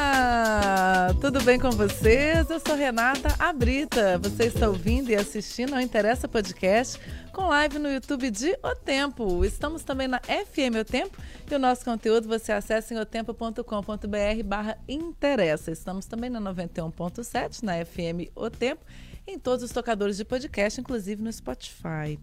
Ah, 0.00 1.12
tudo 1.20 1.42
bem 1.42 1.58
com 1.58 1.72
vocês? 1.72 2.48
Eu 2.48 2.60
sou 2.60 2.76
Renata 2.76 3.34
Abrita. 3.36 4.16
Você 4.18 4.44
está 4.44 4.68
ouvindo 4.68 5.10
e 5.10 5.16
assistindo 5.16 5.74
ao 5.74 5.80
Interessa 5.80 6.28
Podcast 6.28 7.00
com 7.32 7.48
live 7.48 7.80
no 7.80 7.90
YouTube 7.90 8.30
de 8.30 8.56
O 8.62 8.76
Tempo. 8.76 9.44
Estamos 9.44 9.82
também 9.82 10.06
na 10.06 10.20
FM 10.20 10.78
O 10.80 10.84
Tempo 10.84 11.20
e 11.50 11.52
o 11.52 11.58
nosso 11.58 11.84
conteúdo 11.84 12.28
você 12.28 12.52
acessa 12.52 12.94
em 12.94 12.96
otempo.com.br 12.96 14.44
barra 14.44 14.78
interessa. 14.86 15.72
Estamos 15.72 16.06
também 16.06 16.30
na 16.30 16.40
91.7 16.40 17.64
na 17.64 17.84
FM 17.84 18.30
O 18.36 18.48
Tempo 18.48 18.84
em 19.26 19.36
todos 19.36 19.64
os 19.64 19.72
tocadores 19.72 20.16
de 20.16 20.24
podcast, 20.24 20.80
inclusive 20.80 21.20
no 21.20 21.32
Spotify. 21.32 22.20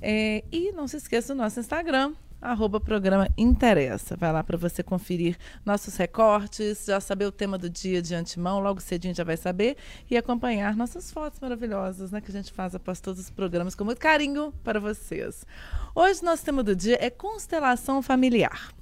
É, 0.00 0.42
e 0.50 0.72
não 0.72 0.88
se 0.88 0.96
esqueça 0.96 1.34
do 1.34 1.42
nosso 1.42 1.60
Instagram, 1.60 2.14
arroba 2.40 2.80
programa 2.80 3.28
Interessa. 3.36 4.16
Vai 4.16 4.32
lá 4.32 4.42
para 4.42 4.56
você 4.56 4.82
conferir 4.82 5.36
nossos 5.64 5.96
recortes, 5.96 6.84
já 6.86 7.00
saber 7.00 7.26
o 7.26 7.32
tema 7.32 7.58
do 7.58 7.68
dia 7.68 8.00
de 8.00 8.14
antemão, 8.14 8.60
logo 8.60 8.80
cedinho 8.80 9.14
já 9.14 9.24
vai 9.24 9.36
saber, 9.36 9.76
e 10.10 10.16
acompanhar 10.16 10.76
nossas 10.76 11.10
fotos 11.10 11.40
maravilhosas, 11.40 12.10
né, 12.10 12.20
que 12.20 12.30
a 12.30 12.34
gente 12.34 12.52
faz 12.52 12.74
após 12.74 13.00
todos 13.00 13.20
os 13.20 13.30
programas 13.30 13.74
com 13.74 13.84
muito 13.84 13.98
carinho 13.98 14.52
para 14.62 14.80
vocês. 14.80 15.44
Hoje 15.94 16.22
nosso 16.22 16.44
tema 16.44 16.62
do 16.62 16.74
dia 16.74 16.98
é 17.00 17.10
constelação 17.10 18.02
familiar. 18.02 18.72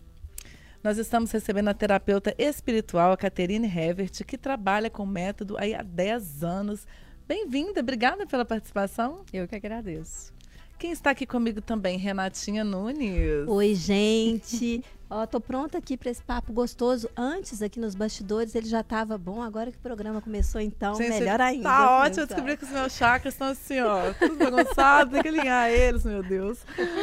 Nós 0.83 0.99
estamos 0.99 1.33
recebendo 1.33 1.69
a 1.69 1.75
terapeuta 1.75 2.35
espiritual, 2.39 3.11
a 3.11 3.17
Caterine 3.17 3.67
Hevert, 3.67 4.23
que 4.25 4.39
trabalha 4.39 4.89
com 4.89 5.03
o 5.03 5.07
método 5.07 5.57
aí 5.59 5.75
há 5.75 5.83
10 5.83 6.45
anos. 6.45 6.87
Bem-vinda, 7.27 7.81
obrigada 7.81 8.25
pela 8.25 8.45
participação. 8.45 9.25
Eu 9.33 9.49
que 9.49 9.57
agradeço. 9.57 10.36
Quem 10.79 10.93
está 10.93 11.11
aqui 11.11 11.25
comigo 11.25 11.63
também, 11.63 11.97
Renatinha 11.97 12.63
Nunes. 12.63 13.49
Oi, 13.49 13.75
gente. 13.75 14.85
Ó, 15.09 15.25
tô 15.25 15.41
pronta 15.41 15.79
aqui 15.79 15.97
para 15.97 16.11
esse 16.11 16.23
papo 16.23 16.53
gostoso. 16.53 17.09
Antes, 17.17 17.63
aqui 17.63 17.79
nos 17.79 17.95
bastidores, 17.95 18.55
ele 18.55 18.67
já 18.67 18.81
estava 18.81 19.17
bom. 19.17 19.41
Agora 19.41 19.71
que 19.71 19.79
o 19.79 19.81
programa 19.81 20.21
começou, 20.21 20.61
então, 20.61 20.97
Gente, 20.97 21.11
melhor 21.11 21.41
ainda. 21.41 21.63
Tá 21.63 22.01
ótimo. 22.01 22.23
Eu 22.23 22.27
descobri 22.27 22.57
que 22.57 22.65
os 22.65 22.71
meus 22.71 22.93
chakras 22.93 23.33
estão 23.33 23.49
assim, 23.49 23.81
ó, 23.81 24.13
tudo 24.15 24.37
bagunçado. 24.37 25.13
Tem 25.13 25.23
que 25.23 25.29
alinhar 25.29 25.71
eles, 25.71 26.05
meu 26.05 26.23
Deus. 26.23 26.59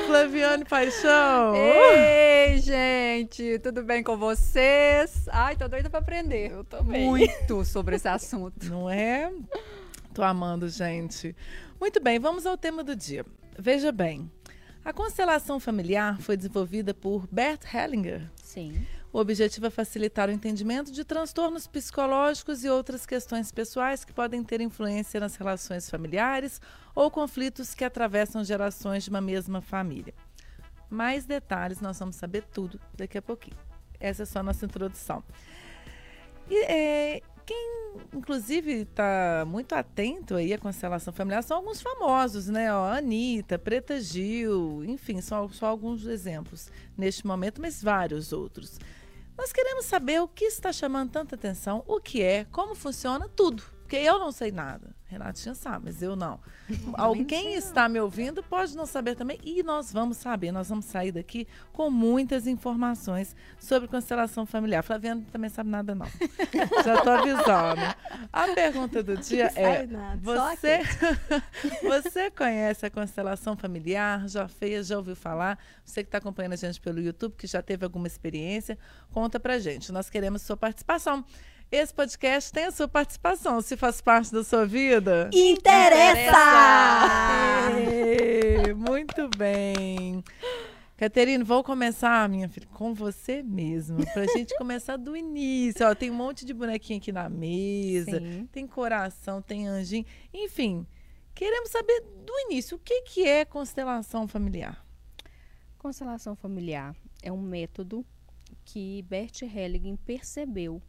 Flaviane 0.06 0.66
Paixão. 0.66 1.56
Ei, 1.56 2.60
gente, 2.60 3.58
tudo 3.60 3.82
bem 3.84 4.04
com 4.04 4.18
vocês? 4.18 5.26
Ai, 5.30 5.56
tô 5.56 5.68
doida 5.68 5.90
para 5.90 6.00
aprender. 6.00 6.52
Eu 6.52 6.64
também. 6.66 7.08
Muito 7.08 7.64
sobre 7.64 7.96
esse 7.96 8.08
assunto. 8.08 8.70
Não 8.70 8.90
é? 8.90 9.32
Tô 10.14 10.22
amando, 10.22 10.68
gente. 10.68 11.36
Muito 11.80 12.00
bem, 12.04 12.20
vamos 12.20 12.46
ao 12.46 12.58
tema 12.58 12.84
do 12.84 12.96
dia. 12.96 13.26
Veja 13.58 13.92
bem, 13.92 14.32
a 14.84 14.92
constelação 14.92 15.60
familiar 15.60 16.20
foi 16.22 16.36
desenvolvida 16.36 16.94
por 16.94 17.28
Bert 17.32 17.64
Hellinger. 17.74 18.30
Sim. 18.36 18.86
O 19.14 19.20
objetivo 19.20 19.68
é 19.68 19.70
facilitar 19.70 20.28
o 20.28 20.32
entendimento 20.32 20.92
de 20.92 21.06
transtornos 21.06 21.68
psicológicos 21.68 22.64
e 22.64 22.70
outras 22.70 23.06
questões 23.06 23.52
pessoais 23.52 24.04
que 24.04 24.12
podem 24.12 24.44
ter 24.44 24.60
influência 24.60 25.20
nas 25.20 25.36
relações 25.36 25.90
familiares 25.90 26.60
ou 26.96 27.12
conflitos 27.12 27.76
que 27.76 27.86
atravessam 27.86 28.44
gerações 28.44 29.04
de 29.04 29.12
uma 29.12 29.22
mesma 29.22 29.62
família. 29.62 30.14
Mais 30.90 31.26
detalhes, 31.26 31.80
nós 31.80 31.98
vamos 32.00 32.16
saber 32.16 32.44
tudo 32.44 32.80
daqui 32.94 33.18
a 33.18 33.22
pouquinho. 33.22 33.58
Essa 34.00 34.24
é 34.24 34.26
só 34.26 34.40
a 34.40 34.44
nossa 34.44 34.66
introdução. 34.66 35.24
E, 36.50 36.66
é, 36.66 37.22
quem, 37.46 37.98
inclusive, 38.14 38.82
está 38.82 39.44
muito 39.48 39.74
atento 39.74 40.36
aí 40.36 40.54
à 40.54 40.58
constelação 40.58 41.14
familiar 41.14 41.44
são 41.44 41.58
alguns 41.58 41.82
famosos, 41.82 42.48
né? 42.48 42.74
Ó, 42.74 42.86
Anitta, 42.86 43.60
Preta 43.60 44.00
Gil, 44.00 44.84
enfim, 44.86 45.22
são 45.22 45.50
só 45.50 45.68
alguns 45.68 46.06
exemplos 46.06 46.72
neste 46.98 47.26
momento, 47.26 47.62
mas 47.62 47.82
vários 47.82 48.34
outros. 48.34 48.80
Nós 49.38 49.52
queremos 49.52 49.86
saber 49.86 50.22
o 50.22 50.28
que 50.28 50.46
está 50.46 50.72
chamando 50.72 51.12
tanta 51.12 51.36
atenção, 51.36 51.84
o 51.88 52.00
que 52.00 52.22
é, 52.22 52.46
como 52.46 52.76
funciona, 52.76 53.28
tudo. 53.28 53.64
Porque 53.94 54.08
eu 54.08 54.18
não 54.18 54.32
sei 54.32 54.52
nada. 54.52 54.96
Renatinha 55.06 55.54
sabe, 55.54 55.86
mas 55.86 56.02
eu 56.02 56.16
não. 56.16 56.40
Alguém 56.96 57.54
está 57.54 57.88
me 57.88 58.00
ouvindo 58.00 58.42
pode 58.42 58.76
não 58.76 58.88
saber 58.88 59.16
também. 59.16 59.40
E 59.44 59.62
nós 59.62 59.94
vamos 59.94 60.18
saber. 60.18 60.52
Nós 60.52 60.70
vamos 60.70 60.86
sair 60.86 61.12
daqui 61.12 61.48
com 61.72 61.92
muitas 61.92 62.48
informações 62.48 63.36
sobre 63.60 63.88
constelação 63.88 64.48
familiar. 64.48 64.82
Flaviana 64.82 65.24
também 65.32 65.48
sabe 65.48 65.70
nada, 65.70 65.94
não. 65.94 66.08
Já 66.84 66.96
estou 66.96 67.14
avisando. 67.14 67.82
A 68.34 68.48
pergunta 68.56 69.04
do 69.04 69.16
dia 69.16 69.52
é: 69.56 69.88
você, 70.20 70.80
você 71.88 72.32
conhece 72.32 72.88
a 72.88 72.90
constelação 72.90 73.56
familiar? 73.56 74.28
Já 74.28 74.48
fez, 74.48 74.88
já 74.88 74.98
ouviu 74.98 75.16
falar? 75.16 75.60
Você 75.86 76.02
que 76.02 76.08
está 76.08 76.18
acompanhando 76.18 76.54
a 76.54 76.56
gente 76.56 76.82
pelo 76.82 77.00
YouTube, 77.00 77.36
que 77.38 77.46
já 77.46 77.62
teve 77.62 77.86
alguma 77.86 78.08
experiência, 78.08 78.76
conta 79.12 79.40
pra 79.40 79.60
gente. 79.60 79.92
Nós 79.92 80.10
queremos 80.10 80.42
sua 80.42 80.58
participação. 80.58 81.24
Esse 81.76 81.92
podcast 81.92 82.54
tem 82.54 82.66
a 82.66 82.72
sua 82.72 82.88
participação. 82.88 83.60
Se 83.60 83.76
faz 83.76 84.00
parte 84.00 84.32
da 84.32 84.44
sua 84.44 84.64
vida. 84.64 85.28
Interessa! 85.34 86.22
Interessa! 87.82 88.76
Muito 88.78 89.28
bem. 89.36 90.24
Caterine, 90.96 91.44
vou 91.44 91.64
começar, 91.64 92.30
minha 92.30 92.48
filha, 92.48 92.68
com 92.68 92.94
você 92.94 93.42
mesma, 93.42 94.06
pra 94.14 94.28
gente 94.28 94.56
começar 94.56 94.98
do 94.98 95.18
início. 95.18 95.84
Ó, 95.88 95.96
tem 95.96 96.12
um 96.12 96.14
monte 96.14 96.46
de 96.46 96.54
bonequinho 96.54 97.00
aqui 97.00 97.12
na 97.12 97.28
mesa, 97.28 98.20
Sim. 98.20 98.48
tem 98.52 98.68
coração, 98.68 99.42
tem 99.42 99.68
anjinho, 99.68 100.06
enfim. 100.32 100.86
Queremos 101.34 101.72
saber 101.72 102.02
do 102.24 102.34
início, 102.52 102.78
o 102.78 102.80
que, 102.80 103.02
que 103.02 103.28
é 103.28 103.44
constelação 103.46 104.28
familiar? 104.28 104.86
Constelação 105.80 106.36
familiar 106.36 106.96
é 107.24 107.32
um 107.32 107.42
método 107.42 108.06
que 108.64 109.02
Bert 109.02 109.42
Hellinger 109.42 109.98
percebeu 110.06 110.80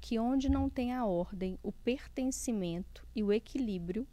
que 0.00 0.18
onde 0.18 0.48
não 0.48 0.68
tem 0.68 0.92
a 0.92 1.04
ordem, 1.04 1.58
o 1.62 1.72
pertencimento 1.72 3.06
e 3.14 3.22
o 3.22 3.32
equilíbrio, 3.32 4.06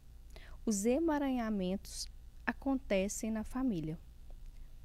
os 0.66 0.84
emaranhamentos 0.84 2.08
acontecem 2.46 3.30
na 3.30 3.44
família. 3.44 3.98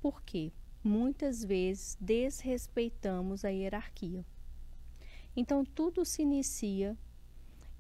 Por 0.02 0.22
quê? 0.24 0.52
Muitas 0.84 1.44
vezes 1.44 1.98
desrespeitamos 2.00 3.44
a 3.44 3.50
hierarquia. 3.50 4.26
Então 5.36 5.64
tudo 5.64 6.06
se 6.06 6.22
inicia 6.22 6.98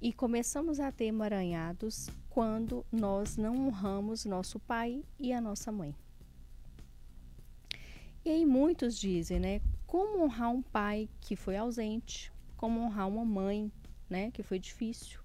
e 0.01 0.13
começamos 0.13 0.79
a 0.79 0.91
ter 0.91 1.05
emaranhados 1.05 2.09
quando 2.29 2.85
nós 2.91 3.35
não 3.35 3.67
honramos 3.67 4.25
nosso 4.25 4.59
pai 4.59 5.03
e 5.19 5.33
a 5.33 5.41
nossa 5.41 5.71
mãe. 5.71 5.95
E 8.23 8.29
aí 8.29 8.45
muitos 8.45 8.97
dizem, 8.97 9.39
né? 9.39 9.61
Como 9.87 10.23
honrar 10.23 10.51
um 10.51 10.61
pai 10.61 11.09
que 11.19 11.35
foi 11.35 11.57
ausente, 11.57 12.31
como 12.59 12.81
honrar 12.81 13.07
uma 13.07 13.23
mãe, 13.23 13.71
né, 14.09 14.31
que 14.31 14.43
foi 14.43 14.59
difícil. 14.59 15.21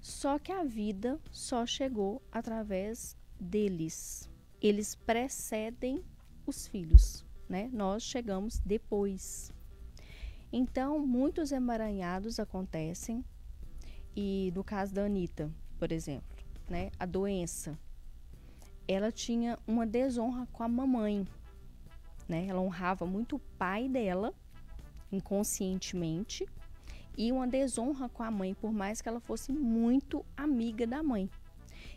Só 0.00 0.38
que 0.38 0.50
a 0.50 0.64
vida 0.64 1.20
só 1.30 1.66
chegou 1.66 2.22
através 2.32 3.14
deles. 3.38 4.30
Eles 4.58 4.94
precedem 4.94 6.02
os 6.46 6.66
filhos, 6.66 7.22
né? 7.46 7.68
Nós 7.70 8.02
chegamos 8.02 8.60
depois. 8.60 9.52
Então, 10.50 10.98
muitos 11.06 11.52
emaranhados 11.52 12.40
acontecem. 12.40 13.22
E 14.16 14.50
no 14.54 14.64
caso 14.64 14.94
da 14.94 15.04
Anitta, 15.04 15.52
por 15.78 15.92
exemplo, 15.92 16.34
né, 16.66 16.90
a 16.98 17.04
doença, 17.04 17.78
ela 18.86 19.12
tinha 19.12 19.58
uma 19.66 19.86
desonra 19.86 20.46
com 20.50 20.62
a 20.62 20.68
mamãe, 20.68 21.28
né? 22.26 22.46
Ela 22.46 22.62
honrava 22.62 23.04
muito 23.04 23.36
o 23.36 23.40
pai 23.58 23.86
dela 23.86 24.32
inconscientemente 25.10 26.46
e 27.16 27.32
uma 27.32 27.46
desonra 27.46 28.08
com 28.08 28.22
a 28.22 28.30
mãe, 28.30 28.54
por 28.54 28.72
mais 28.72 29.00
que 29.00 29.08
ela 29.08 29.20
fosse 29.20 29.50
muito 29.50 30.24
amiga 30.36 30.86
da 30.86 31.02
mãe. 31.02 31.28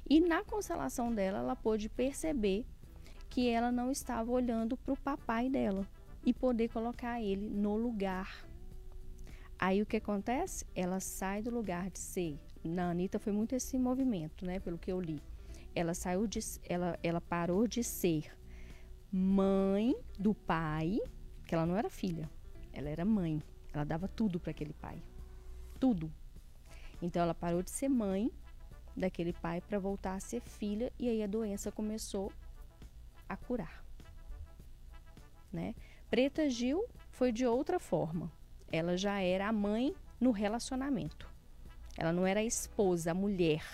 E 0.10 0.20
na 0.20 0.44
constelação 0.44 1.14
dela, 1.14 1.40
ela 1.40 1.56
pôde 1.56 1.88
perceber 1.88 2.66
que 3.30 3.48
ela 3.48 3.72
não 3.72 3.92
estava 3.92 4.32
olhando 4.32 4.76
para 4.76 4.94
o 4.94 4.98
papai 4.98 5.50
dela 5.50 5.88
e 6.26 6.34
poder 6.34 6.70
colocar 6.70 7.22
ele 7.22 7.50
no 7.50 7.78
lugar. 7.78 8.46
Aí 9.60 9.82
o 9.82 9.86
que 9.86 9.98
acontece? 9.98 10.66
Ela 10.76 11.00
sai 11.00 11.44
do 11.44 11.52
lugar 11.52 11.90
de 11.92 12.00
ser. 12.00 12.40
Na 12.64 12.90
Anitta 12.90 13.20
foi 13.20 13.32
muito 13.32 13.56
esse 13.56 13.78
movimento, 13.78 14.44
né? 14.44 14.60
Pelo 14.60 14.78
que 14.78 14.92
eu 14.92 15.00
li. 15.00 15.22
Ela 15.76 15.94
saiu 15.94 16.26
de. 16.26 16.40
Ela, 16.68 16.98
ela 17.04 17.22
parou 17.22 17.68
de 17.68 17.84
ser 17.84 18.32
mãe 19.12 19.96
do 20.18 20.34
pai, 20.34 21.00
que 21.46 21.54
ela 21.54 21.66
não 21.66 21.78
era 21.78 21.90
filha, 21.90 22.30
ela 22.74 22.90
era 22.90 23.06
mãe. 23.06 23.42
Ela 23.74 23.84
dava 23.84 24.08
tudo 24.08 24.40
para 24.40 24.52
aquele 24.52 24.74
pai. 24.74 25.02
Tudo. 25.80 26.12
Então 27.02 27.22
ela 27.22 27.34
parou 27.34 27.64
de 27.64 27.72
ser 27.72 27.90
mãe 27.90 28.32
daquele 28.96 29.34
pai 29.34 29.62
para 29.62 29.80
voltar 29.80 30.16
a 30.16 30.20
ser 30.20 30.42
filha 30.42 30.92
e 31.00 31.10
aí 31.10 31.24
a 31.24 31.28
doença 31.28 31.72
começou 31.72 32.32
a 33.28 33.36
curar. 33.38 33.84
Né? 35.52 35.74
Preta 36.10 36.50
Gil 36.50 36.86
foi 37.10 37.32
de 37.32 37.46
outra 37.46 37.80
forma. 37.80 38.32
Ela 38.72 38.96
já 38.98 39.20
era 39.22 39.48
a 39.48 39.54
mãe 39.54 39.96
no 40.20 40.32
relacionamento. 40.32 41.30
Ela 41.98 42.14
não 42.14 42.26
era 42.26 42.40
a 42.40 42.44
esposa, 42.44 43.12
a 43.12 43.14
mulher. 43.14 43.66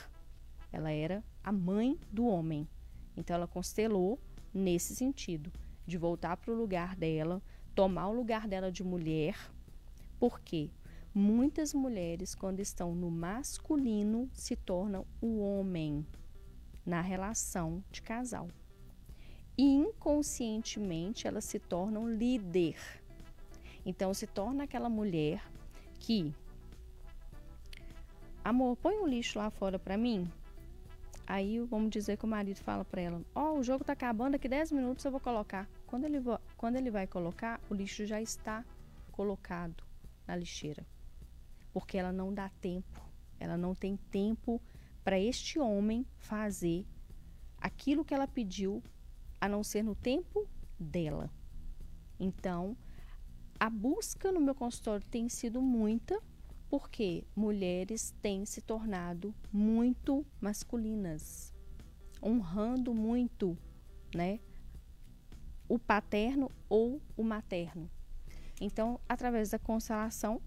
Ela 0.72 0.92
era 0.92 1.24
a 1.44 1.52
mãe 1.52 2.00
do 2.12 2.28
homem. 2.28 2.68
Então 3.16 3.36
ela 3.36 3.48
constelou 3.48 4.20
nesse 4.54 4.96
sentido, 4.96 5.52
de 5.86 5.98
voltar 5.98 6.36
para 6.38 6.52
o 6.52 6.56
lugar 6.56 6.96
dela, 6.96 7.42
tomar 7.78 8.08
o 8.08 8.14
lugar 8.14 8.48
dela 8.48 8.72
de 8.72 8.84
mulher. 8.84 9.38
Por 10.20 10.40
quê? 10.40 10.72
Muitas 11.14 11.76
mulheres, 11.76 12.34
quando 12.34 12.60
estão 12.60 12.96
no 12.96 13.12
masculino, 13.12 14.28
se 14.34 14.56
tornam 14.56 15.06
o 15.22 15.42
homem 15.42 16.04
na 16.84 17.02
relação 17.02 17.84
de 17.92 18.02
casal. 18.02 18.48
E 19.56 19.64
inconscientemente 19.64 21.28
elas 21.28 21.46
se 21.46 21.60
tornam 21.60 22.10
líder. 22.10 22.78
Então 23.86 24.12
se 24.12 24.26
torna 24.26 24.64
aquela 24.64 24.90
mulher 24.90 25.40
que 26.00 26.34
amor, 28.44 28.76
põe 28.78 28.98
um 28.98 29.06
lixo 29.06 29.38
lá 29.38 29.52
fora 29.52 29.78
para 29.78 29.96
mim. 29.96 30.28
Aí 31.28 31.60
vamos 31.60 31.92
dizer 31.92 32.18
que 32.18 32.26
o 32.26 32.28
marido 32.28 32.58
fala 32.58 32.84
para 32.84 33.02
ela: 33.02 33.22
Ó, 33.36 33.52
oh, 33.52 33.60
o 33.60 33.64
jogo 33.64 33.84
tá 33.84 33.94
acabando, 33.94 34.32
daqui 34.32 34.50
10 34.50 34.72
minutos 34.72 35.06
eu 35.06 35.12
vou 35.12 35.20
colocar. 35.20 35.70
Quando 35.86 36.06
ele, 36.06 36.20
quando 36.58 36.76
ele 36.76 36.90
vai 36.92 37.06
colocar, 37.06 37.62
o 37.70 37.74
lixo 37.74 38.06
já 38.06 38.20
está 38.22 38.66
colocado 39.12 39.84
na 40.26 40.36
lixeira. 40.36 40.86
Porque 41.72 41.98
ela 41.98 42.12
não 42.12 42.34
dá 42.34 42.50
tempo. 42.50 43.00
Ela 43.40 43.56
não 43.56 43.76
tem 43.76 43.96
tempo 43.96 44.60
para 45.04 45.20
este 45.20 45.60
homem 45.60 46.06
fazer 46.18 46.86
aquilo 47.60 48.04
que 48.04 48.14
ela 48.14 48.28
pediu, 48.28 48.84
a 49.40 49.48
não 49.48 49.64
ser 49.64 49.84
no 49.84 49.96
tempo 49.96 50.48
dela. 50.80 51.32
Então, 52.20 52.76
a 53.60 53.70
busca 53.70 54.32
no 54.32 54.42
meu 54.42 54.56
consultório 54.56 55.08
tem 55.08 55.30
sido 55.30 55.62
muita 55.62 56.22
porque 56.70 57.24
mulheres 57.36 58.14
têm 58.22 58.46
se 58.46 58.62
tornado 58.62 59.34
muito 59.52 60.26
masculinas, 60.42 61.54
honrando 62.22 62.94
muito, 62.94 63.58
né, 64.14 64.40
o 65.68 65.78
paterno 65.78 66.52
ou 66.70 67.02
o 67.16 67.24
materno. 67.24 67.90
Então, 68.60 69.00
através 69.08 69.52
da 69.52 69.60
constelação, 69.60 70.42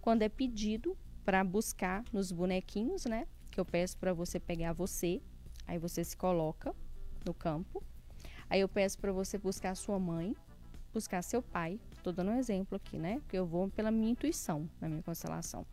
quando 0.00 0.22
é 0.22 0.28
pedido 0.28 0.96
para 1.24 1.44
buscar 1.44 2.04
nos 2.12 2.32
bonequinhos, 2.32 3.04
né, 3.04 3.26
que 3.50 3.60
eu 3.60 3.64
peço 3.64 3.98
para 3.98 4.12
você 4.12 4.40
pegar 4.40 4.72
você, 4.72 5.20
aí 5.66 5.78
você 5.78 6.02
se 6.02 6.16
coloca 6.16 6.74
no 7.24 7.34
campo. 7.34 7.82
Aí 8.48 8.60
eu 8.60 8.68
peço 8.68 8.98
para 8.98 9.12
você 9.12 9.38
buscar 9.38 9.74
sua 9.74 9.98
mãe, 9.98 10.34
buscar 10.92 11.22
seu 11.22 11.42
pai. 11.42 11.80
Estou 11.92 12.12
dando 12.12 12.32
um 12.32 12.38
exemplo 12.38 12.76
aqui, 12.76 12.98
né? 12.98 13.18
Porque 13.20 13.36
eu 13.36 13.46
vou 13.46 13.68
pela 13.70 13.90
minha 13.90 14.10
intuição, 14.10 14.68
na 14.80 14.88
minha 14.88 15.02
constelação. 15.02 15.64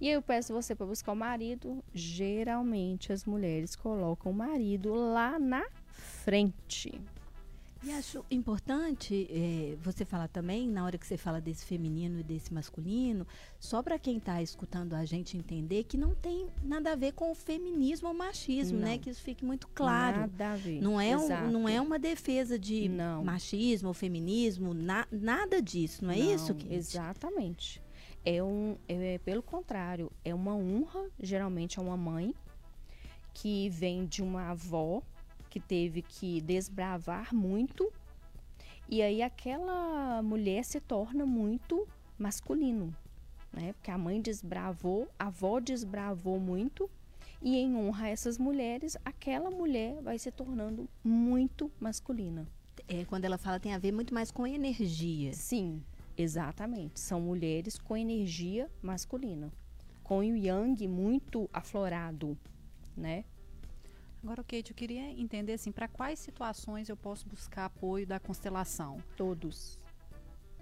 E 0.00 0.08
aí 0.08 0.14
eu 0.14 0.22
peço 0.22 0.54
você 0.54 0.74
para 0.74 0.86
buscar 0.86 1.12
o 1.12 1.16
marido. 1.16 1.84
Geralmente 1.92 3.12
as 3.12 3.24
mulheres 3.26 3.76
colocam 3.76 4.32
o 4.32 4.34
marido 4.34 4.94
lá 4.94 5.38
na 5.38 5.68
frente. 5.90 6.98
E 7.82 7.90
acho 7.92 8.22
importante 8.30 9.26
é, 9.30 9.76
você 9.80 10.04
falar 10.04 10.28
também, 10.28 10.68
na 10.68 10.84
hora 10.84 10.98
que 10.98 11.06
você 11.06 11.16
fala 11.16 11.40
desse 11.40 11.64
feminino 11.64 12.20
e 12.20 12.22
desse 12.22 12.52
masculino, 12.52 13.26
só 13.58 13.82
para 13.82 13.98
quem 13.98 14.18
está 14.18 14.42
escutando 14.42 14.92
a 14.92 15.04
gente 15.06 15.38
entender 15.38 15.84
que 15.84 15.96
não 15.96 16.14
tem 16.14 16.46
nada 16.62 16.92
a 16.92 16.96
ver 16.96 17.12
com 17.12 17.30
o 17.30 17.34
feminismo 17.34 18.08
ou 18.08 18.14
machismo, 18.14 18.78
né? 18.78 18.84
não. 18.84 18.92
né? 18.92 18.98
Que 18.98 19.08
isso 19.08 19.22
fique 19.22 19.46
muito 19.46 19.66
claro. 19.68 20.20
Nada 20.20 20.52
a 20.52 20.56
ver. 20.56 20.82
Não 20.82 21.00
é, 21.00 21.16
um, 21.16 21.50
não 21.50 21.66
é 21.66 21.80
uma 21.80 21.98
defesa 21.98 22.58
de 22.58 22.86
não. 22.86 23.24
machismo 23.24 23.88
ou 23.88 23.94
feminismo, 23.94 24.74
na, 24.74 25.06
nada 25.10 25.62
disso, 25.62 26.04
não 26.04 26.12
é 26.12 26.18
não, 26.18 26.34
isso? 26.34 26.54
Kate? 26.54 26.74
Exatamente. 26.74 27.82
É 28.22 28.42
um, 28.42 28.76
é, 28.86 29.18
pelo 29.24 29.42
contrário, 29.42 30.12
é 30.22 30.34
uma 30.34 30.54
honra, 30.54 31.08
geralmente 31.18 31.78
a 31.78 31.82
uma 31.82 31.96
mãe 31.96 32.34
que 33.32 33.70
vem 33.70 34.04
de 34.04 34.22
uma 34.22 34.50
avó 34.50 35.02
que 35.50 35.60
teve 35.60 36.00
que 36.00 36.40
desbravar 36.40 37.34
muito. 37.34 37.92
E 38.88 39.02
aí 39.02 39.20
aquela 39.20 40.22
mulher 40.22 40.64
se 40.64 40.80
torna 40.80 41.26
muito 41.26 41.86
masculino, 42.18 42.94
né? 43.52 43.72
Porque 43.72 43.90
a 43.90 43.98
mãe 43.98 44.20
desbravou, 44.20 45.08
a 45.18 45.26
avó 45.26 45.60
desbravou 45.60 46.40
muito. 46.40 46.88
E 47.42 47.56
em 47.56 47.74
honra 47.74 48.06
a 48.06 48.08
essas 48.10 48.36
mulheres, 48.36 48.96
aquela 49.04 49.50
mulher 49.50 50.00
vai 50.02 50.18
se 50.18 50.30
tornando 50.30 50.88
muito 51.02 51.70
masculina. 51.80 52.46
É, 52.86 53.04
quando 53.04 53.24
ela 53.24 53.38
fala 53.38 53.58
tem 53.58 53.72
a 53.72 53.78
ver 53.78 53.92
muito 53.92 54.12
mais 54.12 54.30
com 54.30 54.46
energia. 54.46 55.32
Sim, 55.32 55.82
exatamente. 56.16 57.00
São 57.00 57.20
mulheres 57.20 57.78
com 57.78 57.96
energia 57.96 58.70
masculina. 58.82 59.50
Com 60.02 60.18
o 60.18 60.36
yang 60.36 60.86
muito 60.86 61.48
aflorado, 61.52 62.36
né? 62.96 63.24
Agora, 64.22 64.44
Kate, 64.44 64.70
eu 64.70 64.76
queria 64.76 65.10
entender 65.10 65.54
assim, 65.54 65.72
para 65.72 65.88
quais 65.88 66.18
situações 66.18 66.88
eu 66.88 66.96
posso 66.96 67.26
buscar 67.26 67.64
apoio 67.64 68.06
da 68.06 68.20
constelação? 68.20 69.02
Todos. 69.16 69.78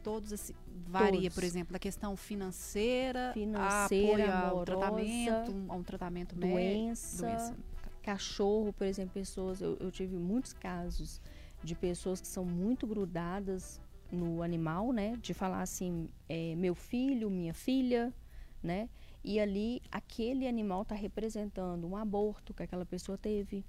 Todos 0.03 0.33
assim, 0.33 0.55
varia, 0.87 1.23
Todos. 1.23 1.35
por 1.35 1.45
exemplo, 1.45 1.73
da 1.73 1.79
questão 1.79 2.17
financeira, 2.17 3.33
financeira 3.35 4.33
apoio 4.33 4.59
ao 4.59 4.65
tratamento, 4.65 5.55
a 5.69 5.75
um 5.75 5.83
tratamento 5.83 6.37
doença, 6.37 7.27
doença, 7.27 7.57
cachorro, 8.01 8.73
por 8.73 8.87
exemplo, 8.87 9.13
pessoas, 9.13 9.61
eu, 9.61 9.77
eu 9.81 9.91
tive 9.91 10.17
muitos 10.17 10.53
casos 10.53 11.21
de 11.63 11.75
pessoas 11.75 12.21
que 12.21 12.29
são 12.29 12.45
muito 12.45 12.87
grudadas 12.87 13.81
no 14.11 14.41
animal, 14.41 14.93
né? 14.93 15.17
De 15.21 15.35
falar 15.35 15.63
assim, 15.63 16.09
é, 16.29 16.55
meu 16.55 16.77
filho, 16.77 17.29
minha 17.29 17.53
filha, 17.53 18.15
né? 18.63 18.89
E 19.29 19.39
ali 19.39 19.83
aquele 19.93 20.49
animal 20.49 20.81
está 20.81 20.95
representando 20.95 21.87
um 21.87 21.99
aborto 21.99 22.55
que 22.55 22.63
aquela 22.63 22.87
pessoa 22.87 23.19
teve, 23.19 23.63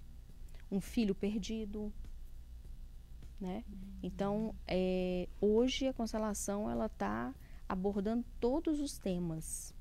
um 0.71 0.79
filho 0.79 1.13
perdido, 1.13 1.91
né? 3.41 3.65
Então, 4.01 4.55
é, 4.65 5.27
hoje 5.41 5.85
a 5.85 5.93
constelação 5.93 6.71
ela 6.71 6.85
está 6.85 7.35
abordando 7.67 8.23
todos 8.39 8.79
os 8.79 8.97
temas, 8.97 9.75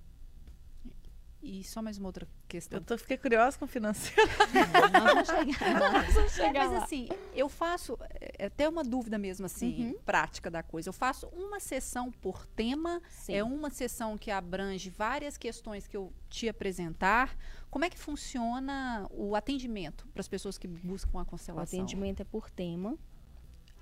e 1.42 1.62
só 1.62 1.80
mais 1.80 1.98
uma 1.98 2.08
outra 2.08 2.26
questão. 2.48 2.78
Eu 2.78 2.84
tô, 2.84 2.98
fiquei 2.98 3.16
curiosa 3.16 3.56
com 3.58 3.64
o 3.64 3.68
financeiro. 3.68 4.30
Não, 4.52 4.88
nós 5.14 5.28
vamos 5.28 5.28
chegar, 5.28 5.92
nós 5.92 6.14
vamos 6.14 6.32
chegar 6.34 6.68
Mas 6.68 6.82
assim, 6.82 7.08
eu 7.34 7.48
faço, 7.48 7.98
é 8.20 8.46
até 8.46 8.68
uma 8.68 8.82
dúvida 8.82 9.18
mesmo 9.18 9.46
assim, 9.46 9.88
uhum. 9.88 9.98
prática 10.04 10.50
da 10.50 10.62
coisa. 10.62 10.88
Eu 10.88 10.92
faço 10.92 11.26
uma 11.28 11.60
sessão 11.60 12.10
por 12.10 12.46
tema, 12.46 13.00
Sim. 13.08 13.34
é 13.34 13.44
uma 13.44 13.70
sessão 13.70 14.18
que 14.18 14.30
abrange 14.30 14.90
várias 14.90 15.36
questões 15.36 15.86
que 15.86 15.96
eu 15.96 16.12
te 16.28 16.48
apresentar. 16.48 17.36
Como 17.70 17.84
é 17.84 17.90
que 17.90 17.98
funciona 17.98 19.06
o 19.10 19.36
atendimento 19.36 20.06
para 20.08 20.20
as 20.20 20.28
pessoas 20.28 20.58
que 20.58 20.66
buscam 20.66 21.20
a 21.20 21.24
constelação? 21.24 21.78
O 21.78 21.82
atendimento 21.82 22.20
é 22.20 22.24
por 22.24 22.50
tema. 22.50 22.98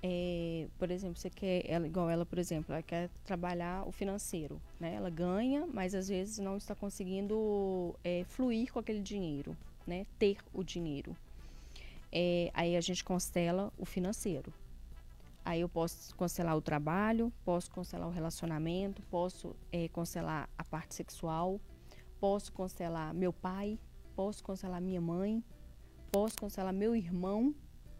É, 0.03 0.67
por 0.77 0.91
exemplo, 0.91 1.17
você 1.17 1.29
quer, 1.29 1.63
ela, 1.67 1.87
igual 1.87 2.09
ela, 2.09 2.25
por 2.25 2.37
exemplo, 2.37 2.73
ela 2.73 2.83
quer 2.83 3.09
trabalhar 3.23 3.87
o 3.87 3.91
financeiro, 3.91 4.61
né? 4.79 4.93
Ela 4.93 5.09
ganha, 5.09 5.65
mas 5.65 5.95
às 5.95 6.07
vezes 6.07 6.37
não 6.37 6.57
está 6.57 6.75
conseguindo 6.75 7.95
é, 8.03 8.23
fluir 8.25 8.71
com 8.71 8.79
aquele 8.79 9.01
dinheiro, 9.01 9.57
né? 9.85 10.05
Ter 10.19 10.37
o 10.53 10.63
dinheiro. 10.63 11.15
É, 12.11 12.51
aí 12.53 12.77
a 12.77 12.81
gente 12.81 13.03
constela 13.03 13.71
o 13.77 13.85
financeiro. 13.85 14.53
Aí 15.43 15.61
eu 15.61 15.69
posso 15.69 16.13
constelar 16.15 16.55
o 16.57 16.61
trabalho, 16.61 17.31
posso 17.45 17.71
constelar 17.71 18.07
o 18.07 18.11
relacionamento, 18.11 19.01
posso 19.03 19.55
é, 19.71 19.87
constelar 19.87 20.49
a 20.57 20.63
parte 20.63 20.93
sexual, 20.93 21.59
posso 22.19 22.51
constelar 22.51 23.13
meu 23.13 23.31
pai, 23.31 23.79
posso 24.15 24.43
constelar 24.43 24.81
minha 24.81 24.99
mãe, 24.99 25.41
posso 26.11 26.37
constelar 26.37 26.73
meu 26.73 26.95
irmão, 26.95 27.55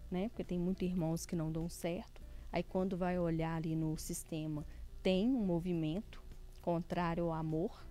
né? 0.10 0.30
Porque 0.30 0.44
tem 0.44 0.60
muitos 0.60 0.84
irmãos 0.84 1.26
que 1.26 1.36
não 1.36 1.52
dão 1.52 1.70
certo. 1.70 2.22
Aí 2.52 2.64
quando 2.64 2.98
vai 2.98 3.20
olhar 3.20 3.56
ali 3.56 3.76
no 3.76 3.98
sistema, 3.98 4.66
tem 5.04 5.30
um 5.30 5.46
movimento 5.46 6.24
contrário 6.62 7.26
ao 7.26 7.34
amor. 7.34 7.86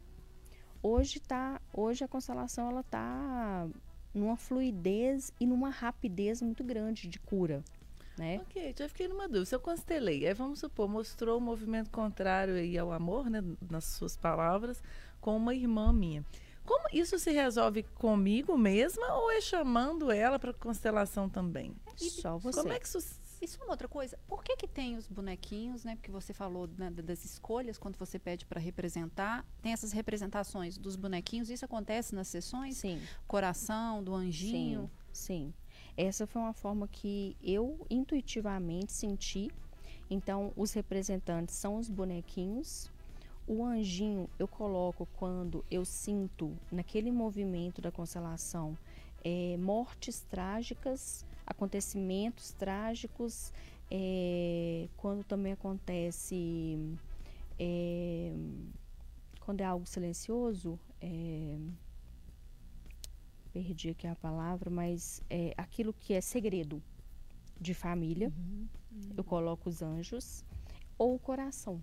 Hoje 0.83 1.21
tá, 1.21 1.61
hoje 1.73 2.05
a 2.05 2.09
constelação 2.09 2.71
ela 2.71 2.83
tá 2.83 3.69
numa 4.15 4.37
fluidez 4.37 5.33
e 5.39 5.47
numa 5.47 5.69
rapidez 5.69 6.41
muito 6.41 6.65
grande 6.65 7.09
de 7.09 7.19
cura. 7.19 7.63
Né? 8.17 8.41
Ok, 8.41 8.75
já 8.79 8.89
fiquei 8.89 9.09
numa 9.09 9.29
dúvida. 9.29 9.45
Se 9.45 9.55
eu 9.55 9.61
constelei, 9.61 10.27
aí 10.27 10.33
vamos 10.33 10.59
supor, 10.59 10.89
mostrou 10.89 11.35
o 11.35 11.39
um 11.39 11.45
movimento 11.45 11.91
contrário 11.91 12.55
aí 12.55 12.79
ao 12.79 12.91
amor, 12.93 13.29
né, 13.29 13.43
nas 13.71 13.85
suas 13.85 14.17
palavras, 14.17 14.83
com 15.21 15.37
uma 15.37 15.55
irmã 15.55 15.93
minha. 15.93 16.25
Como 16.67 16.89
isso 16.93 17.19
se 17.19 17.31
resolve 17.31 17.85
comigo 17.95 18.59
mesma 18.59 19.15
ou 19.15 19.31
é 19.31 19.41
chamando 19.41 20.11
ela 20.11 20.39
para 20.39 20.53
constelação 20.53 21.29
também? 21.29 21.75
E 22.01 22.11
Só 22.11 22.37
você. 22.37 22.61
Como 22.61 22.73
é 22.73 22.79
que 22.79 22.87
isso 22.87 22.99
isso 23.41 23.61
é 23.61 23.65
uma 23.65 23.73
outra 23.73 23.87
coisa. 23.87 24.19
Por 24.27 24.43
que 24.43 24.57
que 24.57 24.67
tem 24.67 24.97
os 24.97 25.07
bonequinhos, 25.07 25.85
né? 25.85 25.95
Porque 25.97 26.11
você 26.11 26.33
falou 26.33 26.69
né, 26.79 26.91
das 26.91 27.25
escolhas 27.25 27.79
quando 27.79 27.97
você 27.97 28.19
pede 28.19 28.47
para 28.47 28.59
representar. 28.59 29.45
Tem 29.63 29.73
essas 29.73 29.93
representações 29.93 30.79
dos 30.79 30.97
bonequinhos. 30.97 31.51
Isso 31.51 31.65
acontece 31.65 32.15
nas 32.15 32.29
sessões? 32.29 32.77
Sim. 32.77 33.01
Coração, 33.27 34.03
do 34.03 34.15
anjinho? 34.15 34.91
Sim, 35.13 35.53
sim. 35.53 35.55
Essa 35.97 36.27
foi 36.27 36.41
uma 36.41 36.53
forma 36.53 36.89
que 36.89 37.37
eu 37.43 37.87
intuitivamente 37.91 38.93
senti. 38.93 39.51
Então, 40.09 40.53
os 40.57 40.73
representantes 40.73 41.55
são 41.57 41.77
os 41.77 41.91
bonequinhos 41.91 42.91
o 43.47 43.65
anjinho 43.65 44.29
eu 44.39 44.49
coloco 44.49 45.07
quando 45.17 45.65
eu 45.71 45.85
sinto 45.85 46.57
naquele 46.71 47.13
movimento 47.13 47.81
da 47.81 47.93
constelação 47.93 48.77
é, 49.25 49.57
mortes 49.57 50.21
trágicas, 50.21 51.25
acontecimentos 51.47 52.53
trágicos, 52.53 53.53
é, 53.91 54.89
quando 54.97 55.25
também 55.25 55.53
acontece. 55.53 56.79
É, 57.59 58.33
quando 59.41 59.61
é 59.61 59.65
algo 59.65 59.87
silencioso, 59.87 60.79
é, 61.01 61.57
perdi 63.53 63.91
aqui 63.91 64.07
a 64.07 64.17
palavra, 64.17 64.69
mas 64.69 65.23
é 65.31 65.55
aquilo 65.57 65.93
que 65.93 66.13
é 66.15 66.21
segredo 66.21 66.83
de 67.61 67.73
família, 67.73 68.33
uhum. 68.37 68.67
eu 69.17 69.25
coloco 69.25 69.69
os 69.69 69.83
anjos 69.83 70.45
ou 70.99 71.15
o 71.15 71.19
coração 71.19 71.81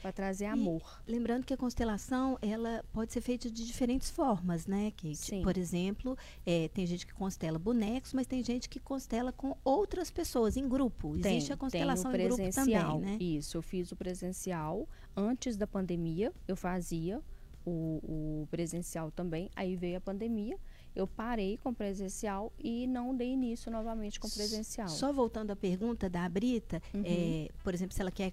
para 0.00 0.12
trazer 0.12 0.44
e, 0.44 0.48
amor. 0.48 1.00
Lembrando 1.06 1.44
que 1.44 1.52
a 1.52 1.56
constelação 1.56 2.38
ela 2.40 2.84
pode 2.92 3.12
ser 3.12 3.20
feita 3.20 3.50
de 3.50 3.66
diferentes 3.66 4.10
formas, 4.10 4.66
né, 4.66 4.90
Kate? 4.92 5.16
Sim. 5.16 5.42
Por 5.42 5.56
exemplo, 5.56 6.16
é, 6.46 6.68
tem 6.68 6.86
gente 6.86 7.06
que 7.06 7.14
constela 7.14 7.58
bonecos, 7.58 8.12
mas 8.12 8.26
tem 8.26 8.42
gente 8.42 8.68
que 8.68 8.78
constela 8.78 9.32
com 9.32 9.56
outras 9.64 10.10
pessoas 10.10 10.56
em 10.56 10.68
grupo. 10.68 11.18
Tem, 11.18 11.36
Existe 11.36 11.52
a 11.52 11.56
constelação 11.56 12.14
em 12.14 12.26
grupo 12.26 12.50
também, 12.52 12.98
né? 13.00 13.18
Isso, 13.20 13.56
eu 13.56 13.62
fiz 13.62 13.92
o 13.92 13.96
presencial 13.96 14.88
antes 15.16 15.56
da 15.56 15.66
pandemia, 15.66 16.32
eu 16.46 16.56
fazia 16.56 17.20
o, 17.64 18.00
o 18.02 18.48
presencial 18.50 19.10
também. 19.10 19.50
Aí 19.54 19.76
veio 19.76 19.98
a 19.98 20.00
pandemia 20.00 20.56
eu 20.98 21.06
parei 21.06 21.56
com 21.58 21.72
presencial 21.72 22.52
e 22.58 22.86
não 22.86 23.14
dei 23.14 23.30
início 23.32 23.70
novamente 23.70 24.18
com 24.18 24.28
presencial. 24.28 24.88
Só 24.88 25.12
voltando 25.12 25.52
à 25.52 25.56
pergunta 25.56 26.10
da 26.10 26.28
Brita, 26.28 26.82
uhum. 26.92 27.02
é, 27.04 27.48
por 27.62 27.72
exemplo, 27.72 27.94
se 27.94 28.00
ela 28.00 28.10
quer 28.10 28.32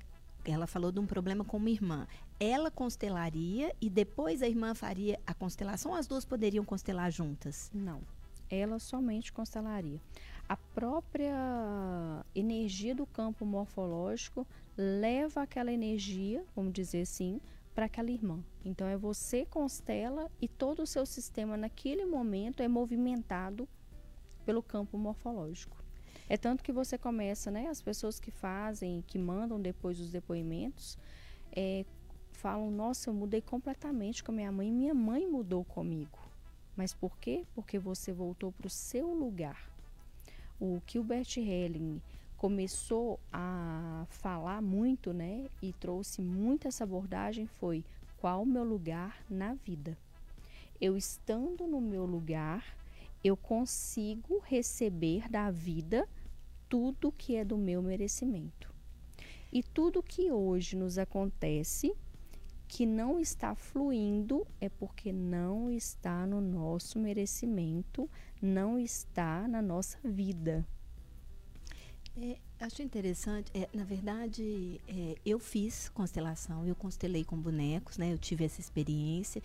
ela 0.52 0.68
falou 0.68 0.92
de 0.92 1.00
um 1.00 1.06
problema 1.06 1.44
com 1.44 1.58
uma 1.58 1.70
irmã. 1.70 2.08
Ela 2.40 2.70
constelaria 2.70 3.74
e 3.82 3.90
depois 3.90 4.42
a 4.42 4.48
irmã 4.48 4.74
faria 4.76 5.20
a 5.26 5.34
constelação 5.34 5.92
ou 5.92 5.98
as 5.98 6.08
duas 6.08 6.26
poderiam 6.26 6.64
constelar 6.66 7.12
juntas? 7.12 7.72
Não. 7.74 8.02
Ela 8.50 8.78
somente 8.80 9.34
constelaria. 9.34 10.00
A 10.48 10.56
própria 10.56 11.34
energia 12.36 12.94
do 12.94 13.06
campo 13.06 13.46
morfológico 13.46 14.46
leva 14.78 15.42
aquela 15.42 15.72
energia, 15.72 16.46
vamos 16.56 16.74
dizer 16.74 17.02
assim, 17.02 17.42
para 17.74 17.86
aquela 17.86 18.12
irmã. 18.12 18.44
Então 18.64 18.88
é 18.88 18.96
você 18.96 19.46
constela 19.46 20.32
e 20.42 20.48
todo 20.48 20.84
o 20.84 20.88
seu 20.88 21.06
sistema 21.06 21.58
naquele 21.58 22.06
momento 22.06 22.62
é 22.62 22.68
movimentado 22.68 23.68
pelo 24.46 24.62
campo 24.62 24.98
morfológico. 24.98 25.85
É 26.28 26.38
tanto 26.38 26.64
que 26.64 26.72
você 26.72 26.98
começa, 26.98 27.52
né? 27.52 27.68
As 27.68 27.82
pessoas 27.82 28.20
que 28.20 28.32
fazem, 28.32 29.04
que 29.08 29.18
mandam 29.18 29.62
depois 29.62 30.00
os 30.00 30.12
depoimentos, 30.12 30.98
é, 31.52 31.86
falam: 32.32 32.72
Nossa, 32.72 33.10
eu 33.10 33.14
mudei 33.14 33.42
completamente 33.42 34.24
com 34.24 34.32
a 34.32 34.36
minha 34.36 34.52
mãe. 34.52 34.72
Minha 34.72 34.94
mãe 34.94 35.28
mudou 35.28 35.64
comigo. 35.64 36.20
Mas 36.76 36.94
por 36.94 37.18
quê? 37.20 37.46
Porque 37.54 37.80
você 37.80 38.12
voltou 38.12 38.52
para 38.52 38.68
o 38.68 38.70
seu 38.70 39.14
lugar. 39.14 39.70
O 40.60 40.82
que 40.86 41.00
o 41.00 41.04
Bert 41.04 41.38
Helling 41.38 42.02
começou 42.38 43.20
a 43.32 44.06
falar 44.10 44.62
muito, 44.62 45.14
né? 45.14 45.48
E 45.62 45.74
trouxe 45.74 46.22
muito 46.22 46.68
essa 46.68 46.84
abordagem 46.84 47.48
foi 47.48 47.84
qual 48.18 48.44
o 48.44 48.46
meu 48.46 48.64
lugar 48.64 49.24
na 49.30 49.54
vida. 49.54 49.98
Eu 50.80 50.98
estando 50.98 51.66
no 51.66 51.80
meu 51.80 52.06
lugar, 52.06 52.76
eu 53.26 53.36
consigo 53.36 54.38
receber 54.46 55.28
da 55.28 55.50
vida 55.50 56.08
tudo 56.70 57.12
que 57.12 57.36
é 57.36 57.44
do 57.44 57.58
meu 57.58 57.82
merecimento. 57.82 58.72
E 59.52 59.64
tudo 59.64 60.04
que 60.04 60.32
hoje 60.32 60.76
nos 60.76 61.00
acontece 61.00 61.92
que 62.68 62.86
não 62.86 63.20
está 63.20 63.56
fluindo 63.56 64.46
é 64.62 64.70
porque 64.70 65.12
não 65.12 65.72
está 65.72 66.28
no 66.28 66.40
nosso 66.40 67.00
merecimento, 67.00 68.08
não 68.40 68.78
está 68.78 69.48
na 69.48 69.60
nossa 69.60 69.98
vida. 70.04 70.64
É, 72.16 72.38
acho 72.66 72.82
interessante, 72.82 73.52
é, 73.54 73.70
na 73.74 73.84
verdade, 73.84 74.82
é, 74.88 75.16
eu 75.26 75.40
fiz 75.40 75.90
constelação, 75.90 76.66
eu 76.66 76.76
constelei 76.76 77.24
com 77.24 77.38
bonecos, 77.38 77.98
né? 77.98 78.12
Eu 78.12 78.18
tive 78.18 78.44
essa 78.44 78.60
experiência. 78.60 79.42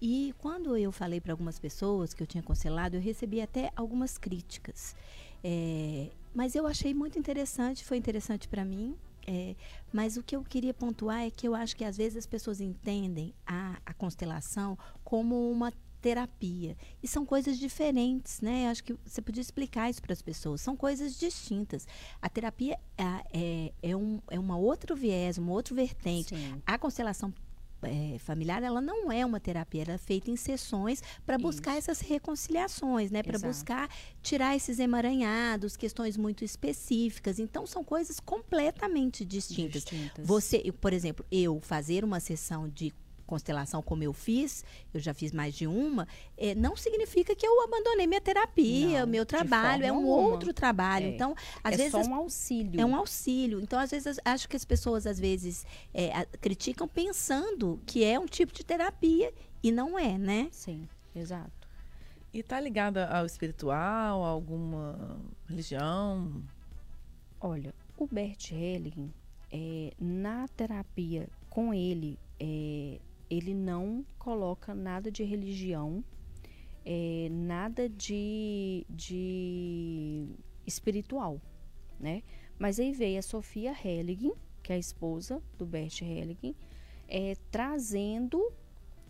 E 0.00 0.34
quando 0.38 0.76
eu 0.76 0.90
falei 0.90 1.20
para 1.20 1.32
algumas 1.32 1.58
pessoas 1.58 2.12
que 2.12 2.22
eu 2.22 2.26
tinha 2.26 2.42
constelado, 2.42 2.96
eu 2.96 3.00
recebi 3.00 3.40
até 3.40 3.70
algumas 3.76 4.18
críticas. 4.18 4.96
É, 5.42 6.08
mas 6.34 6.54
eu 6.54 6.66
achei 6.66 6.92
muito 6.92 7.18
interessante, 7.18 7.84
foi 7.84 7.96
interessante 7.96 8.48
para 8.48 8.64
mim. 8.64 8.96
É, 9.26 9.54
mas 9.90 10.18
o 10.18 10.22
que 10.22 10.36
eu 10.36 10.42
queria 10.42 10.74
pontuar 10.74 11.22
é 11.22 11.30
que 11.30 11.48
eu 11.48 11.54
acho 11.54 11.74
que 11.76 11.84
às 11.84 11.96
vezes 11.96 12.18
as 12.18 12.26
pessoas 12.26 12.60
entendem 12.60 13.32
a, 13.46 13.78
a 13.86 13.94
constelação 13.94 14.76
como 15.02 15.50
uma 15.50 15.72
terapia. 16.04 16.76
E 17.02 17.08
são 17.08 17.24
coisas 17.24 17.58
diferentes, 17.58 18.42
né? 18.42 18.68
Acho 18.68 18.84
que 18.84 18.94
você 19.06 19.22
podia 19.22 19.40
explicar 19.40 19.88
isso 19.88 20.02
para 20.02 20.12
as 20.12 20.20
pessoas. 20.20 20.60
São 20.60 20.76
coisas 20.76 21.18
distintas. 21.18 21.88
A 22.20 22.28
terapia 22.28 22.78
é, 22.98 23.04
é, 23.32 23.72
é, 23.82 23.96
um, 23.96 24.20
é 24.30 24.38
uma 24.38 24.58
outro 24.58 24.94
viés, 24.94 25.38
uma 25.38 25.52
outra 25.52 25.74
vertente. 25.74 26.36
Sim. 26.36 26.60
A 26.66 26.76
constelação 26.76 27.32
é, 27.82 28.18
familiar, 28.18 28.62
ela 28.62 28.82
não 28.82 29.10
é 29.10 29.24
uma 29.24 29.40
terapia, 29.40 29.82
ela 29.82 29.92
é 29.92 29.98
feita 29.98 30.30
em 30.30 30.36
sessões 30.36 31.02
para 31.24 31.38
buscar 31.38 31.78
essas 31.78 32.00
reconciliações, 32.00 33.10
né? 33.10 33.22
Para 33.22 33.38
buscar 33.38 33.88
tirar 34.22 34.54
esses 34.54 34.78
emaranhados, 34.78 35.74
questões 35.74 36.18
muito 36.18 36.44
específicas. 36.44 37.38
Então, 37.38 37.66
são 37.66 37.82
coisas 37.82 38.20
completamente 38.20 39.24
distintas. 39.24 39.84
distintas. 39.84 40.26
Você, 40.26 40.70
por 40.70 40.92
exemplo, 40.92 41.24
eu 41.32 41.60
fazer 41.62 42.04
uma 42.04 42.20
sessão 42.20 42.68
de 42.68 42.92
constelação 43.26 43.82
como 43.82 44.02
eu 44.02 44.12
fiz, 44.12 44.64
eu 44.92 45.00
já 45.00 45.12
fiz 45.14 45.32
mais 45.32 45.54
de 45.54 45.66
uma, 45.66 46.06
é, 46.36 46.54
não 46.54 46.76
significa 46.76 47.34
que 47.34 47.46
eu 47.46 47.62
abandonei 47.62 48.06
minha 48.06 48.20
terapia, 48.20 49.00
não, 49.00 49.06
meu 49.06 49.26
trabalho, 49.26 49.84
é 49.84 49.92
um 49.92 49.96
alguma. 49.96 50.16
outro 50.16 50.52
trabalho. 50.52 51.06
É. 51.06 51.08
Então, 51.10 51.34
às 51.62 51.74
é 51.74 51.76
vezes. 51.76 51.94
É 51.94 52.04
só 52.04 52.10
um 52.10 52.14
auxílio. 52.14 52.80
É 52.80 52.84
um 52.84 52.94
auxílio. 52.94 53.60
Então, 53.60 53.78
às 53.78 53.90
vezes, 53.90 54.18
acho 54.24 54.48
que 54.48 54.56
as 54.56 54.64
pessoas, 54.64 55.06
às 55.06 55.18
vezes, 55.18 55.66
é, 55.92 56.12
a, 56.12 56.24
criticam 56.24 56.86
pensando 56.86 57.80
que 57.86 58.04
é 58.04 58.18
um 58.18 58.26
tipo 58.26 58.52
de 58.52 58.64
terapia 58.64 59.32
e 59.62 59.72
não 59.72 59.98
é, 59.98 60.18
né? 60.18 60.48
Sim, 60.50 60.88
exato. 61.14 61.64
E 62.32 62.40
está 62.40 62.60
ligada 62.60 63.06
ao 63.06 63.24
espiritual, 63.24 64.24
a 64.24 64.28
alguma 64.28 65.20
religião? 65.48 66.42
Olha, 67.40 67.72
o 67.96 68.08
Bert 68.08 68.50
Helling, 68.50 69.12
é, 69.52 69.92
na 70.00 70.48
terapia 70.48 71.28
com 71.48 71.72
ele, 71.72 72.18
é, 72.40 72.98
ele 73.36 73.54
não 73.54 74.04
coloca 74.18 74.74
nada 74.74 75.10
de 75.10 75.22
religião, 75.22 76.04
é, 76.84 77.28
nada 77.30 77.88
de, 77.88 78.86
de 78.88 80.26
espiritual, 80.66 81.40
né? 81.98 82.22
Mas 82.58 82.78
aí 82.78 82.92
veio 82.92 83.18
a 83.18 83.22
Sofia 83.22 83.74
Helling, 83.84 84.32
que 84.62 84.72
é 84.72 84.76
a 84.76 84.78
esposa 84.78 85.42
do 85.58 85.66
Bert 85.66 86.00
Helling, 86.02 86.54
é, 87.08 87.36
trazendo 87.50 88.52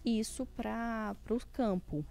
isso 0.04 0.46
para 0.46 1.16
o 1.30 1.38
campo. 1.52 2.04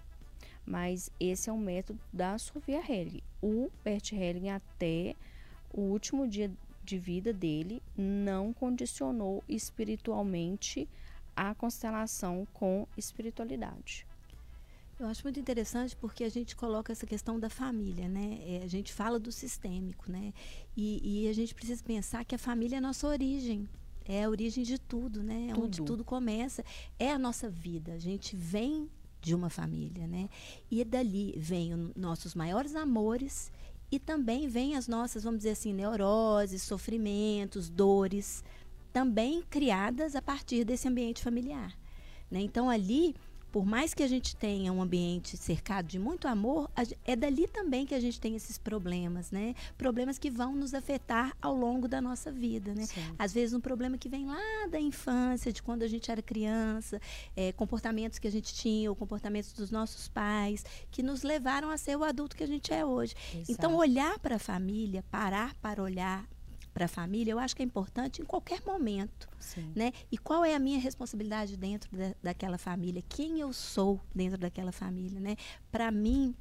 Mas 0.66 1.12
esse 1.20 1.50
é 1.50 1.54
o 1.54 1.58
método 1.58 2.00
da 2.12 2.38
Sofia 2.38 2.80
Helling. 2.80 3.22
O 3.42 3.70
Bert 3.84 4.14
Helling, 4.14 4.50
até 4.50 5.16
o 5.74 5.82
último 5.82 6.28
dia 6.28 6.52
de 6.84 6.98
vida 6.98 7.34
dele, 7.34 7.82
não 7.98 8.54
condicionou 8.54 9.44
espiritualmente 9.48 10.88
a 11.36 11.54
constelação 11.56 12.48
com 12.54 12.88
espiritualidade. 12.98 14.06
Eu 15.00 15.08
acho 15.08 15.24
muito 15.24 15.40
interessante 15.40 15.96
porque 15.96 16.24
a 16.24 16.30
gente 16.30 16.56
coloca 16.56 16.92
essa 16.92 17.06
questão 17.06 17.40
da 17.40 17.50
família, 17.50 18.08
né? 18.08 18.40
É, 18.46 18.62
a 18.64 18.68
gente 18.68 18.94
fala 18.94 19.20
do 19.20 19.32
sistêmico, 19.32 20.10
né? 20.10 20.34
E, 20.78 21.26
e, 21.26 21.30
a 21.30 21.34
gente 21.34 21.54
precisa 21.54 21.84
pensar 21.84 22.24
que 22.24 22.36
a 22.36 22.38
família 22.38 22.76
é 22.76 22.78
a 22.78 22.82
nossa 22.82 23.08
origem. 23.08 23.68
É 24.06 24.24
a 24.24 24.30
origem 24.30 24.64
de 24.64 24.78
tudo, 24.78 25.24
né? 25.24 25.48
Tudo. 25.50 25.64
Onde 25.64 25.82
tudo 25.82 26.04
começa. 26.04 26.64
É 27.00 27.12
a 27.12 27.18
nossa 27.18 27.50
vida. 27.50 27.94
A 27.94 28.00
gente 28.00 28.36
vem 28.36 28.90
de 29.20 29.34
uma 29.34 29.50
família, 29.50 30.06
né? 30.06 30.30
E 30.70 30.84
dali 30.84 31.34
vem 31.38 31.74
os 31.74 31.96
nossos 31.96 32.36
maiores 32.36 32.76
amores 32.76 33.52
e 33.92 34.00
também 34.00 34.48
vem 34.48 34.76
as 34.76 34.88
nossas, 34.88 35.24
vamos 35.24 35.40
dizer 35.40 35.52
assim, 35.52 35.74
neuroses, 35.74 36.62
sofrimentos, 36.62 37.70
dores 37.70 38.44
também 38.94 39.42
criadas 39.50 40.16
a 40.16 40.22
partir 40.22 40.64
desse 40.64 40.88
ambiente 40.88 41.22
familiar. 41.22 41.76
Né? 42.30 42.40
Então, 42.42 42.70
ali, 42.70 43.16
por 43.54 43.66
mais 43.66 43.94
que 43.94 44.02
a 44.02 44.08
gente 44.08 44.36
tenha 44.36 44.74
um 44.74 44.82
ambiente 44.82 45.38
cercado 45.38 45.88
de 45.88 46.00
muito 46.00 46.28
amor, 46.28 46.72
é 47.06 47.16
dali 47.16 47.48
também 47.48 47.86
que 47.86 47.94
a 47.94 48.00
gente 48.00 48.20
tem 48.20 48.36
esses 48.36 48.58
problemas, 48.58 49.30
né? 49.30 49.54
Problemas 49.78 50.18
que 50.18 50.32
vão 50.32 50.56
nos 50.56 50.74
afetar 50.74 51.38
ao 51.40 51.56
longo 51.56 51.88
da 51.88 52.02
nossa 52.02 52.32
vida, 52.32 52.74
né? 52.74 52.88
Sim. 52.88 53.14
Às 53.20 53.32
vezes 53.32 53.54
um 53.54 53.62
problema 53.62 53.96
que 53.96 54.10
vem 54.10 54.26
lá 54.26 54.68
da 54.72 54.80
infância, 54.80 55.54
de 55.54 55.62
quando 55.62 55.84
a 55.84 55.88
gente 55.88 56.10
era 56.10 56.20
criança, 56.20 57.00
é, 57.36 57.52
comportamentos 57.52 58.18
que 58.18 58.28
a 58.28 58.32
gente 58.32 58.56
tinha, 58.56 58.90
ou 58.90 58.96
comportamentos 58.96 59.54
dos 59.54 59.70
nossos 59.70 60.08
pais, 60.08 60.66
que 60.90 61.04
nos 61.04 61.22
levaram 61.22 61.70
a 61.70 61.78
ser 61.78 61.96
o 61.96 62.04
adulto 62.04 62.36
que 62.36 62.44
a 62.44 62.48
gente 62.48 62.74
é 62.74 62.84
hoje. 62.84 63.14
Exato. 63.36 63.52
Então, 63.52 63.76
olhar 63.76 64.18
para 64.18 64.38
a 64.38 64.40
família, 64.40 65.04
parar 65.12 65.54
para 65.62 65.84
olhar 65.84 66.28
para 66.74 66.86
a 66.86 66.88
família, 66.88 67.32
eu 67.32 67.40
acho 67.40 67.56
que 67.56 67.62
é 67.62 67.66
importante 67.66 68.22
em 68.22 68.26
qualquer 68.26 68.62
momento, 68.66 69.30
Sim. 69.40 69.72
né? 69.76 69.92
E 70.12 70.18
qual 70.18 70.44
é 70.44 70.56
a 70.56 70.60
minha 70.60 70.80
responsabilidade 70.80 71.56
dentro 71.56 71.96
da, 71.96 72.16
daquela 72.22 72.58
família? 72.58 73.04
Quem 73.08 73.40
eu 73.40 73.54
sou 73.54 74.02
dentro 74.14 74.38
daquela 74.38 74.72
família, 74.72 75.20
né? 75.20 75.36
Para 75.72 75.92
mim, 75.92 76.36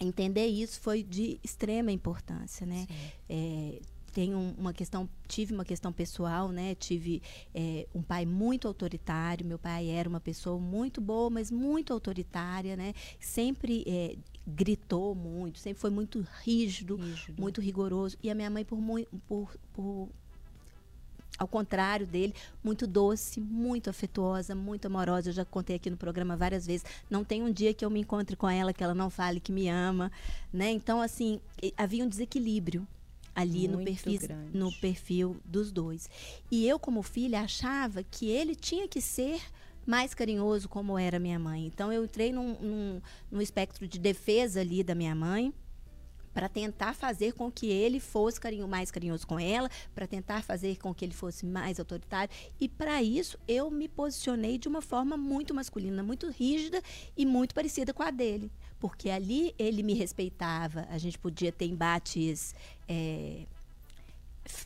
entender 0.00 0.46
isso 0.46 0.80
foi 0.80 1.02
de 1.02 1.40
extrema 1.42 1.90
importância, 1.90 2.66
né? 2.66 2.86
É, 3.28 3.80
tenho 4.12 4.54
uma 4.56 4.72
questão, 4.72 5.08
tive 5.26 5.52
uma 5.52 5.64
questão 5.64 5.92
pessoal, 5.92 6.50
né? 6.50 6.74
Tive 6.76 7.20
é, 7.52 7.86
um 7.92 8.00
pai 8.00 8.24
muito 8.24 8.68
autoritário. 8.68 9.44
Meu 9.44 9.58
pai 9.58 9.88
era 9.88 10.08
uma 10.08 10.20
pessoa 10.20 10.60
muito 10.60 11.00
boa, 11.00 11.28
mas 11.28 11.50
muito 11.50 11.92
autoritária, 11.92 12.76
né? 12.76 12.94
Sempre 13.18 13.82
é, 13.86 14.16
gritou 14.46 15.14
muito, 15.14 15.58
sempre 15.58 15.80
foi 15.80 15.90
muito 15.90 16.26
rígido, 16.42 16.96
rígido, 16.96 17.40
muito 17.40 17.60
rigoroso. 17.60 18.16
E 18.22 18.30
a 18.30 18.34
minha 18.34 18.50
mãe, 18.50 18.64
por, 18.64 18.78
por, 19.26 19.56
por 19.72 20.08
ao 21.38 21.48
contrário 21.48 22.06
dele, 22.06 22.34
muito 22.62 22.86
doce, 22.86 23.40
muito 23.40 23.90
afetuosa, 23.90 24.54
muito 24.54 24.86
amorosa. 24.86 25.30
Eu 25.30 25.32
já 25.32 25.44
contei 25.44 25.76
aqui 25.76 25.90
no 25.90 25.96
programa 25.96 26.36
várias 26.36 26.66
vezes. 26.66 26.84
Não 27.10 27.24
tem 27.24 27.42
um 27.42 27.52
dia 27.52 27.74
que 27.74 27.84
eu 27.84 27.90
me 27.90 28.00
encontre 28.00 28.36
com 28.36 28.48
ela 28.48 28.72
que 28.72 28.84
ela 28.84 28.94
não 28.94 29.10
fale 29.10 29.40
que 29.40 29.52
me 29.52 29.68
ama, 29.68 30.12
né? 30.52 30.70
Então, 30.70 31.00
assim, 31.00 31.40
havia 31.76 32.04
um 32.04 32.08
desequilíbrio 32.08 32.86
ali 33.34 33.66
no 33.66 33.82
perfil, 33.82 34.20
no 34.52 34.72
perfil 34.74 35.36
dos 35.44 35.72
dois. 35.72 36.08
E 36.50 36.66
eu, 36.68 36.78
como 36.78 37.02
filha, 37.02 37.40
achava 37.40 38.02
que 38.02 38.30
ele 38.30 38.54
tinha 38.54 38.86
que 38.86 39.00
ser 39.00 39.40
mais 39.86 40.14
carinhoso 40.14 40.68
como 40.68 40.98
era 40.98 41.18
minha 41.18 41.38
mãe. 41.38 41.66
Então 41.66 41.92
eu 41.92 42.04
entrei 42.04 42.32
num, 42.32 42.56
num, 42.60 43.02
num 43.30 43.40
espectro 43.40 43.86
de 43.86 43.98
defesa 43.98 44.60
ali 44.60 44.82
da 44.82 44.94
minha 44.94 45.14
mãe 45.14 45.52
para 46.34 46.48
tentar 46.48 46.94
fazer 46.94 47.32
com 47.32 47.50
que 47.50 47.68
ele 47.68 48.00
fosse 48.00 48.40
carinho, 48.40 48.66
mais 48.66 48.90
carinhoso 48.90 49.24
com 49.24 49.38
ela, 49.38 49.70
para 49.94 50.06
tentar 50.06 50.42
fazer 50.42 50.76
com 50.78 50.92
que 50.92 51.04
ele 51.04 51.14
fosse 51.14 51.46
mais 51.46 51.78
autoritário. 51.78 52.34
E 52.60 52.68
para 52.68 53.00
isso 53.02 53.38
eu 53.46 53.70
me 53.70 53.88
posicionei 53.88 54.58
de 54.58 54.66
uma 54.66 54.82
forma 54.82 55.16
muito 55.16 55.54
masculina, 55.54 56.02
muito 56.02 56.28
rígida 56.28 56.82
e 57.16 57.24
muito 57.24 57.54
parecida 57.54 57.94
com 57.94 58.02
a 58.02 58.10
dele. 58.10 58.50
Porque 58.80 59.08
ali 59.08 59.54
ele 59.56 59.82
me 59.84 59.94
respeitava, 59.94 60.86
a 60.90 60.98
gente 60.98 61.16
podia 61.16 61.52
ter 61.52 61.66
embates. 61.66 62.54
É, 62.88 63.46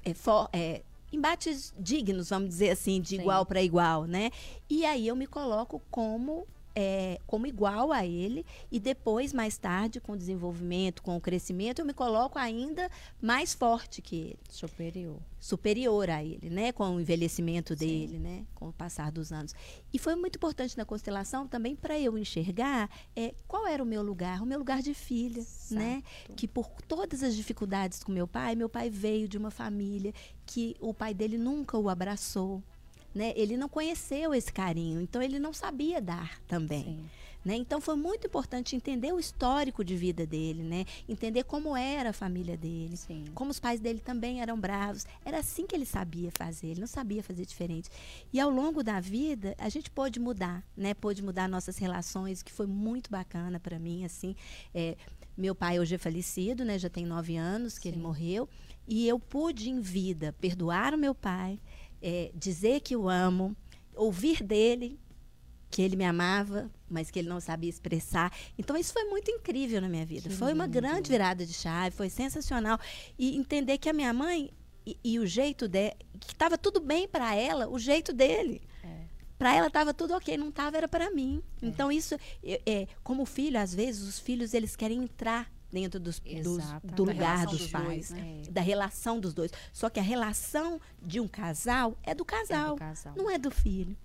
é, 0.04 0.14
for, 0.14 0.48
é, 0.52 0.82
embates 1.12 1.74
dignos, 1.78 2.30
vamos 2.30 2.48
dizer 2.48 2.70
assim, 2.70 3.00
de 3.00 3.16
Sim. 3.16 3.20
igual 3.20 3.46
para 3.46 3.62
igual, 3.62 4.04
né? 4.04 4.30
E 4.68 4.84
aí 4.84 5.06
eu 5.06 5.16
me 5.16 5.26
coloco 5.26 5.82
como 5.90 6.46
é, 6.80 7.20
como 7.26 7.44
igual 7.44 7.90
a 7.90 8.06
ele 8.06 8.46
e 8.70 8.78
depois, 8.78 9.32
mais 9.32 9.58
tarde, 9.58 10.00
com 10.00 10.12
o 10.12 10.16
desenvolvimento, 10.16 11.02
com 11.02 11.16
o 11.16 11.20
crescimento, 11.20 11.80
eu 11.80 11.84
me 11.84 11.92
coloco 11.92 12.38
ainda 12.38 12.88
mais 13.20 13.52
forte 13.52 14.00
que 14.00 14.14
ele. 14.14 14.38
Superior. 14.48 15.18
Superior 15.40 16.08
a 16.08 16.22
ele, 16.22 16.48
né? 16.48 16.70
Com 16.70 16.94
o 16.94 17.00
envelhecimento 17.00 17.76
Sim. 17.76 17.84
dele, 17.84 18.18
né? 18.20 18.46
Com 18.54 18.68
o 18.68 18.72
passar 18.72 19.10
dos 19.10 19.32
anos. 19.32 19.56
E 19.92 19.98
foi 19.98 20.14
muito 20.14 20.36
importante 20.36 20.78
na 20.78 20.84
constelação 20.84 21.48
também 21.48 21.74
para 21.74 21.98
eu 21.98 22.16
enxergar 22.16 22.88
é, 23.16 23.34
qual 23.48 23.66
era 23.66 23.82
o 23.82 23.86
meu 23.86 24.00
lugar, 24.00 24.40
o 24.40 24.46
meu 24.46 24.60
lugar 24.60 24.80
de 24.80 24.94
filha, 24.94 25.44
né? 25.72 26.00
Que 26.36 26.46
por 26.46 26.70
todas 26.82 27.24
as 27.24 27.34
dificuldades 27.34 28.04
com 28.04 28.12
meu 28.12 28.28
pai, 28.28 28.54
meu 28.54 28.68
pai 28.68 28.88
veio 28.88 29.26
de 29.26 29.36
uma 29.36 29.50
família 29.50 30.14
que 30.46 30.76
o 30.78 30.94
pai 30.94 31.12
dele 31.12 31.38
nunca 31.38 31.76
o 31.76 31.88
abraçou, 31.88 32.62
né? 33.18 33.32
Ele 33.34 33.56
não 33.56 33.68
conheceu 33.68 34.32
esse 34.32 34.52
carinho, 34.52 35.00
então 35.00 35.20
ele 35.20 35.40
não 35.40 35.52
sabia 35.52 36.00
dar 36.00 36.40
também. 36.46 37.04
Né? 37.44 37.56
Então 37.56 37.80
foi 37.80 37.96
muito 37.96 38.26
importante 38.28 38.76
entender 38.76 39.12
o 39.12 39.18
histórico 39.18 39.84
de 39.84 39.96
vida 39.96 40.24
dele, 40.24 40.62
né? 40.62 40.84
Entender 41.08 41.44
como 41.44 41.76
era 41.76 42.10
a 42.10 42.12
família 42.12 42.56
dele, 42.56 42.96
Sim. 42.96 43.24
como 43.34 43.50
os 43.50 43.58
pais 43.58 43.80
dele 43.80 43.98
também 43.98 44.40
eram 44.40 44.58
bravos. 44.58 45.04
Era 45.24 45.38
assim 45.38 45.66
que 45.66 45.74
ele 45.74 45.86
sabia 45.86 46.30
fazer, 46.30 46.68
ele 46.68 46.80
não 46.80 46.86
sabia 46.86 47.22
fazer 47.22 47.44
diferente. 47.44 47.90
E 48.32 48.38
ao 48.38 48.50
longo 48.50 48.82
da 48.84 49.00
vida 49.00 49.54
a 49.58 49.68
gente 49.68 49.90
pôde 49.90 50.20
mudar, 50.20 50.62
né? 50.76 50.94
Pôde 50.94 51.22
mudar 51.22 51.48
nossas 51.48 51.76
relações, 51.78 52.42
que 52.42 52.52
foi 52.52 52.66
muito 52.66 53.10
bacana 53.10 53.58
para 53.58 53.78
mim, 53.78 54.04
assim. 54.04 54.36
É, 54.72 54.96
meu 55.36 55.54
pai 55.54 55.80
hoje 55.80 55.94
é 55.94 55.98
falecido, 55.98 56.64
né? 56.64 56.78
Já 56.78 56.88
tem 56.88 57.04
nove 57.04 57.36
anos 57.36 57.78
que 57.78 57.88
Sim. 57.88 57.94
ele 57.94 58.02
morreu. 58.02 58.48
E 58.86 59.06
eu 59.06 59.18
pude 59.18 59.70
em 59.70 59.80
vida 59.80 60.34
perdoar 60.40 60.94
o 60.94 60.98
meu 60.98 61.14
pai, 61.14 61.60
é, 62.02 62.30
dizer 62.34 62.80
que 62.80 62.96
o 62.96 63.08
amo, 63.08 63.56
ouvir 63.94 64.42
dele 64.42 64.98
que 65.70 65.82
ele 65.82 65.96
me 65.96 66.04
amava, 66.04 66.70
mas 66.88 67.10
que 67.10 67.18
ele 67.18 67.28
não 67.28 67.40
sabia 67.40 67.68
expressar. 67.68 68.32
Então 68.56 68.76
isso 68.76 68.92
foi 68.92 69.04
muito 69.04 69.30
incrível 69.30 69.80
na 69.80 69.88
minha 69.88 70.04
vida. 70.04 70.28
Que 70.28 70.34
foi 70.34 70.48
lindo. 70.48 70.60
uma 70.60 70.66
grande 70.66 71.10
virada 71.10 71.44
de 71.44 71.52
chave, 71.52 71.94
foi 71.94 72.08
sensacional 72.08 72.78
e 73.18 73.36
entender 73.36 73.78
que 73.78 73.88
a 73.88 73.92
minha 73.92 74.12
mãe 74.12 74.50
e, 74.86 74.98
e 75.04 75.18
o 75.18 75.26
jeito 75.26 75.68
de 75.68 75.90
que 76.20 76.32
estava 76.32 76.56
tudo 76.56 76.80
bem 76.80 77.06
para 77.06 77.34
ela, 77.34 77.68
o 77.68 77.78
jeito 77.78 78.12
dele. 78.12 78.62
É. 78.82 79.02
Para 79.38 79.54
ela 79.54 79.66
estava 79.66 79.92
tudo 79.92 80.14
ok, 80.14 80.36
não 80.36 80.48
estava 80.48 80.76
era 80.76 80.88
para 80.88 81.10
mim. 81.10 81.42
É. 81.60 81.66
Então 81.66 81.92
isso, 81.92 82.16
é, 82.42 82.86
como 83.02 83.26
filho, 83.26 83.60
às 83.60 83.74
vezes 83.74 84.08
os 84.08 84.18
filhos 84.18 84.54
eles 84.54 84.74
querem 84.74 85.02
entrar 85.02 85.52
dentro 85.70 86.00
dos, 86.00 86.20
dos 86.20 86.64
do 86.82 87.04
lugar 87.04 87.46
dos, 87.46 87.58
dos 87.58 87.70
pais, 87.70 87.86
dois, 87.86 88.10
né? 88.10 88.42
da 88.50 88.60
relação 88.60 89.20
dos 89.20 89.34
dois. 89.34 89.50
Só 89.72 89.88
que 89.88 90.00
a 90.00 90.02
relação 90.02 90.80
de 91.02 91.20
um 91.20 91.28
casal 91.28 91.96
é 92.02 92.14
do 92.14 92.24
casal, 92.24 92.70
é 92.70 92.74
do 92.74 92.78
casal. 92.78 93.14
não 93.16 93.30
é 93.30 93.38
do 93.38 93.50
filho. 93.50 93.96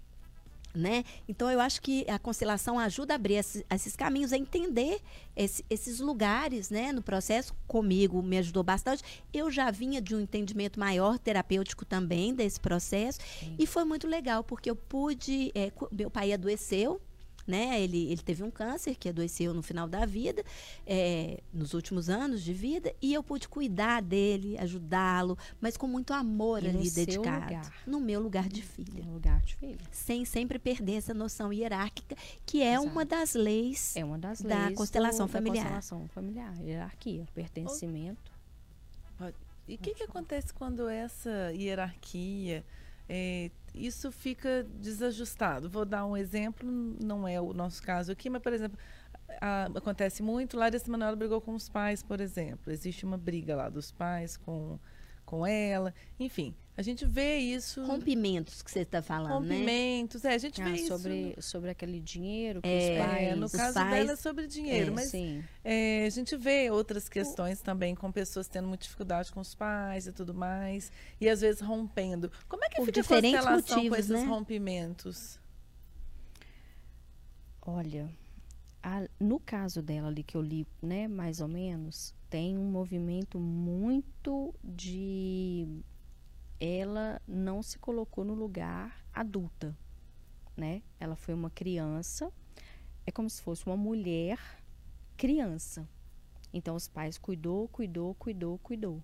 Né? 0.75 1.05
Então 1.27 1.51
eu 1.51 1.59
acho 1.59 1.79
que 1.83 2.03
a 2.09 2.17
constelação 2.17 2.79
ajuda 2.79 3.13
a 3.13 3.15
abrir 3.15 3.35
esses, 3.35 3.63
esses 3.69 3.95
caminhos, 3.95 4.33
a 4.33 4.37
entender 4.39 4.99
esse, 5.35 5.63
esses 5.69 5.99
lugares, 5.99 6.71
né? 6.71 6.91
No 6.91 7.03
processo 7.03 7.53
comigo 7.67 8.23
me 8.23 8.39
ajudou 8.39 8.63
bastante. 8.63 9.03
Eu 9.31 9.51
já 9.51 9.69
vinha 9.69 10.01
de 10.01 10.15
um 10.15 10.19
entendimento 10.19 10.79
maior 10.79 11.19
terapêutico 11.19 11.85
também 11.85 12.33
desse 12.33 12.59
processo 12.59 13.19
Sim. 13.39 13.55
e 13.59 13.67
foi 13.67 13.83
muito 13.83 14.07
legal 14.07 14.43
porque 14.43 14.67
eu 14.67 14.75
pude, 14.75 15.51
é, 15.53 15.71
meu 15.91 16.09
pai 16.09 16.33
adoeceu 16.33 16.99
né? 17.45 17.81
Ele, 17.81 18.11
ele 18.11 18.21
teve 18.21 18.43
um 18.43 18.51
câncer 18.51 18.95
que 18.95 19.09
adoeceu 19.09 19.53
no 19.53 19.61
final 19.61 19.87
da 19.87 20.05
vida, 20.05 20.43
é, 20.85 21.41
nos 21.53 21.73
últimos 21.73 22.09
anos 22.09 22.41
de 22.41 22.53
vida, 22.53 22.93
e 23.01 23.13
eu 23.13 23.23
pude 23.23 23.47
cuidar 23.47 24.01
dele, 24.01 24.57
ajudá-lo, 24.57 25.37
mas 25.59 25.77
com 25.77 25.87
muito 25.87 26.13
amor 26.13 26.63
e 26.63 26.69
ali 26.69 26.89
dedicado. 26.89 27.45
Lugar. 27.45 27.73
No 27.85 27.99
meu 27.99 28.21
lugar 28.21 28.47
de 28.47 28.61
filha. 28.61 29.03
No 29.03 29.13
lugar 29.13 29.41
de 29.41 29.55
filha. 29.55 29.77
Sem 29.91 30.25
sempre 30.25 30.57
perder 30.57 30.95
essa 30.95 31.13
noção 31.13 31.51
hierárquica, 31.51 32.15
que 32.45 32.61
é 32.61 32.73
Exato. 32.73 32.87
uma 32.87 33.05
das 33.05 33.33
leis, 33.33 33.95
é 33.95 34.03
uma 34.03 34.17
das 34.17 34.41
da 34.41 34.65
leis 34.65 34.77
constelação 34.77 35.25
do, 35.25 35.31
familiar. 35.31 35.65
Da 35.65 35.71
constelação 35.71 36.07
familiar, 36.09 36.53
hierarquia, 36.61 37.25
pertencimento. 37.33 38.31
E 39.67 39.75
o 39.75 39.77
que, 39.77 39.93
que 39.93 40.03
acontece 40.03 40.53
quando 40.53 40.89
essa 40.89 41.53
hierarquia 41.53 42.65
é, 43.09 43.51
isso 43.73 44.11
fica 44.11 44.65
desajustado. 44.79 45.69
Vou 45.69 45.85
dar 45.85 46.05
um 46.05 46.15
exemplo, 46.15 46.69
não 47.01 47.27
é 47.27 47.39
o 47.41 47.53
nosso 47.53 47.81
caso 47.81 48.11
aqui, 48.11 48.29
mas, 48.29 48.41
por 48.41 48.53
exemplo, 48.53 48.77
a, 49.41 49.65
acontece 49.65 50.21
muito, 50.23 50.57
Larissa 50.57 50.89
Manoela 50.91 51.15
brigou 51.15 51.41
com 51.41 51.53
os 51.55 51.69
pais, 51.69 52.03
por 52.03 52.21
exemplo. 52.21 52.71
Existe 52.71 53.05
uma 53.05 53.17
briga 53.17 53.55
lá 53.55 53.69
dos 53.69 53.91
pais 53.91 54.37
com 54.37 54.79
com 55.25 55.45
ela. 55.47 55.93
Enfim, 56.19 56.53
a 56.75 56.81
gente 56.81 57.05
vê 57.05 57.37
isso. 57.37 57.85
Rompimentos 57.85 58.63
que 58.63 58.71
você 58.71 58.79
está 58.79 59.01
falando, 59.01 59.45
né? 59.45 59.55
Rompimentos, 59.55 60.23
né? 60.23 60.31
é, 60.31 60.35
a 60.35 60.37
gente 60.39 60.59
ah, 60.59 60.65
vê 60.65 60.77
sobre, 60.79 61.35
isso. 61.37 61.49
Sobre 61.49 61.69
aquele 61.69 61.99
dinheiro 61.99 62.61
que 62.61 62.67
é, 62.67 62.99
os 62.99 63.05
pais. 63.05 63.37
No 63.37 63.49
caso 63.49 63.73
pais, 63.75 63.91
dela 63.91 64.11
é 64.13 64.15
sobre 64.15 64.47
dinheiro, 64.47 64.87
é, 64.87 64.95
mas 64.95 65.13
é, 65.63 66.05
a 66.05 66.09
gente 66.09 66.35
vê 66.35 66.71
outras 66.71 67.07
questões 67.07 67.59
o... 67.59 67.63
também 67.63 67.93
com 67.93 68.11
pessoas 68.11 68.47
tendo 68.47 68.67
muita 68.67 68.83
dificuldade 68.83 69.31
com 69.31 69.39
os 69.39 69.53
pais 69.53 70.07
e 70.07 70.11
tudo 70.11 70.33
mais. 70.33 70.91
E 71.21 71.29
às 71.29 71.41
vezes 71.41 71.61
rompendo. 71.61 72.31
Como 72.49 72.65
é 72.65 72.69
que 72.69 72.77
Por 72.77 72.85
fica 72.85 73.01
a 73.01 73.03
constelação 73.03 73.77
motivos, 73.77 73.89
com 73.89 73.95
esses 73.95 74.09
né? 74.09 74.23
rompimentos? 74.23 75.39
Olha, 77.61 78.09
a, 78.81 79.07
no 79.19 79.39
caso 79.39 79.81
dela 79.81 80.07
ali 80.07 80.23
que 80.23 80.35
eu 80.35 80.41
li, 80.41 80.67
né, 80.81 81.07
mais 81.07 81.39
ou 81.39 81.47
menos, 81.47 82.15
tem 82.29 82.57
um 82.57 82.65
movimento 82.65 83.39
muito 83.39 84.53
de 84.63 85.67
ela 86.65 87.21
não 87.27 87.61
se 87.61 87.77
colocou 87.77 88.23
no 88.23 88.33
lugar 88.33 89.05
adulta, 89.13 89.77
né? 90.55 90.81
Ela 90.97 91.13
foi 91.13 91.33
uma 91.33 91.49
criança, 91.49 92.31
é 93.05 93.11
como 93.11 93.29
se 93.29 93.41
fosse 93.41 93.65
uma 93.65 93.75
mulher 93.75 94.39
criança. 95.17 95.85
Então 96.53 96.73
os 96.73 96.87
pais 96.87 97.17
cuidou, 97.17 97.67
cuidou, 97.67 98.15
cuidou, 98.15 98.57
cuidou. 98.59 99.03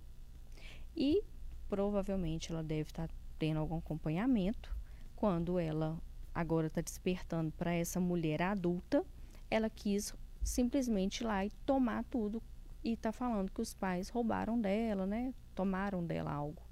E 0.96 1.22
provavelmente 1.68 2.50
ela 2.50 2.62
deve 2.62 2.88
estar 2.88 3.10
tendo 3.38 3.60
algum 3.60 3.76
acompanhamento 3.76 4.74
quando 5.14 5.58
ela 5.58 6.00
agora 6.34 6.68
está 6.68 6.80
despertando 6.80 7.52
para 7.52 7.74
essa 7.74 8.00
mulher 8.00 8.40
adulta, 8.40 9.04
ela 9.50 9.68
quis 9.68 10.14
simplesmente 10.42 11.18
ir 11.20 11.26
lá 11.26 11.44
e 11.44 11.50
tomar 11.66 12.04
tudo 12.04 12.42
e 12.82 12.94
está 12.94 13.12
falando 13.12 13.52
que 13.52 13.60
os 13.60 13.74
pais 13.74 14.08
roubaram 14.08 14.58
dela, 14.58 15.06
né? 15.06 15.34
Tomaram 15.54 16.02
dela 16.02 16.32
algo. 16.32 16.69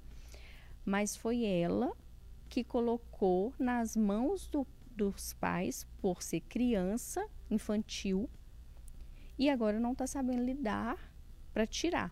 Mas 0.89 1.15
foi 1.15 1.45
ela 1.45 1.95
que 2.49 2.63
colocou 2.63 3.53
nas 3.59 3.95
mãos 3.95 4.47
do, 4.47 4.65
dos 4.89 5.33
pais, 5.33 5.85
por 6.01 6.23
ser 6.23 6.39
criança, 6.41 7.23
infantil, 7.47 8.27
e 9.37 9.51
agora 9.51 9.79
não 9.79 9.91
está 9.91 10.07
sabendo 10.07 10.43
lidar 10.43 10.97
para 11.53 11.67
tirar. 11.67 12.11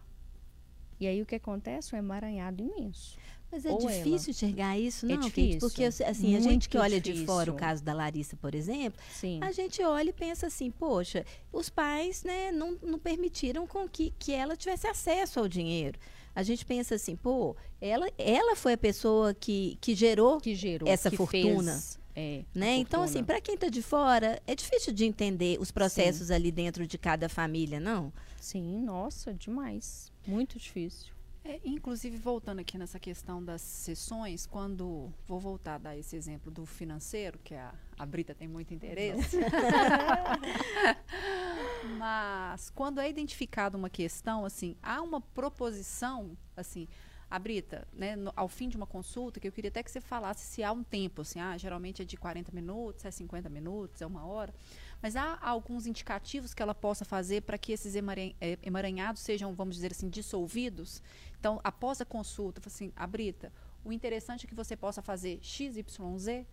E 0.99 1.07
aí 1.07 1.19
o 1.23 1.25
que 1.25 1.33
acontece? 1.33 1.95
Um 1.95 1.97
emaranhado 1.97 2.63
imenso. 2.63 3.17
Mas 3.51 3.65
é 3.65 3.71
Ou 3.71 3.79
difícil 3.79 4.09
ela. 4.11 4.29
enxergar 4.29 4.77
isso, 4.77 5.07
é 5.07 5.09
não, 5.09 5.25
é 5.25 5.29
Kate? 5.29 5.57
Porque 5.59 5.83
assim, 5.83 6.35
a 6.35 6.39
gente 6.39 6.69
que 6.69 6.77
olha 6.77 7.01
difícil. 7.01 7.25
de 7.25 7.25
fora 7.25 7.51
o 7.51 7.55
caso 7.55 7.83
da 7.83 7.95
Larissa, 7.95 8.35
por 8.35 8.53
exemplo, 8.53 9.01
Sim. 9.09 9.39
a 9.41 9.51
gente 9.51 9.81
olha 9.81 10.11
e 10.11 10.13
pensa 10.13 10.45
assim, 10.45 10.69
poxa, 10.69 11.25
os 11.51 11.67
pais 11.67 12.23
né, 12.23 12.51
não, 12.51 12.77
não 12.83 12.99
permitiram 12.99 13.65
com 13.65 13.89
que, 13.89 14.13
que 14.19 14.33
ela 14.33 14.55
tivesse 14.55 14.85
acesso 14.85 15.39
ao 15.39 15.47
dinheiro. 15.47 15.97
A 16.37 16.43
gente 16.43 16.63
pensa 16.63 16.93
assim, 16.93 17.15
pô, 17.15 17.55
ela, 17.81 18.07
ela 18.15 18.55
foi 18.55 18.73
a 18.73 18.77
pessoa 18.77 19.33
que, 19.33 19.75
que 19.81 19.95
gerou, 19.95 20.39
que 20.39 20.53
gerou 20.53 20.87
essa 20.87 21.09
que 21.09 21.17
fortuna. 21.17 21.71
Fez, 21.71 21.99
é, 22.15 22.43
né? 22.53 22.75
Então, 22.75 23.01
assim, 23.01 23.23
para 23.23 23.41
quem 23.41 23.55
está 23.55 23.69
de 23.69 23.81
fora, 23.81 24.39
é 24.45 24.53
difícil 24.53 24.93
de 24.93 25.03
entender 25.03 25.57
os 25.59 25.71
processos 25.71 26.27
Sim. 26.27 26.33
ali 26.35 26.51
dentro 26.51 26.85
de 26.85 26.95
cada 26.95 27.27
família, 27.27 27.79
não? 27.79 28.13
Sim, 28.39 28.83
nossa, 28.83 29.33
demais. 29.33 30.11
Muito 30.27 30.59
difícil. 30.59 31.11
É, 31.47 31.61
inclusive, 31.63 32.17
voltando 32.17 32.59
aqui 32.59 32.77
nessa 32.77 32.99
questão 32.99 33.41
das 33.41 33.61
sessões, 33.61 34.45
quando 34.45 35.09
vou 35.25 35.39
voltar 35.39 35.75
a 35.75 35.77
dar 35.77 35.97
esse 35.97 36.13
exemplo 36.13 36.51
do 36.51 36.65
financeiro, 36.65 37.39
que 37.41 37.55
a, 37.55 37.73
a 37.97 38.05
Brita 38.05 38.35
tem 38.35 38.49
muito 38.49 38.73
interesse. 38.73 39.37
Mas 41.97 42.69
quando 42.71 42.99
é 42.99 43.09
identificada 43.09 43.77
uma 43.77 43.89
questão, 43.89 44.43
assim, 44.43 44.75
há 44.83 45.01
uma 45.01 45.21
proposição, 45.21 46.37
assim, 46.53 46.85
a 47.29 47.37
Brita, 47.37 47.85
né, 47.93 48.15
no, 48.15 48.31
ao 48.35 48.47
fim 48.47 48.69
de 48.69 48.77
uma 48.77 48.87
consulta, 48.87 49.39
que 49.39 49.47
eu 49.47 49.51
queria 49.51 49.69
até 49.69 49.83
que 49.83 49.91
você 49.91 49.99
falasse 49.99 50.45
se 50.45 50.63
há 50.63 50.71
um 50.71 50.83
tempo, 50.83 51.21
assim, 51.21 51.39
ah, 51.39 51.57
geralmente 51.57 52.01
é 52.01 52.05
de 52.05 52.15
40 52.15 52.51
minutos, 52.53 53.03
é 53.03 53.11
50 53.11 53.49
minutos, 53.49 54.01
é 54.01 54.05
uma 54.05 54.25
hora. 54.25 54.53
Mas 55.01 55.15
há 55.15 55.37
alguns 55.41 55.85
indicativos 55.85 56.53
que 56.53 56.61
ela 56.61 56.73
possa 56.73 57.05
fazer 57.05 57.41
para 57.41 57.57
que 57.57 57.71
esses 57.71 57.95
eh, 57.95 58.57
emaranhados 58.63 59.21
sejam, 59.21 59.53
vamos 59.53 59.75
dizer 59.75 59.91
assim, 59.91 60.09
dissolvidos? 60.09 61.03
Então, 61.39 61.59
após 61.63 62.01
a 62.01 62.05
consulta, 62.05 62.61
assim, 62.65 62.91
a 62.95 63.05
Brita, 63.05 63.51
o 63.83 63.91
interessante 63.91 64.45
é 64.45 64.49
que 64.49 64.55
você 64.55 64.75
possa 64.75 65.01
fazer 65.01 65.39
XYZ. 65.41 66.45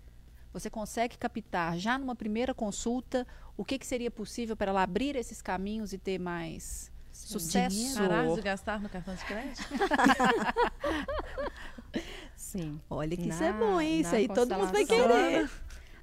Você 0.52 0.70
consegue 0.70 1.18
captar 1.18 1.76
já 1.78 1.98
numa 1.98 2.14
primeira 2.14 2.54
consulta 2.54 3.26
o 3.56 3.64
que, 3.64 3.78
que 3.78 3.86
seria 3.86 4.10
possível 4.10 4.56
para 4.56 4.70
ela 4.70 4.82
abrir 4.82 5.16
esses 5.16 5.42
caminhos 5.42 5.92
e 5.92 5.98
ter 5.98 6.18
mais 6.18 6.92
Sim. 7.10 7.38
sucesso. 7.38 7.94
Parar 7.94 8.28
de 8.28 8.40
gastar 8.40 8.80
no 8.80 8.88
cartão 8.88 9.14
de 9.14 9.24
crédito? 9.24 9.62
Sim. 12.36 12.80
Olha 12.88 13.16
que 13.16 13.26
na, 13.26 13.34
isso 13.34 13.42
é 13.42 13.52
bom, 13.52 13.80
hein? 13.80 14.00
Isso 14.00 14.14
aí 14.14 14.28
todo 14.28 14.54
mundo 14.54 14.70
vai 14.70 14.84
querer. 14.84 15.50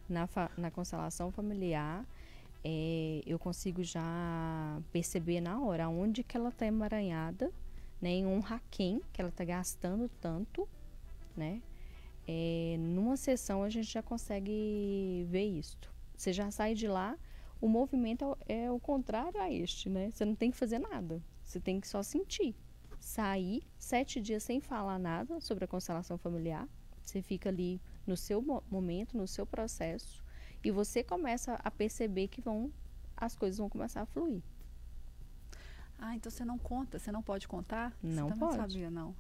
Na, 0.10 0.28
na 0.58 0.70
constelação 0.70 1.32
familiar, 1.32 2.06
é, 2.62 3.22
eu 3.26 3.40
consigo 3.40 3.82
já 3.82 4.82
perceber 4.92 5.40
na 5.40 5.62
hora 5.62 5.88
onde 5.88 6.24
que 6.24 6.36
ela 6.36 6.50
está 6.50 6.66
emaranhada, 6.66 7.50
né, 8.02 8.10
em 8.10 8.26
um 8.26 8.40
raquém 8.40 9.02
que 9.14 9.22
ela 9.22 9.30
está 9.30 9.46
gastando 9.46 10.10
tanto, 10.20 10.68
né? 11.36 11.62
É, 12.28 12.76
numa 12.80 13.18
sessão 13.18 13.64
a 13.64 13.70
gente 13.70 13.92
já 13.92 14.02
consegue 14.02 15.26
ver 15.30 15.46
isto. 15.46 15.92
Você 16.16 16.32
já 16.34 16.50
sai 16.52 16.74
de 16.74 16.88
lá, 16.88 17.18
o 17.60 17.68
movimento 17.68 18.38
é, 18.48 18.66
é 18.66 18.72
o 18.72 18.80
contrário 18.80 19.40
a 19.40 19.52
este, 19.52 19.90
né? 19.90 20.12
Você 20.12 20.26
não 20.26 20.36
tem 20.36 20.52
que 20.52 20.58
fazer 20.58 20.80
nada, 20.80 21.22
você 21.44 21.60
tem 21.60 21.80
que 21.80 21.88
só 21.88 22.02
sentir. 22.02 22.56
Sair 23.00 23.64
sete 23.78 24.22
dias 24.22 24.44
sem 24.44 24.60
falar 24.60 25.00
nada 25.00 25.40
sobre 25.40 25.66
a 25.66 25.68
constelação 25.68 26.18
familiar, 26.18 26.68
você 27.02 27.22
fica 27.22 27.50
ali 27.50 27.82
no 28.06 28.16
seu 28.16 28.42
momento, 28.70 29.18
no 29.18 29.28
seu 29.28 29.46
processo, 29.46 30.24
e 30.64 30.70
você 30.70 31.04
começa 31.04 31.56
a 31.56 31.72
perceber 31.72 32.28
que 32.28 32.42
vão 32.42 32.72
as 33.18 33.36
coisas 33.36 33.60
vão 33.60 33.70
começar 33.70 34.02
a 34.02 34.06
fluir. 34.06 34.42
Ah, 36.02 36.16
então 36.16 36.32
você 36.32 36.44
não 36.44 36.58
conta, 36.58 36.98
você 36.98 37.12
não 37.12 37.22
pode 37.22 37.48
contar? 37.48 37.96
Não 38.02 38.28
você 38.28 38.36
pode. 38.36 38.58
Não 38.58 38.68
sabia, 38.68 38.90
não. 38.90 39.16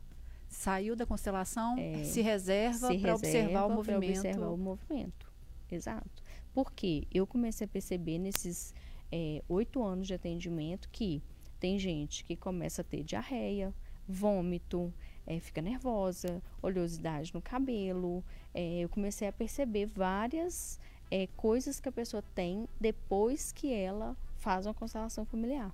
Saiu 0.49 0.95
da 0.95 1.05
constelação, 1.05 1.77
é, 1.77 2.03
se 2.03 2.21
reserva 2.21 2.93
para 2.99 3.15
observar 3.15 3.65
o 3.65 3.69
movimento. 3.69 4.17
observar 4.17 4.47
o 4.47 4.57
movimento. 4.57 5.31
Exato. 5.69 6.23
Porque 6.53 7.07
eu 7.13 7.25
comecei 7.27 7.65
a 7.65 7.67
perceber 7.67 8.17
nesses 8.17 8.73
é, 9.11 9.43
oito 9.47 9.81
anos 9.83 10.07
de 10.07 10.15
atendimento 10.15 10.89
que 10.89 11.21
tem 11.59 11.77
gente 11.77 12.25
que 12.25 12.35
começa 12.35 12.81
a 12.81 12.83
ter 12.83 13.03
diarreia, 13.03 13.73
vômito, 14.07 14.91
é, 15.25 15.39
fica 15.39 15.61
nervosa, 15.61 16.41
oleosidade 16.61 17.31
no 17.33 17.41
cabelo. 17.41 18.23
É, 18.53 18.79
eu 18.79 18.89
comecei 18.89 19.27
a 19.27 19.31
perceber 19.31 19.85
várias 19.85 20.79
é, 21.11 21.27
coisas 21.37 21.79
que 21.79 21.87
a 21.87 21.91
pessoa 21.91 22.23
tem 22.33 22.67
depois 22.79 23.51
que 23.51 23.71
ela 23.71 24.17
faz 24.37 24.65
uma 24.65 24.73
constelação 24.73 25.23
familiar. 25.23 25.71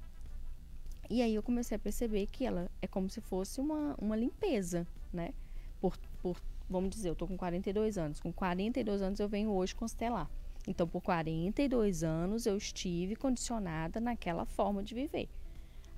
E 1.09 1.21
aí 1.21 1.35
eu 1.35 1.43
comecei 1.43 1.75
a 1.75 1.79
perceber 1.79 2.27
que 2.27 2.45
ela 2.45 2.69
é 2.81 2.87
como 2.87 3.09
se 3.09 3.21
fosse 3.21 3.61
uma, 3.61 3.95
uma 3.97 4.15
limpeza, 4.15 4.85
né? 5.11 5.33
Por, 5.79 5.97
por, 6.21 6.41
vamos 6.69 6.89
dizer, 6.89 7.09
eu 7.09 7.15
tô 7.15 7.25
com 7.27 7.37
42 7.37 7.97
anos. 7.97 8.19
Com 8.19 8.33
42 8.33 9.01
anos 9.01 9.19
eu 9.19 9.29
venho 9.29 9.51
hoje 9.51 9.73
constelar. 9.73 10.29
Então, 10.67 10.85
por 10.85 11.01
42 11.01 12.03
anos 12.03 12.45
eu 12.45 12.57
estive 12.57 13.15
condicionada 13.15 14.01
naquela 14.01 14.45
forma 14.45 14.83
de 14.83 14.93
viver. 14.93 15.29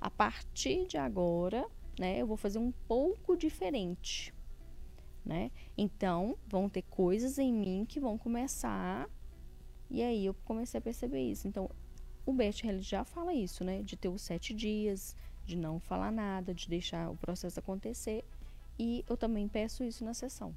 A 0.00 0.08
partir 0.08 0.86
de 0.86 0.96
agora, 0.96 1.66
né, 1.98 2.18
eu 2.18 2.26
vou 2.26 2.36
fazer 2.36 2.60
um 2.60 2.70
pouco 2.86 3.36
diferente, 3.36 4.32
né? 5.24 5.50
Então, 5.76 6.38
vão 6.46 6.68
ter 6.68 6.82
coisas 6.82 7.36
em 7.36 7.52
mim 7.52 7.84
que 7.86 7.98
vão 7.98 8.16
começar 8.16 9.10
e 9.90 10.02
aí 10.02 10.24
eu 10.24 10.34
comecei 10.44 10.78
a 10.78 10.80
perceber 10.80 11.20
isso. 11.20 11.48
Então, 11.48 11.68
o 12.26 12.32
Bert 12.32 12.62
Hellinger 12.62 12.82
já 12.82 13.04
fala 13.04 13.32
isso, 13.34 13.64
né? 13.64 13.82
De 13.82 13.96
ter 13.96 14.08
os 14.08 14.22
sete 14.22 14.54
dias, 14.54 15.16
de 15.46 15.56
não 15.56 15.80
falar 15.80 16.10
nada, 16.10 16.54
de 16.54 16.68
deixar 16.68 17.10
o 17.10 17.16
processo 17.16 17.58
acontecer. 17.58 18.24
E 18.78 19.04
eu 19.08 19.16
também 19.16 19.48
peço 19.48 19.84
isso 19.84 20.04
na 20.04 20.14
sessão. 20.14 20.54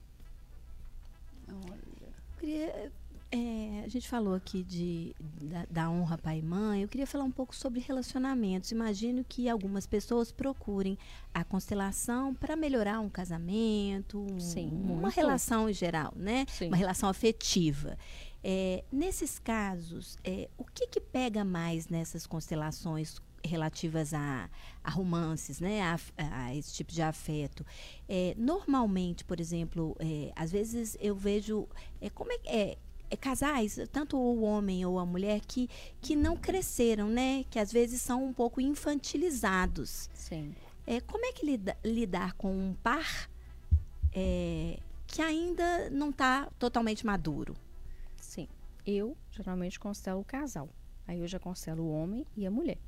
Olha. 1.48 1.94
Queria, 2.40 2.92
é, 3.36 3.82
a 3.84 3.88
gente 3.88 4.08
falou 4.08 4.36
aqui 4.36 4.62
de, 4.62 5.16
da, 5.42 5.66
da, 5.68 5.90
honra 5.90 6.20
pai 6.20 6.38
e 6.38 6.42
mãe. 6.44 6.84
Eu 6.84 6.88
queria 6.88 7.08
falar 7.08 7.24
um 7.24 7.32
pouco 7.32 7.56
sobre 7.56 7.80
relacionamentos. 7.80 8.72
Imagino 8.72 9.26
que 9.28 9.50
algumas 9.50 9.88
pessoas 9.88 10.32
procurem 10.32 11.00
a 11.34 11.44
constelação 11.44 12.36
para 12.36 12.56
melhorar 12.56 13.00
um 13.00 13.10
casamento, 13.10 14.20
um, 14.20 14.40
Sim, 14.40 14.70
uma 14.72 15.10
relação 15.10 15.68
em 15.68 15.74
geral, 15.74 16.14
né? 16.16 16.46
Sim. 16.48 16.68
Uma 16.68 16.78
relação 16.78 17.10
afetiva. 17.10 17.98
É, 18.44 18.84
nesses 18.92 19.40
casos, 19.40 20.18
é, 20.24 20.50
o 20.58 20.66
que, 20.66 20.88
que 20.88 21.00
pega 21.00 21.46
mais 21.46 21.88
nessas 21.88 22.28
constelações 22.28 23.22
relativas 23.46 24.14
a, 24.14 24.50
a 24.84 24.90
romances, 24.90 25.60
né, 25.60 25.82
a, 25.82 26.00
a, 26.18 26.56
esse 26.56 26.74
tipo 26.74 26.92
de 26.92 27.02
afeto. 27.02 27.66
É, 28.08 28.34
normalmente, 28.38 29.24
por 29.24 29.40
exemplo, 29.40 29.96
é, 30.00 30.32
às 30.36 30.52
vezes 30.52 30.98
eu 31.00 31.16
vejo 31.16 31.68
é, 32.00 32.10
como 32.10 32.32
é, 32.32 32.40
é, 32.46 32.78
é, 33.10 33.18
casais, 33.18 33.78
tanto 33.92 34.18
o 34.18 34.42
homem 34.42 34.86
ou 34.86 34.98
a 34.98 35.06
mulher, 35.06 35.42
que, 35.42 35.70
que 36.02 36.16
não 36.16 36.38
cresceram, 36.38 37.10
né, 37.10 37.46
que 37.50 37.60
às 37.60 37.72
vezes 37.72 38.02
são 38.02 38.26
um 38.26 38.34
pouco 38.34 38.62
infantilizados. 38.62 40.10
Sim. 40.14 40.56
É, 40.86 41.00
como 41.02 41.26
é 41.26 41.32
que 41.32 41.46
lida, 41.46 41.78
lidar 41.84 42.34
com 42.34 42.52
um 42.52 42.74
par 42.82 43.30
é, 44.14 44.80
que 45.08 45.22
ainda 45.22 45.90
não 45.90 46.10
está 46.10 46.50
totalmente 46.60 47.06
maduro? 47.06 47.56
Eu 48.86 49.18
geralmente 49.32 49.80
constelo 49.80 50.20
o 50.20 50.26
casal. 50.26 50.70
Aí 51.08 51.20
eu 51.20 51.28
já 51.28 51.40
constelo 51.40 51.84
o 51.84 51.92
homem 51.92 52.26
e 52.36 52.46
a 52.46 52.52
mulher. 52.52 52.80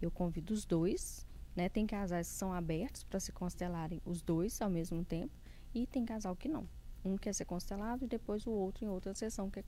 Eu 0.00 0.10
convido 0.10 0.54
os 0.54 0.64
dois, 0.64 1.26
né? 1.56 1.68
Tem 1.68 1.86
casais 1.86 2.28
que 2.28 2.34
são 2.34 2.52
abertos 2.52 3.02
para 3.02 3.18
se 3.18 3.32
constelarem 3.32 4.00
os 4.04 4.22
dois 4.22 4.62
ao 4.62 4.70
mesmo 4.70 5.04
tempo 5.04 5.34
e 5.74 5.86
tem 5.86 6.04
casal 6.04 6.36
que 6.36 6.48
não. 6.48 6.68
Um 7.04 7.16
quer 7.16 7.32
ser 7.32 7.46
constelado 7.46 8.04
e 8.04 8.08
depois 8.08 8.46
o 8.46 8.50
outro 8.50 8.84
em 8.84 8.88
outra 8.88 9.12
sessão 9.14 9.50
quer, 9.50 9.64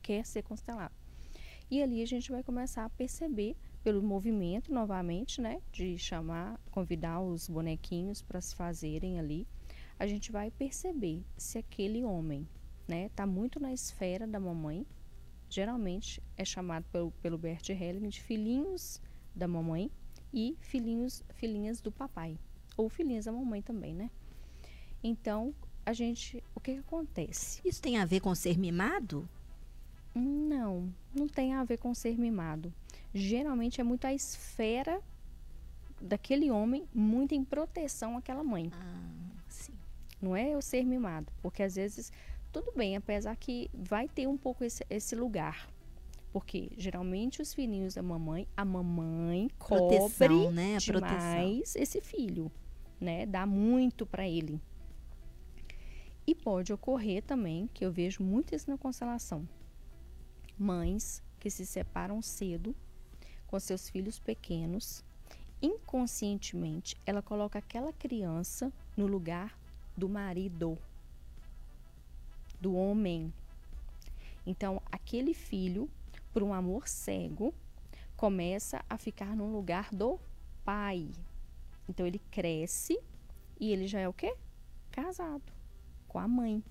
quer 0.00 0.24
ser 0.24 0.42
constelado. 0.42 0.94
E 1.70 1.82
ali 1.82 2.02
a 2.02 2.06
gente 2.06 2.30
vai 2.30 2.42
começar 2.42 2.84
a 2.84 2.90
perceber 2.90 3.56
pelo 3.82 4.02
movimento 4.02 4.72
novamente, 4.72 5.40
né, 5.40 5.60
de 5.72 5.98
chamar, 5.98 6.60
convidar 6.70 7.20
os 7.20 7.48
bonequinhos 7.48 8.22
para 8.22 8.40
se 8.40 8.54
fazerem 8.54 9.18
ali, 9.18 9.46
a 9.98 10.06
gente 10.06 10.30
vai 10.30 10.50
perceber 10.50 11.24
se 11.36 11.58
aquele 11.58 12.04
homem 12.04 12.48
né, 12.86 13.06
está 13.06 13.26
muito 13.26 13.60
na 13.60 13.72
esfera 13.72 14.26
da 14.26 14.38
mamãe. 14.38 14.86
Geralmente 15.48 16.22
é 16.36 16.44
chamado 16.44 16.84
pelo, 16.90 17.10
pelo 17.22 17.38
Bert 17.38 17.68
Helling 17.68 18.08
de 18.08 18.20
filhinhos 18.20 19.00
da 19.34 19.46
mamãe 19.46 19.90
e 20.32 20.56
filhinhos, 20.60 21.22
filhinhas 21.34 21.80
do 21.80 21.92
papai. 21.92 22.38
Ou 22.76 22.88
filhinhas 22.88 23.26
da 23.26 23.32
mamãe 23.32 23.62
também, 23.62 23.94
né? 23.94 24.10
Então, 25.02 25.54
a 25.86 25.92
gente. 25.92 26.42
O 26.54 26.60
que, 26.60 26.74
que 26.74 26.80
acontece? 26.80 27.60
Isso 27.64 27.80
tem 27.80 27.98
a 27.98 28.04
ver 28.04 28.20
com 28.20 28.34
ser 28.34 28.58
mimado? 28.58 29.28
Não, 30.14 30.92
não 31.14 31.28
tem 31.28 31.54
a 31.54 31.64
ver 31.64 31.78
com 31.78 31.94
ser 31.94 32.18
mimado. 32.18 32.72
Geralmente 33.12 33.80
é 33.80 33.84
muito 33.84 34.06
a 34.06 34.14
esfera 34.14 35.00
daquele 36.00 36.50
homem, 36.50 36.88
muito 36.94 37.34
em 37.34 37.44
proteção 37.44 38.16
àquela 38.16 38.42
mãe. 38.42 38.70
Ah, 38.72 39.42
sim. 39.48 39.74
Não 40.20 40.34
é 40.34 40.50
eu 40.50 40.62
ser 40.62 40.84
mimado, 40.84 41.32
porque 41.42 41.62
às 41.62 41.74
vezes 41.74 42.12
tudo 42.54 42.72
bem, 42.76 42.94
apesar 42.94 43.34
que 43.36 43.68
vai 43.74 44.08
ter 44.08 44.28
um 44.28 44.36
pouco 44.36 44.62
esse, 44.62 44.86
esse 44.88 45.16
lugar. 45.16 45.68
Porque 46.32 46.70
geralmente 46.78 47.42
os 47.42 47.52
filhinhos 47.52 47.94
da 47.94 48.02
mamãe, 48.02 48.46
a 48.56 48.64
mamãe 48.64 49.48
Proteção, 49.58 50.28
cobre 50.28 50.48
né? 50.50 50.76
a 50.76 50.78
demais 50.78 51.72
proteção. 51.72 51.82
esse 51.82 52.00
filho, 52.00 52.52
né? 53.00 53.26
Dá 53.26 53.44
muito 53.44 54.06
para 54.06 54.28
ele. 54.28 54.60
E 56.24 56.32
pode 56.32 56.72
ocorrer 56.72 57.24
também, 57.24 57.68
que 57.74 57.84
eu 57.84 57.90
vejo 57.90 58.22
muito 58.22 58.54
isso 58.54 58.70
na 58.70 58.78
constelação. 58.78 59.48
Mães 60.56 61.20
que 61.40 61.50
se 61.50 61.66
separam 61.66 62.22
cedo 62.22 62.74
com 63.48 63.58
seus 63.58 63.90
filhos 63.90 64.20
pequenos 64.20 65.04
inconscientemente, 65.60 66.96
ela 67.04 67.20
coloca 67.20 67.58
aquela 67.58 67.92
criança 67.92 68.72
no 68.96 69.06
lugar 69.06 69.58
do 69.96 70.08
marido, 70.08 70.78
do 72.60 72.74
homem. 72.74 73.32
Então, 74.46 74.80
aquele 74.90 75.34
filho, 75.34 75.90
por 76.32 76.42
um 76.42 76.52
amor 76.52 76.88
cego, 76.88 77.54
começa 78.16 78.84
a 78.88 78.98
ficar 78.98 79.34
no 79.36 79.50
lugar 79.50 79.88
do 79.92 80.18
pai. 80.64 81.10
Então, 81.88 82.06
ele 82.06 82.20
cresce 82.30 82.98
e 83.58 83.70
ele 83.70 83.86
já 83.86 84.00
é 84.00 84.08
o 84.08 84.12
quê? 84.12 84.36
Casado 84.90 85.52
com 86.14 86.20
a 86.20 86.28
mãe. 86.28 86.62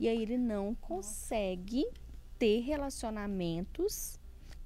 E 0.00 0.08
aí 0.08 0.22
ele 0.22 0.38
não 0.38 0.74
consegue 0.74 1.84
ter 2.38 2.60
relacionamentos 2.60 4.18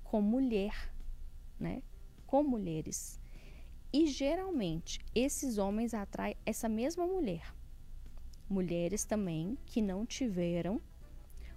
com 0.04 0.22
mulher, 0.22 0.92
né? 1.58 1.82
Com 2.24 2.44
mulheres. 2.44 3.18
E 3.92 4.06
geralmente 4.06 5.00
esses 5.14 5.58
homens 5.58 5.92
atraem 5.92 6.36
essa 6.46 6.68
mesma 6.68 7.04
mulher. 7.06 7.52
Mulheres 8.48 9.04
também 9.04 9.56
que 9.66 9.80
não 9.80 10.04
tiveram 10.04 10.80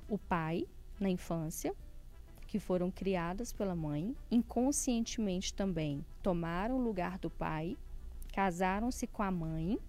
o 0.08 0.18
pai 0.18 0.68
na 1.00 1.10
infância, 1.10 1.76
que 2.48 2.60
foram 2.60 2.90
criadas 2.90 3.52
pela 3.52 3.76
mãe, 3.76 4.16
inconscientemente 4.32 5.54
também 5.54 6.06
tomaram 6.22 6.78
o 6.78 6.82
lugar 6.82 7.18
do 7.20 7.30
pai, 7.30 7.78
casaram-se 8.34 9.08
com 9.08 9.24
a 9.24 9.32
mãe. 9.32 9.80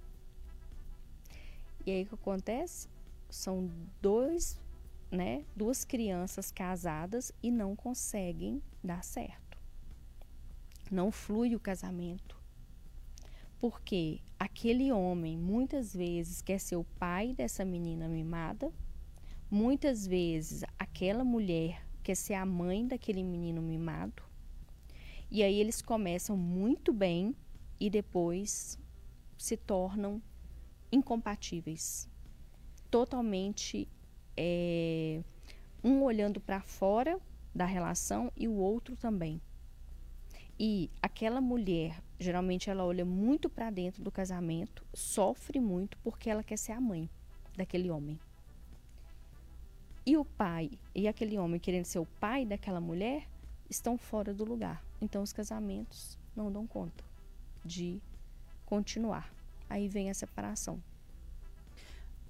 E 1.85 1.91
aí 1.91 2.03
o 2.03 2.07
que 2.07 2.15
acontece? 2.15 2.89
São 3.29 3.71
dois 4.01 4.59
né, 5.11 5.45
duas 5.55 5.85
crianças 5.85 6.51
casadas 6.51 7.33
e 7.43 7.51
não 7.51 7.77
conseguem 7.77 8.63
dar 8.83 9.05
certo. 9.05 9.59
Não 10.91 11.11
flui 11.11 11.55
o 11.55 11.61
casamento. 11.61 12.37
Porque 13.59 14.21
aquele 14.39 14.93
homem 14.93 15.37
muitas 15.37 15.95
vezes 15.95 16.43
quer 16.43 16.59
ser 16.59 16.77
o 16.77 16.85
pai 16.85 17.35
dessa 17.35 17.65
menina 17.65 18.09
mimada, 18.09 18.73
muitas 19.51 20.07
vezes 20.07 20.63
aquela 20.79 21.25
mulher 21.25 21.85
quer 22.03 22.15
ser 22.15 22.35
a 22.35 22.47
mãe 22.47 22.87
daquele 22.87 23.23
menino 23.23 23.63
mimado. 23.63 24.23
E 25.31 25.43
aí 25.43 25.59
eles 25.59 25.83
começam 25.83 26.37
muito 26.37 26.93
bem 26.93 27.35
e 27.81 27.91
depois 27.91 28.79
se 29.37 29.57
tornam 29.57 30.23
incompatíveis, 30.91 32.09
totalmente 32.91 33.89
é, 34.37 35.23
um 35.83 36.03
olhando 36.03 36.41
para 36.41 36.61
fora 36.61 37.21
da 37.55 37.65
relação 37.65 38.31
e 38.37 38.47
o 38.47 38.55
outro 38.55 38.97
também. 38.97 39.41
E 40.59 40.91
aquela 41.03 41.41
mulher, 41.41 42.03
geralmente 42.19 42.71
ela 42.71 42.85
olha 42.85 43.05
muito 43.05 43.49
para 43.49 43.71
dentro 43.71 44.03
do 44.03 44.11
casamento, 44.11 44.85
sofre 44.95 45.61
muito 45.61 45.97
porque 45.99 46.31
ela 46.31 46.43
quer 46.43 46.57
ser 46.57 46.73
a 46.73 46.81
mãe 46.81 47.09
daquele 47.57 47.91
homem. 47.91 48.19
E 50.05 50.17
o 50.17 50.25
pai 50.25 50.71
e 50.95 51.09
aquele 51.09 51.39
homem 51.39 51.59
querendo 51.59 51.85
ser 51.85 51.99
o 51.99 52.07
pai 52.21 52.45
daquela 52.45 52.81
mulher 52.81 53.29
estão 53.69 53.99
fora 53.99 54.33
do 54.33 54.45
lugar. 54.45 54.83
Então 55.01 55.23
os 55.23 55.33
casamentos 55.33 56.19
não 56.35 56.51
dão 56.51 56.67
conta 56.67 57.05
de 57.65 58.01
continuar. 58.65 59.33
Aí 59.69 59.89
vem 59.89 60.09
a 60.09 60.15
separação. 60.15 60.81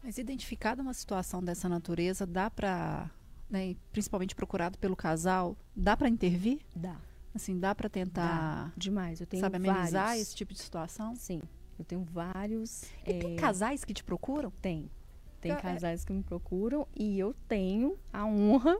Mas 0.02 0.18
identificada 0.18 0.82
uma 0.82 0.94
situação 0.94 1.42
dessa 1.42 1.68
natureza, 1.68 2.26
dá 2.26 2.48
para, 2.48 3.10
né, 3.50 3.76
principalmente 3.92 4.34
procurado 4.34 4.78
pelo 4.78 4.96
casal, 4.96 5.56
dá 5.74 5.96
para 5.96 6.08
intervir? 6.08 6.60
Dá. 6.74 6.96
Assim, 7.36 7.58
dá 7.58 7.74
para 7.74 7.88
tentar. 7.88 8.66
Dá. 8.66 8.72
Demais. 8.76 9.20
Eu 9.20 9.26
tenho 9.26 9.42
sabe, 9.42 9.56
amenizar 9.56 10.06
vários. 10.06 10.22
esse 10.22 10.34
tipo 10.34 10.52
de 10.52 10.60
situação? 10.60 11.14
Sim. 11.14 11.40
Eu 11.78 11.84
tenho 11.84 12.02
vários. 12.02 12.84
E 13.06 13.12
é... 13.12 13.18
tem 13.18 13.36
casais 13.36 13.84
que 13.84 13.92
te 13.92 14.02
procuram? 14.02 14.50
Tem. 14.50 14.90
Tem 15.40 15.52
eu, 15.52 15.58
é 15.58 15.60
casais 15.60 16.02
é... 16.02 16.06
que 16.06 16.12
me 16.12 16.22
procuram 16.22 16.88
e 16.94 17.18
eu 17.18 17.34
tenho 17.46 17.98
a 18.12 18.24
honra 18.24 18.78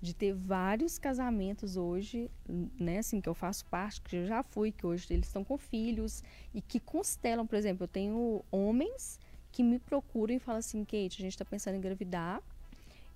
de 0.00 0.12
ter 0.12 0.34
vários 0.34 0.98
casamentos 0.98 1.76
hoje, 1.76 2.28
né, 2.48 2.98
assim, 2.98 3.20
que 3.20 3.28
eu 3.28 3.34
faço 3.34 3.64
parte, 3.66 4.00
que 4.00 4.16
eu 4.16 4.26
já 4.26 4.42
fui, 4.42 4.72
que 4.72 4.84
hoje 4.84 5.06
eles 5.10 5.28
estão 5.28 5.44
com 5.44 5.56
filhos 5.56 6.24
e 6.52 6.60
que 6.60 6.80
constelam, 6.80 7.46
por 7.46 7.54
exemplo, 7.54 7.84
eu 7.84 7.88
tenho 7.88 8.44
homens 8.50 9.20
que 9.52 9.62
me 9.62 9.78
procuram 9.78 10.34
e 10.34 10.40
falam 10.40 10.58
assim, 10.58 10.84
Kate, 10.84 11.20
a 11.20 11.22
gente 11.22 11.28
está 11.28 11.44
pensando 11.44 11.74
em 11.74 11.78
engravidar 11.78 12.42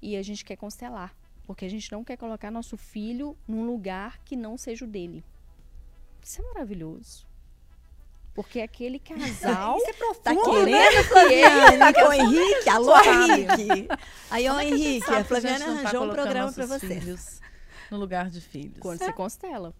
e 0.00 0.16
a 0.16 0.22
gente 0.22 0.44
quer 0.44 0.54
constelar, 0.54 1.12
porque 1.46 1.64
a 1.64 1.70
gente 1.70 1.90
não 1.92 2.02
quer 2.02 2.16
colocar 2.16 2.50
nosso 2.50 2.76
filho 2.76 3.36
num 3.46 3.64
lugar 3.64 4.18
que 4.24 4.34
não 4.34 4.58
seja 4.58 4.84
o 4.84 4.88
dele. 4.88 5.24
Isso 6.22 6.42
é 6.42 6.44
maravilhoso. 6.44 7.24
Porque 8.34 8.60
aquele 8.60 8.98
casal 8.98 9.78
Isso 9.78 9.88
é 9.88 9.92
profundo, 9.92 10.22
tá 10.22 10.34
querendo, 10.34 11.04
Flaviane, 11.04 11.78
tá 11.78 11.94
com 11.94 12.08
o 12.08 12.12
Henrique. 12.12 12.68
Alô, 12.68 12.94
Henrique. 12.98 13.88
Aí, 14.30 14.48
ó, 14.48 14.60
Henrique, 14.60 15.10
a 15.10 15.24
Flaviana 15.24 15.64
tá 15.64 15.70
arranjou 15.70 16.00
tá 16.00 16.00
um 16.00 16.10
programa 16.10 16.52
para 16.52 16.66
você. 16.66 17.16
No 17.90 17.96
lugar 17.96 18.28
de 18.28 18.40
filhos. 18.40 18.78
Quando 18.80 19.00
é. 19.00 19.06
você 19.06 19.12
constela. 19.12 19.72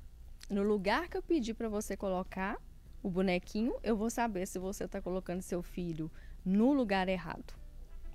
No 0.49 0.63
lugar 0.63 1.09
que 1.09 1.17
eu 1.17 1.23
pedi 1.23 1.53
para 1.53 1.69
você 1.69 1.97
colocar 1.97 2.57
o 3.03 3.11
bonequinho, 3.11 3.75
eu 3.83 3.97
vou 3.97 4.09
saber 4.09 4.47
se 4.47 4.59
você 4.59 4.85
está 4.85 5.03
colocando 5.03 5.43
seu 5.43 5.63
filho 5.63 6.11
no 6.45 6.73
lugar 6.73 7.09
errado. 7.09 7.55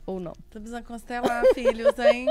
Ou 0.06 0.20
não? 0.20 0.34
Tô 0.50 0.60
precisando 0.60 0.86
constelar 0.86 1.44
filhos, 1.54 1.98
hein? 2.00 2.28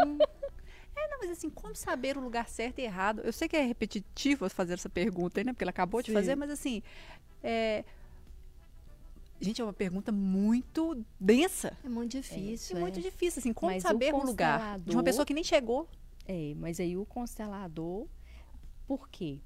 É, 1.00 1.08
não, 1.08 1.18
mas 1.18 1.30
assim, 1.30 1.48
como 1.48 1.74
saber 1.74 2.16
o 2.16 2.20
lugar 2.20 2.48
certo 2.48 2.78
e 2.78 2.82
errado? 2.82 3.22
Eu 3.22 3.32
sei 3.32 3.48
que 3.48 3.56
é 3.56 3.62
repetitivo 3.62 4.48
fazer 4.50 4.74
essa 4.74 4.88
pergunta, 4.88 5.42
né? 5.42 5.52
Porque 5.52 5.64
ela 5.64 5.70
acabou 5.70 6.00
Sim. 6.00 6.06
de 6.06 6.12
fazer, 6.12 6.36
mas 6.36 6.50
assim. 6.50 6.82
É... 7.42 7.84
Gente, 9.40 9.62
é 9.62 9.64
uma 9.64 9.72
pergunta 9.72 10.12
muito 10.12 11.02
densa. 11.18 11.72
É 11.82 11.88
muito 11.88 12.12
difícil. 12.12 12.76
É, 12.76 12.78
é. 12.78 12.82
muito 12.82 13.00
difícil, 13.00 13.40
assim, 13.40 13.52
como 13.54 13.72
mas 13.72 13.82
saber 13.82 14.12
o, 14.12 14.18
o 14.18 14.26
lugar 14.26 14.78
de 14.78 14.94
uma 14.94 15.02
pessoa 15.02 15.24
que 15.24 15.32
nem 15.32 15.42
chegou. 15.42 15.88
É, 16.26 16.52
mas 16.56 16.78
aí 16.78 16.96
o 16.96 17.06
constelador, 17.06 18.06
por 18.86 19.08
quê? 19.08 19.40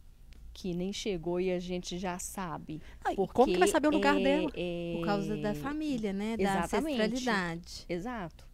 que 0.53 0.73
nem 0.73 0.93
chegou 0.93 1.40
e 1.40 1.51
a 1.51 1.59
gente 1.59 1.99
já 1.99 2.17
sabe. 2.17 2.81
Ah, 3.05 3.12
como 3.17 3.53
que 3.53 3.59
vai 3.59 3.67
saber 3.67 3.88
o 3.88 3.90
lugar 3.90 4.17
é, 4.21 4.23
dela? 4.23 4.51
É... 4.55 4.95
Por 4.97 5.05
causa 5.05 5.37
da 5.37 5.53
família, 5.53 6.12
né? 6.12 6.37
Da 6.37 6.43
Exatamente. 6.43 7.01
ancestralidade. 7.01 7.85
Exato. 7.88 8.54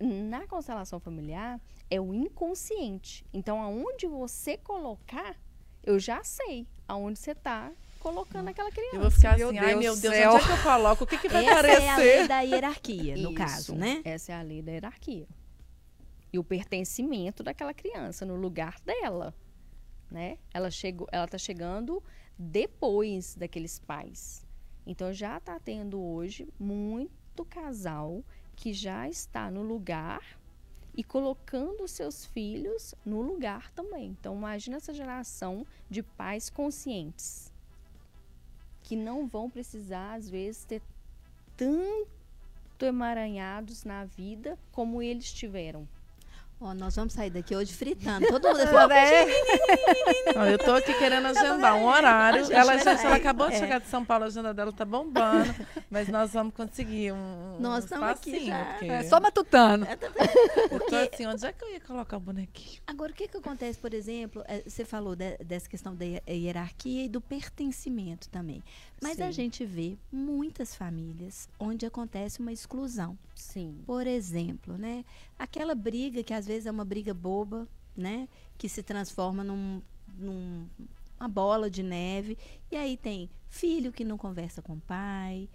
Na 0.00 0.46
constelação 0.46 1.00
familiar, 1.00 1.60
é 1.90 2.00
o 2.00 2.14
inconsciente. 2.14 3.24
Então, 3.32 3.60
aonde 3.60 4.06
você 4.06 4.56
colocar, 4.56 5.36
eu 5.82 5.98
já 5.98 6.22
sei 6.22 6.66
aonde 6.86 7.18
você 7.18 7.32
está 7.32 7.72
colocando 7.98 8.48
aquela 8.48 8.70
criança. 8.70 8.96
Eu 8.96 9.00
vou 9.00 9.10
ficar 9.10 9.30
assim, 9.30 9.38
meu 9.38 9.62
ai 9.62 9.74
meu 9.74 9.96
Deus, 9.96 10.14
céu. 10.14 10.32
onde 10.32 10.42
é 10.42 10.46
que 10.46 10.52
eu 10.52 10.62
coloco? 10.62 11.04
O 11.04 11.06
que, 11.06 11.18
que 11.18 11.28
vai 11.28 11.44
Essa 11.44 11.52
aparecer? 11.52 11.82
é 11.82 11.90
a 11.90 11.96
lei 11.96 12.28
da 12.28 12.40
hierarquia, 12.40 13.16
no 13.16 13.30
Isso, 13.30 13.34
caso, 13.34 13.74
né? 13.74 14.00
Essa 14.04 14.32
é 14.32 14.34
a 14.36 14.42
lei 14.42 14.62
da 14.62 14.70
hierarquia. 14.72 15.26
E 16.32 16.38
o 16.38 16.44
pertencimento 16.44 17.42
daquela 17.42 17.74
criança 17.74 18.24
no 18.24 18.36
lugar 18.36 18.78
dela 18.84 19.34
né? 20.10 20.38
Ela 20.52 20.70
chegou, 20.70 21.06
ela 21.12 21.26
tá 21.26 21.38
chegando 21.38 22.02
depois 22.38 23.34
daqueles 23.34 23.78
pais. 23.78 24.46
Então 24.86 25.12
já 25.12 25.36
está 25.36 25.58
tendo 25.60 26.00
hoje 26.00 26.48
muito 26.58 27.44
casal 27.44 28.24
que 28.58 28.72
já 28.72 29.08
está 29.08 29.48
no 29.52 29.62
lugar 29.62 30.36
e 30.92 31.04
colocando 31.04 31.86
seus 31.86 32.26
filhos 32.26 32.92
no 33.06 33.22
lugar 33.22 33.70
também. 33.70 34.16
Então 34.18 34.34
imagina 34.36 34.78
essa 34.78 34.92
geração 34.92 35.64
de 35.88 36.02
pais 36.02 36.50
conscientes 36.50 37.52
que 38.82 38.96
não 38.96 39.28
vão 39.28 39.48
precisar 39.48 40.14
às 40.14 40.28
vezes 40.28 40.64
ter 40.64 40.82
tanto 41.56 42.84
emaranhados 42.84 43.84
na 43.84 44.04
vida 44.04 44.58
como 44.72 45.00
eles 45.00 45.32
tiveram. 45.32 45.86
Ó, 46.60 46.74
nós 46.74 46.96
vamos 46.96 47.12
sair 47.12 47.30
daqui 47.30 47.54
hoje 47.54 47.72
fritando. 47.72 48.26
Todo 48.26 48.48
mundo 48.48 48.66
fala, 48.66 48.92
é. 48.98 49.26
Não, 50.34 50.44
eu 50.44 50.58
tô 50.58 50.72
aqui 50.72 50.92
querendo 50.94 51.26
agendar 51.26 51.76
um 51.76 51.86
horário. 51.86 52.52
Ela, 52.52 52.76
gente, 52.76 53.06
ela 53.06 53.14
acabou 53.14 53.46
é. 53.46 53.50
de 53.50 53.58
chegar 53.58 53.80
de 53.80 53.86
São 53.86 54.04
Paulo, 54.04 54.24
a 54.24 54.26
agenda 54.26 54.52
dela 54.52 54.72
tá 54.72 54.84
bombando. 54.84 55.54
mas 55.88 56.08
nós 56.08 56.32
vamos 56.32 56.52
conseguir 56.52 57.12
um, 57.12 57.58
nós 57.60 57.84
um 57.84 57.86
estamos 57.86 58.08
aqui 58.08 58.46
já. 58.46 58.64
Porque... 58.64 58.86
É, 58.86 59.04
só 59.04 59.20
matutando. 59.20 59.84
É, 59.84 59.96
eu 60.72 60.80
tô 60.80 60.96
assim, 60.96 61.26
onde 61.26 61.46
é 61.46 61.52
que 61.52 61.64
eu 61.64 61.70
ia 61.70 61.80
colocar 61.80 62.16
o 62.16 62.20
bonequinho? 62.20 62.80
Agora, 62.88 63.12
o 63.12 63.14
que 63.14 63.28
que 63.28 63.36
acontece, 63.36 63.78
por 63.78 63.94
exemplo, 63.94 64.42
é, 64.48 64.62
você 64.66 64.84
falou 64.84 65.14
de, 65.14 65.36
dessa 65.38 65.68
questão 65.68 65.94
da 65.94 66.04
hierarquia 66.28 67.04
e 67.04 67.08
do 67.08 67.20
pertencimento 67.20 68.28
também. 68.30 68.64
Mas 69.00 69.16
Sim. 69.16 69.22
a 69.22 69.30
gente 69.30 69.64
vê 69.64 69.96
muitas 70.10 70.74
famílias 70.74 71.48
onde 71.58 71.86
acontece 71.86 72.40
uma 72.40 72.52
exclusão. 72.52 73.16
Sim. 73.34 73.82
Por 73.86 74.06
exemplo, 74.06 74.76
né? 74.76 75.04
Aquela 75.38 75.74
briga 75.74 76.22
que 76.22 76.34
às 76.34 76.46
vezes 76.46 76.66
é 76.66 76.70
uma 76.70 76.84
briga 76.84 77.14
boba, 77.14 77.68
né? 77.96 78.28
Que 78.56 78.68
se 78.68 78.82
transforma 78.82 79.44
num, 79.44 79.80
num 80.18 80.66
uma 81.18 81.28
bola 81.28 81.70
de 81.70 81.82
neve. 81.82 82.38
E 82.70 82.76
aí 82.76 82.96
tem 82.96 83.28
filho 83.48 83.92
que 83.92 84.04
não 84.04 84.18
conversa 84.18 84.62
com 84.62 84.74
o 84.74 84.80
pai, 84.80 85.48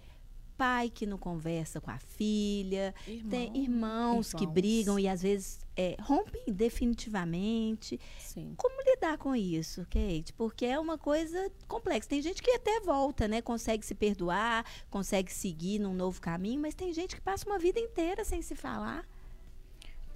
pai 0.56 0.90
que 0.90 1.06
não 1.06 1.18
conversa 1.18 1.80
com 1.80 1.90
a 1.90 1.98
filha, 1.98 2.94
Irmão, 3.06 3.30
tem 3.30 3.46
irmãos, 3.48 3.64
irmãos, 3.64 4.34
que 4.34 4.46
brigam 4.46 4.98
e 4.98 5.08
às 5.08 5.22
vezes 5.22 5.60
é, 5.76 5.96
rompem 6.00 6.44
definitivamente. 6.46 8.00
Sim. 8.18 8.54
Como 8.56 8.82
lidar 8.82 9.18
com 9.18 9.34
isso, 9.34 9.86
Kate? 9.90 10.32
Porque 10.36 10.64
é 10.64 10.78
uma 10.78 10.96
coisa 10.96 11.50
complexa. 11.66 12.08
Tem 12.08 12.22
gente 12.22 12.42
que 12.42 12.50
até 12.50 12.80
volta, 12.80 13.26
né? 13.26 13.42
Consegue 13.42 13.84
se 13.84 13.94
perdoar, 13.94 14.64
consegue 14.90 15.32
seguir 15.32 15.78
num 15.78 15.94
novo 15.94 16.20
caminho, 16.20 16.60
mas 16.60 16.74
tem 16.74 16.92
gente 16.92 17.16
que 17.16 17.20
passa 17.20 17.46
uma 17.46 17.58
vida 17.58 17.80
inteira 17.80 18.24
sem 18.24 18.40
se 18.42 18.54
falar. 18.54 19.04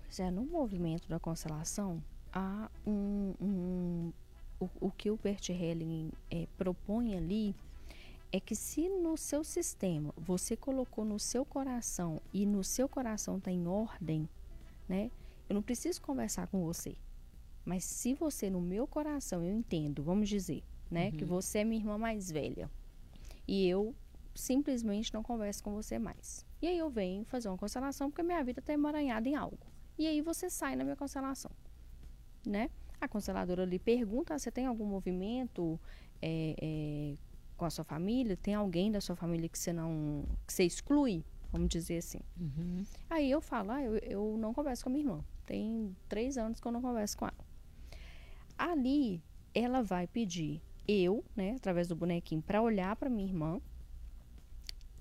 Pois 0.04 0.20
é, 0.20 0.30
no 0.30 0.44
movimento 0.44 1.08
da 1.08 1.18
constelação, 1.18 2.02
há 2.32 2.70
um, 2.86 3.34
um 3.40 4.12
o, 4.60 4.68
o, 4.80 4.90
que 4.90 5.10
o 5.10 5.16
Bert 5.16 5.48
Helling 5.50 6.10
é, 6.30 6.46
propõe 6.56 7.16
ali 7.16 7.54
é 8.30 8.38
que 8.38 8.54
se 8.54 8.88
no 8.88 9.16
seu 9.16 9.42
sistema 9.42 10.12
você 10.16 10.56
colocou 10.56 11.04
no 11.04 11.18
seu 11.18 11.44
coração 11.44 12.20
e 12.32 12.44
no 12.44 12.62
seu 12.62 12.88
coração 12.88 13.38
está 13.38 13.50
em 13.50 13.66
ordem, 13.66 14.28
né? 14.88 15.10
Eu 15.48 15.54
não 15.54 15.62
preciso 15.62 16.00
conversar 16.02 16.46
com 16.48 16.62
você. 16.62 16.96
Mas 17.64 17.84
se 17.84 18.14
você 18.14 18.50
no 18.50 18.60
meu 18.60 18.86
coração 18.86 19.44
eu 19.44 19.52
entendo, 19.52 20.02
vamos 20.02 20.28
dizer, 20.28 20.62
né, 20.90 21.06
uhum. 21.06 21.12
que 21.12 21.24
você 21.24 21.58
é 21.58 21.64
minha 21.64 21.80
irmã 21.80 21.98
mais 21.98 22.30
velha 22.30 22.70
e 23.46 23.66
eu 23.66 23.94
simplesmente 24.34 25.12
não 25.12 25.22
converso 25.22 25.62
com 25.62 25.74
você 25.74 25.98
mais. 25.98 26.46
E 26.60 26.66
aí 26.66 26.78
eu 26.78 26.90
venho 26.90 27.24
fazer 27.24 27.48
uma 27.48 27.58
constelação 27.58 28.10
porque 28.10 28.22
minha 28.22 28.42
vida 28.42 28.60
está 28.60 28.72
emaranhada 28.72 29.28
em 29.28 29.34
algo. 29.34 29.66
E 29.98 30.06
aí 30.06 30.20
você 30.20 30.48
sai 30.48 30.76
na 30.76 30.84
minha 30.84 30.96
constelação, 30.96 31.50
né? 32.46 32.70
A 33.00 33.08
consteladora 33.08 33.64
lhe 33.64 33.78
pergunta: 33.78 34.34
ah, 34.34 34.38
você 34.38 34.50
tem 34.50 34.66
algum 34.66 34.86
movimento 34.86 35.78
é, 36.20 36.54
é, 36.60 37.14
com 37.58 37.66
a 37.66 37.70
sua 37.70 37.84
família? 37.84 38.36
Tem 38.36 38.54
alguém 38.54 38.90
da 38.90 39.00
sua 39.00 39.16
família 39.16 39.48
que 39.48 39.58
você 39.58 39.72
não 39.72 40.24
que 40.46 40.52
você 40.52 40.64
exclui? 40.64 41.22
Vamos 41.52 41.68
dizer 41.68 41.98
assim. 41.98 42.20
Uhum. 42.40 42.84
Aí 43.10 43.30
eu 43.30 43.40
falo: 43.40 43.72
ah, 43.72 43.82
eu, 43.82 43.98
eu 43.98 44.36
não 44.38 44.54
converso 44.54 44.84
com 44.84 44.88
a 44.88 44.92
minha 44.92 45.04
irmã. 45.04 45.24
Tem 45.44 45.94
três 46.08 46.38
anos 46.38 46.60
que 46.60 46.66
eu 46.66 46.72
não 46.72 46.80
converso 46.80 47.18
com 47.18 47.26
ela. 47.26 47.44
Ali 48.56 49.22
ela 49.54 49.82
vai 49.82 50.06
pedir 50.06 50.62
eu, 50.86 51.24
né, 51.36 51.54
através 51.56 51.88
do 51.88 51.96
bonequinho, 51.96 52.40
para 52.40 52.62
olhar 52.62 52.96
para 52.96 53.10
minha 53.10 53.28
irmã 53.28 53.60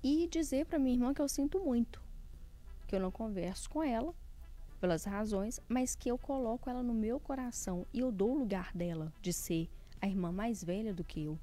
e 0.02 0.28
dizer 0.28 0.66
para 0.66 0.78
minha 0.78 0.94
irmã 0.94 1.14
que 1.14 1.22
eu 1.22 1.28
sinto 1.28 1.60
muito, 1.60 2.02
que 2.86 2.94
eu 2.94 3.00
não 3.00 3.10
converso 3.10 3.70
com 3.70 3.82
ela 3.82 4.14
pelas 4.80 5.04
razões, 5.04 5.60
mas 5.68 5.94
que 5.94 6.08
eu 6.08 6.18
coloco 6.18 6.68
ela 6.68 6.82
no 6.82 6.94
meu 6.94 7.18
coração 7.18 7.86
e 7.92 8.00
eu 8.00 8.12
dou 8.12 8.32
o 8.32 8.38
lugar 8.38 8.70
dela 8.74 9.12
de 9.20 9.32
ser 9.32 9.68
a 10.00 10.06
irmã 10.06 10.30
mais 10.30 10.62
velha 10.62 10.94
do 10.94 11.02
que 11.02 11.24
eu. 11.24 11.38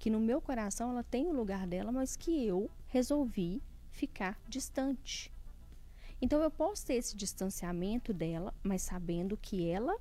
Que 0.00 0.10
no 0.10 0.18
meu 0.18 0.40
coração 0.40 0.90
ela 0.90 1.04
tem 1.04 1.28
o 1.28 1.32
lugar 1.32 1.64
dela, 1.64 1.92
mas 1.92 2.16
que 2.16 2.44
eu 2.44 2.68
resolvi 2.88 3.62
ficar 3.92 4.36
distante. 4.48 5.32
Então 6.20 6.42
eu 6.42 6.50
posso 6.50 6.84
ter 6.84 6.94
esse 6.94 7.16
distanciamento 7.16 8.12
dela, 8.12 8.52
mas 8.62 8.82
sabendo 8.82 9.36
que 9.36 9.68
ela 9.68 9.96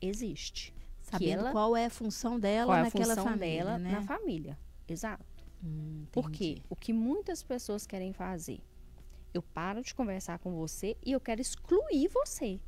existe. 0.00 0.72
Sabendo 1.02 1.40
ela, 1.40 1.50
qual 1.50 1.76
é 1.76 1.86
a 1.86 1.90
função 1.90 2.38
dela 2.38 2.78
é 2.78 2.82
naquela 2.82 3.16
função 3.16 3.24
família, 3.24 3.64
dela 3.64 3.78
né? 3.78 3.90
na 3.90 4.02
família. 4.02 4.58
Exato. 4.86 5.44
Hum, 5.64 6.06
Porque 6.12 6.62
o 6.68 6.76
que 6.76 6.92
muitas 6.92 7.42
pessoas 7.42 7.84
querem 7.84 8.12
fazer 8.12 8.60
eu 9.36 9.42
paro 9.42 9.82
de 9.82 9.94
conversar 9.94 10.38
com 10.38 10.54
você 10.54 10.96
e 11.04 11.12
eu 11.12 11.20
quero 11.20 11.40
excluir 11.40 12.08
você. 12.08 12.60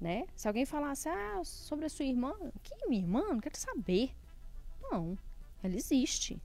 Né? 0.00 0.26
Se 0.34 0.46
alguém 0.46 0.66
falasse 0.66 1.08
ah, 1.08 1.42
sobre 1.44 1.86
a 1.86 1.88
sua 1.88 2.04
irmã, 2.04 2.34
que 2.62 2.74
minha 2.86 3.02
irmã? 3.02 3.22
Não 3.28 3.40
quero 3.40 3.58
saber. 3.58 4.14
Não, 4.80 5.18
ela 5.66 5.76
existe. 5.76 6.40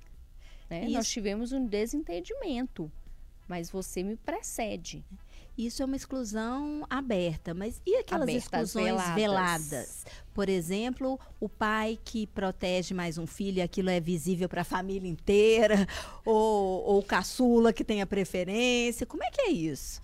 Né? 0.70 0.88
Nós 0.90 1.08
tivemos 1.08 1.52
um 1.52 1.66
desentendimento, 1.66 2.92
mas 3.48 3.70
você 3.70 4.04
me 4.04 4.16
precede. 4.16 5.06
Isso 5.58 5.84
é 5.84 5.86
uma 5.86 5.98
exclusão 5.98 6.86
aberta, 6.90 7.54
mas 7.54 7.82
e 7.86 7.98
aquelas 7.98 8.30
exclusões 8.30 8.86
veladas. 8.86 9.16
veladas? 9.16 10.06
Por 10.34 10.48
exemplo, 10.48 11.20
o 11.40 11.50
pai 11.50 12.00
que 12.04 12.26
protege 12.28 12.94
mais 12.94 13.18
um 13.18 13.28
filho 13.28 13.58
e 13.58 13.62
aquilo 13.62 13.90
é 13.90 14.00
visível 14.00 14.48
para 14.48 14.62
a 14.62 14.66
família 14.66 15.10
inteira, 15.10 15.86
ou, 16.26 16.84
ou 16.86 17.00
o 17.00 17.04
caçula 17.04 17.74
que 17.74 17.84
tem 17.84 18.02
a 18.02 18.08
preferência. 18.08 19.06
Como 19.06 19.24
é 19.24 19.30
que 19.30 19.42
é 19.42 19.50
isso? 19.50 20.02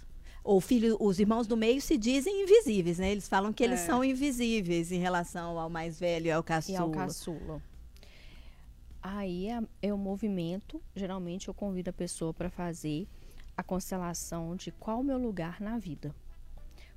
o 0.48 0.62
filho, 0.62 0.96
os 1.02 1.20
irmãos 1.20 1.46
do 1.46 1.58
meio 1.58 1.82
se 1.82 1.98
dizem 1.98 2.44
invisíveis, 2.44 2.98
né? 3.00 3.12
Eles 3.12 3.28
falam 3.28 3.52
que 3.52 3.62
eles 3.62 3.82
é. 3.82 3.86
são 3.86 4.02
invisíveis 4.02 4.94
em 4.94 4.98
relação 4.98 5.60
ao 5.60 5.70
mais 5.70 6.00
velho 6.00 6.28
e 6.28 6.32
ao 6.32 6.42
caçula. 6.42 6.78
E 6.78 6.82
ao 6.82 6.90
caçula. 6.90 7.62
Aí 9.02 9.48
é, 9.48 9.62
é 9.82 9.94
o 9.94 9.98
movimento, 9.98 10.82
geralmente 10.96 11.48
eu 11.48 11.54
convido 11.54 11.90
a 11.90 11.94
pessoa 11.94 12.34
para 12.34 12.50
fazer 12.50 13.08
a 13.56 13.64
constelação 13.64 14.56
de 14.56 14.72
qual 14.72 15.00
o 15.00 15.04
meu 15.04 15.18
lugar 15.18 15.60
na 15.62 15.78
vida. 15.78 16.16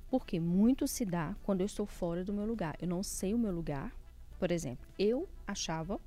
Porque 0.09 0.39
muito 0.39 0.87
se 0.87 1.05
dá 1.05 1.35
quando 1.43 1.61
eu 1.61 1.65
estou 1.65 1.85
fora 1.85 2.23
do 2.23 2.33
meu 2.33 2.45
lugar. 2.45 2.75
Eu 2.81 2.87
não 2.87 3.01
sei 3.01 3.33
o 3.33 3.37
meu 3.37 3.51
lugar. 3.51 3.95
Por 4.37 4.51
exemplo, 4.51 4.85
eu 4.99 5.27
achava 5.47 5.99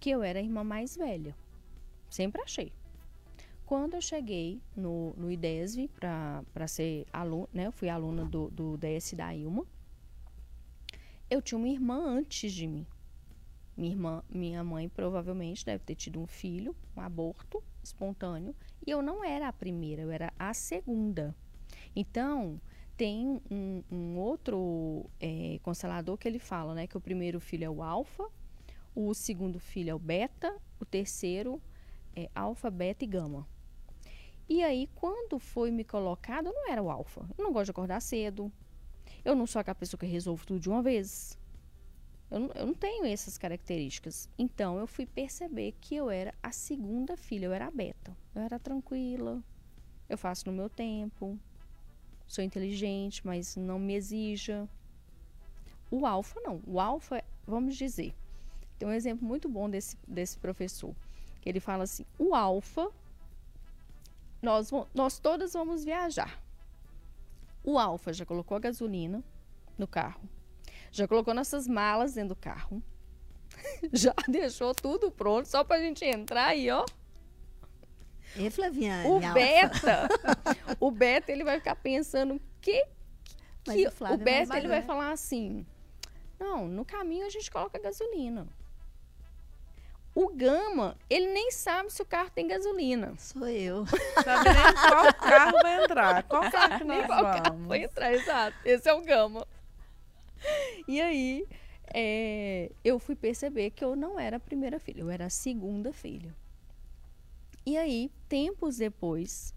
que 0.00 0.10
eu 0.10 0.22
era 0.22 0.38
a 0.38 0.42
irmã 0.42 0.64
mais 0.64 0.96
velha. 0.96 1.34
Sempre 2.10 2.42
achei. 2.42 2.72
Quando 3.64 3.94
eu 3.94 4.00
cheguei 4.00 4.60
no, 4.76 5.12
no 5.16 5.30
IDESV 5.30 5.88
para 5.98 6.68
ser 6.68 7.06
aluna, 7.12 7.48
né? 7.52 7.66
Eu 7.66 7.72
fui 7.72 7.88
aluna 7.88 8.24
do, 8.24 8.48
do 8.50 8.76
DS 8.76 9.12
da 9.14 9.34
Ilma. 9.34 9.66
Eu 11.28 11.42
tinha 11.42 11.58
uma 11.58 11.68
irmã 11.68 12.04
antes 12.04 12.52
de 12.52 12.66
mim. 12.66 12.86
Minha 13.76 13.90
irmã, 13.90 14.22
minha 14.30 14.64
mãe 14.64 14.88
provavelmente 14.88 15.64
deve 15.64 15.84
ter 15.84 15.94
tido 15.94 16.20
um 16.20 16.26
filho, 16.26 16.74
um 16.96 17.00
aborto 17.00 17.62
espontâneo, 17.82 18.54
e 18.86 18.90
eu 18.90 19.02
não 19.02 19.22
era 19.22 19.48
a 19.48 19.52
primeira, 19.52 20.02
eu 20.02 20.10
era 20.10 20.32
a 20.38 20.54
segunda. 20.54 21.34
Então, 21.94 22.60
tem 22.96 23.40
um, 23.50 23.82
um 23.90 24.18
outro 24.18 25.10
é, 25.20 25.58
constelador 25.62 26.16
que 26.16 26.26
ele 26.26 26.38
fala, 26.38 26.74
né, 26.74 26.86
que 26.86 26.96
o 26.96 27.00
primeiro 27.00 27.38
filho 27.38 27.64
é 27.64 27.70
o 27.70 27.82
alfa, 27.82 28.26
o 28.94 29.12
segundo 29.12 29.58
filho 29.58 29.90
é 29.90 29.94
o 29.94 29.98
beta, 29.98 30.56
o 30.80 30.84
terceiro 30.84 31.60
é 32.14 32.30
alfa, 32.34 32.70
beta 32.70 33.04
e 33.04 33.06
gama. 33.06 33.46
E 34.48 34.62
aí, 34.62 34.88
quando 34.94 35.38
foi 35.38 35.70
me 35.70 35.84
colocado, 35.84 36.46
eu 36.46 36.54
não 36.54 36.70
era 36.70 36.82
o 36.82 36.90
alfa. 36.90 37.28
Eu 37.36 37.44
não 37.44 37.52
gosto 37.52 37.66
de 37.66 37.70
acordar 37.72 38.00
cedo. 38.00 38.50
Eu 39.24 39.34
não 39.34 39.46
sou 39.46 39.60
aquela 39.60 39.74
pessoa 39.74 39.98
que 39.98 40.06
resolve 40.06 40.46
tudo 40.46 40.60
de 40.60 40.70
uma 40.70 40.82
vez. 40.82 41.36
Eu 42.30 42.40
não, 42.40 42.50
eu 42.54 42.66
não 42.66 42.74
tenho 42.74 43.04
essas 43.06 43.38
características. 43.38 44.28
Então, 44.38 44.78
eu 44.78 44.86
fui 44.86 45.06
perceber 45.06 45.72
que 45.80 45.94
eu 45.94 46.10
era 46.10 46.34
a 46.42 46.50
segunda 46.50 47.16
filha, 47.16 47.46
eu 47.46 47.52
era 47.52 47.66
a 47.66 47.70
beta. 47.70 48.16
Eu 48.34 48.42
era 48.42 48.58
tranquila, 48.58 49.42
eu 50.08 50.18
faço 50.18 50.46
no 50.46 50.52
meu 50.52 50.68
tempo, 50.68 51.38
sou 52.26 52.42
inteligente, 52.42 53.24
mas 53.24 53.56
não 53.56 53.78
me 53.78 53.94
exija. 53.94 54.68
O 55.90 56.04
alfa, 56.04 56.40
não. 56.40 56.60
O 56.66 56.80
alfa, 56.80 57.22
vamos 57.46 57.76
dizer, 57.76 58.12
tem 58.78 58.88
um 58.88 58.92
exemplo 58.92 59.26
muito 59.26 59.48
bom 59.48 59.70
desse, 59.70 59.96
desse 60.06 60.36
professor, 60.38 60.94
ele 61.44 61.60
fala 61.60 61.84
assim: 61.84 62.04
o 62.18 62.34
alfa, 62.34 62.90
nós, 64.42 64.70
nós 64.92 65.18
todas 65.18 65.52
vamos 65.52 65.84
viajar. 65.84 66.42
O 67.62 67.78
alfa 67.78 68.12
já 68.12 68.26
colocou 68.26 68.56
a 68.56 68.60
gasolina 68.60 69.22
no 69.78 69.86
carro 69.86 70.20
já 70.90 71.06
colocou 71.06 71.34
nossas 71.34 71.66
malas 71.66 72.14
dentro 72.14 72.30
do 72.30 72.36
carro. 72.36 72.82
Já 73.92 74.14
deixou 74.28 74.74
tudo 74.74 75.10
pronto 75.10 75.46
só 75.46 75.64
pra 75.64 75.78
gente 75.78 76.04
entrar 76.04 76.48
aí, 76.48 76.70
ó. 76.70 76.84
E 78.36 78.50
Flaviane? 78.50 79.08
O 79.08 79.18
Beta, 79.32 80.08
o 80.78 80.90
Beta, 80.90 81.32
ele 81.32 81.42
vai 81.42 81.58
ficar 81.58 81.76
pensando 81.76 82.40
que, 82.60 82.84
que 83.64 83.86
o, 83.86 84.12
o 84.12 84.16
Beta, 84.18 84.58
ele 84.58 84.68
vai 84.68 84.82
falar 84.82 85.10
assim, 85.10 85.64
não, 86.38 86.68
no 86.68 86.84
caminho 86.84 87.26
a 87.26 87.30
gente 87.30 87.50
coloca 87.50 87.78
gasolina. 87.78 88.46
O 90.14 90.28
Gama, 90.28 90.96
ele 91.10 91.30
nem 91.30 91.50
sabe 91.50 91.92
se 91.92 92.00
o 92.00 92.06
carro 92.06 92.30
tem 92.30 92.48
gasolina. 92.48 93.14
Sou 93.18 93.46
eu. 93.48 93.84
Sabe 94.24 94.48
nem 94.50 94.74
qual 94.74 95.14
carro 95.14 95.58
vai 95.62 95.84
entrar. 95.84 96.22
Qual 96.22 96.50
carro 96.50 96.78
que 96.78 96.84
nós 96.84 96.98
nem 96.98 97.06
qual 97.06 97.22
vamos. 97.22 97.40
carro 97.42 97.58
vai 97.66 97.84
entrar, 97.84 98.12
exato. 98.14 98.56
Esse 98.64 98.88
é 98.88 98.94
o 98.94 99.02
Gama. 99.02 99.46
e 100.88 101.00
aí, 101.00 101.46
é, 101.92 102.70
eu 102.84 102.98
fui 102.98 103.14
perceber 103.14 103.70
que 103.70 103.84
eu 103.84 103.96
não 103.96 104.18
era 104.18 104.36
a 104.36 104.40
primeira 104.40 104.78
filha, 104.78 105.00
eu 105.00 105.10
era 105.10 105.26
a 105.26 105.30
segunda 105.30 105.92
filha. 105.92 106.34
E 107.64 107.76
aí, 107.76 108.10
tempos 108.28 108.76
depois, 108.76 109.54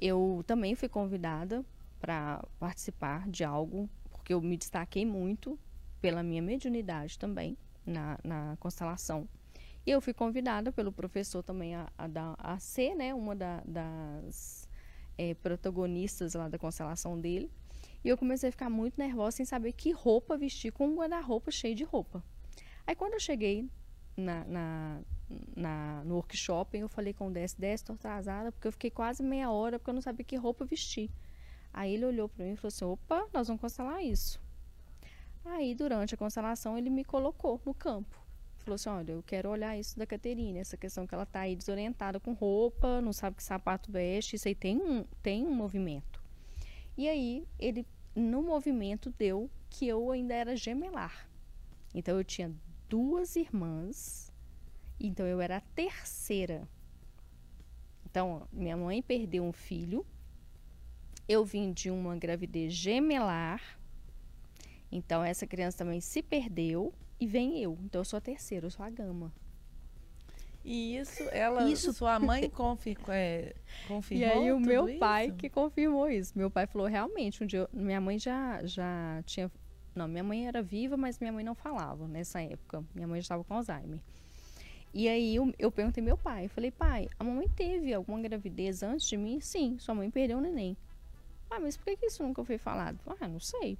eu 0.00 0.42
também 0.46 0.74
fui 0.74 0.88
convidada 0.88 1.64
para 2.00 2.44
participar 2.58 3.28
de 3.28 3.44
algo, 3.44 3.88
porque 4.10 4.32
eu 4.32 4.40
me 4.40 4.56
destaquei 4.56 5.04
muito 5.04 5.58
pela 6.00 6.22
minha 6.22 6.42
mediunidade 6.42 7.18
também 7.18 7.56
na, 7.84 8.18
na 8.22 8.56
constelação. 8.58 9.28
E 9.86 9.90
eu 9.90 10.00
fui 10.00 10.12
convidada 10.12 10.70
pelo 10.70 10.92
professor 10.92 11.42
também 11.42 11.74
a, 11.74 11.88
a, 11.96 12.52
a 12.52 12.58
ser 12.58 12.94
né, 12.94 13.14
uma 13.14 13.34
da, 13.34 13.62
das 13.64 14.68
é, 15.16 15.34
protagonistas 15.34 16.34
lá 16.34 16.48
da 16.48 16.58
constelação 16.58 17.18
dele. 17.18 17.50
E 18.08 18.10
eu 18.10 18.16
comecei 18.16 18.48
a 18.48 18.50
ficar 18.50 18.70
muito 18.70 18.96
nervosa 18.96 19.36
sem 19.36 19.44
saber 19.44 19.70
que 19.72 19.92
roupa 19.92 20.34
vestir 20.34 20.72
com 20.72 20.88
um 20.88 20.96
guarda-roupa 20.96 21.50
cheio 21.50 21.74
de 21.74 21.84
roupa. 21.84 22.24
Aí 22.86 22.94
quando 22.94 23.12
eu 23.12 23.20
cheguei 23.20 23.68
na, 24.16 24.44
na, 24.46 25.00
na, 25.54 26.04
no 26.06 26.14
workshop, 26.14 26.78
eu 26.78 26.88
falei 26.88 27.12
com 27.12 27.28
o 27.28 27.30
Desce, 27.30 27.60
Desce, 27.60 27.84
tô 27.84 27.92
atrasada, 27.92 28.50
porque 28.50 28.66
eu 28.66 28.72
fiquei 28.72 28.90
quase 28.90 29.22
meia 29.22 29.50
hora, 29.50 29.78
porque 29.78 29.90
eu 29.90 29.94
não 29.94 30.00
sabia 30.00 30.24
que 30.24 30.36
roupa 30.36 30.64
vestir. 30.64 31.10
Aí 31.70 31.92
ele 31.92 32.06
olhou 32.06 32.30
para 32.30 32.46
mim 32.46 32.52
e 32.52 32.56
falou 32.56 32.68
assim, 32.68 32.86
opa, 32.86 33.28
nós 33.30 33.48
vamos 33.48 33.60
cancelar 33.60 34.02
isso. 34.02 34.40
Aí, 35.44 35.74
durante 35.74 36.14
a 36.14 36.16
constelação, 36.16 36.78
ele 36.78 36.88
me 36.88 37.04
colocou 37.04 37.60
no 37.62 37.74
campo. 37.74 38.18
Falou 38.60 38.76
assim, 38.76 38.88
olha, 38.88 39.12
eu 39.12 39.22
quero 39.22 39.50
olhar 39.50 39.78
isso 39.78 39.98
da 39.98 40.06
Caterine, 40.06 40.60
essa 40.60 40.78
questão 40.78 41.06
que 41.06 41.14
ela 41.14 41.26
tá 41.26 41.40
aí 41.40 41.54
desorientada 41.54 42.18
com 42.18 42.32
roupa, 42.32 43.02
não 43.02 43.12
sabe 43.12 43.36
que 43.36 43.42
sapato 43.42 43.92
veste, 43.92 44.36
isso 44.36 44.48
aí 44.48 44.54
tem 44.54 44.78
um, 44.78 45.04
tem 45.22 45.46
um 45.46 45.54
movimento. 45.54 46.26
E 46.96 47.06
aí, 47.06 47.46
ele, 47.60 47.86
no 48.18 48.42
movimento, 48.42 49.14
deu 49.16 49.50
que 49.70 49.86
eu 49.86 50.10
ainda 50.10 50.34
era 50.34 50.56
gemelar. 50.56 51.28
Então, 51.94 52.16
eu 52.16 52.24
tinha 52.24 52.52
duas 52.88 53.36
irmãs, 53.36 54.32
então 54.98 55.26
eu 55.26 55.40
era 55.40 55.58
a 55.58 55.60
terceira. 55.60 56.68
Então, 58.04 58.48
minha 58.52 58.76
mãe 58.76 59.02
perdeu 59.02 59.44
um 59.44 59.52
filho, 59.52 60.04
eu 61.28 61.44
vim 61.44 61.72
de 61.72 61.90
uma 61.90 62.16
gravidez 62.16 62.72
gemelar, 62.72 63.78
então 64.90 65.22
essa 65.22 65.46
criança 65.46 65.78
também 65.78 66.00
se 66.00 66.22
perdeu 66.22 66.92
e 67.20 67.26
vem 67.26 67.60
eu. 67.60 67.78
Então 67.82 68.00
eu 68.00 68.04
sou 68.04 68.16
a 68.16 68.20
terceira, 68.20 68.66
eu 68.66 68.70
sou 68.70 68.84
a 68.84 68.90
gama. 68.90 69.32
E 70.70 70.98
isso, 70.98 71.22
ela, 71.32 71.66
isso... 71.70 71.94
sua 71.94 72.20
mãe 72.20 72.48
confir, 72.52 72.98
é, 73.08 73.54
confirmou. 73.86 74.26
E 74.26 74.30
aí 74.30 74.52
o 74.52 74.60
meu 74.60 74.86
isso? 74.86 74.98
pai 74.98 75.30
que 75.32 75.48
confirmou 75.48 76.10
isso. 76.10 76.36
Meu 76.36 76.50
pai 76.50 76.66
falou 76.66 76.86
realmente, 76.86 77.42
um 77.42 77.46
dia 77.46 77.66
minha 77.72 77.98
mãe 77.98 78.18
já 78.18 78.60
já 78.66 79.22
tinha, 79.24 79.50
não, 79.94 80.06
minha 80.06 80.22
mãe 80.22 80.46
era 80.46 80.60
viva, 80.62 80.94
mas 80.94 81.18
minha 81.18 81.32
mãe 81.32 81.42
não 81.42 81.54
falava 81.54 82.06
nessa 82.06 82.42
época. 82.42 82.84
Minha 82.94 83.08
mãe 83.08 83.18
já 83.18 83.22
estava 83.24 83.44
com 83.44 83.54
Alzheimer. 83.54 83.98
E 84.92 85.08
aí 85.08 85.36
eu, 85.36 85.54
eu 85.58 85.72
perguntei 85.72 86.04
meu 86.04 86.18
pai, 86.18 86.44
eu 86.44 86.50
falei, 86.50 86.70
pai, 86.70 87.08
a 87.18 87.24
mamãe 87.24 87.48
teve 87.48 87.94
alguma 87.94 88.20
gravidez 88.20 88.82
antes 88.82 89.08
de 89.08 89.16
mim? 89.16 89.40
Sim, 89.40 89.78
sua 89.78 89.94
mãe 89.94 90.10
perdeu 90.10 90.36
o 90.36 90.40
neném. 90.42 90.76
Ah, 91.50 91.58
mas 91.58 91.78
por 91.78 91.86
que, 91.86 91.96
que 91.96 92.06
isso 92.06 92.22
nunca 92.22 92.44
foi 92.44 92.58
falado? 92.58 92.98
Ah, 93.18 93.26
não 93.26 93.40
sei. 93.40 93.78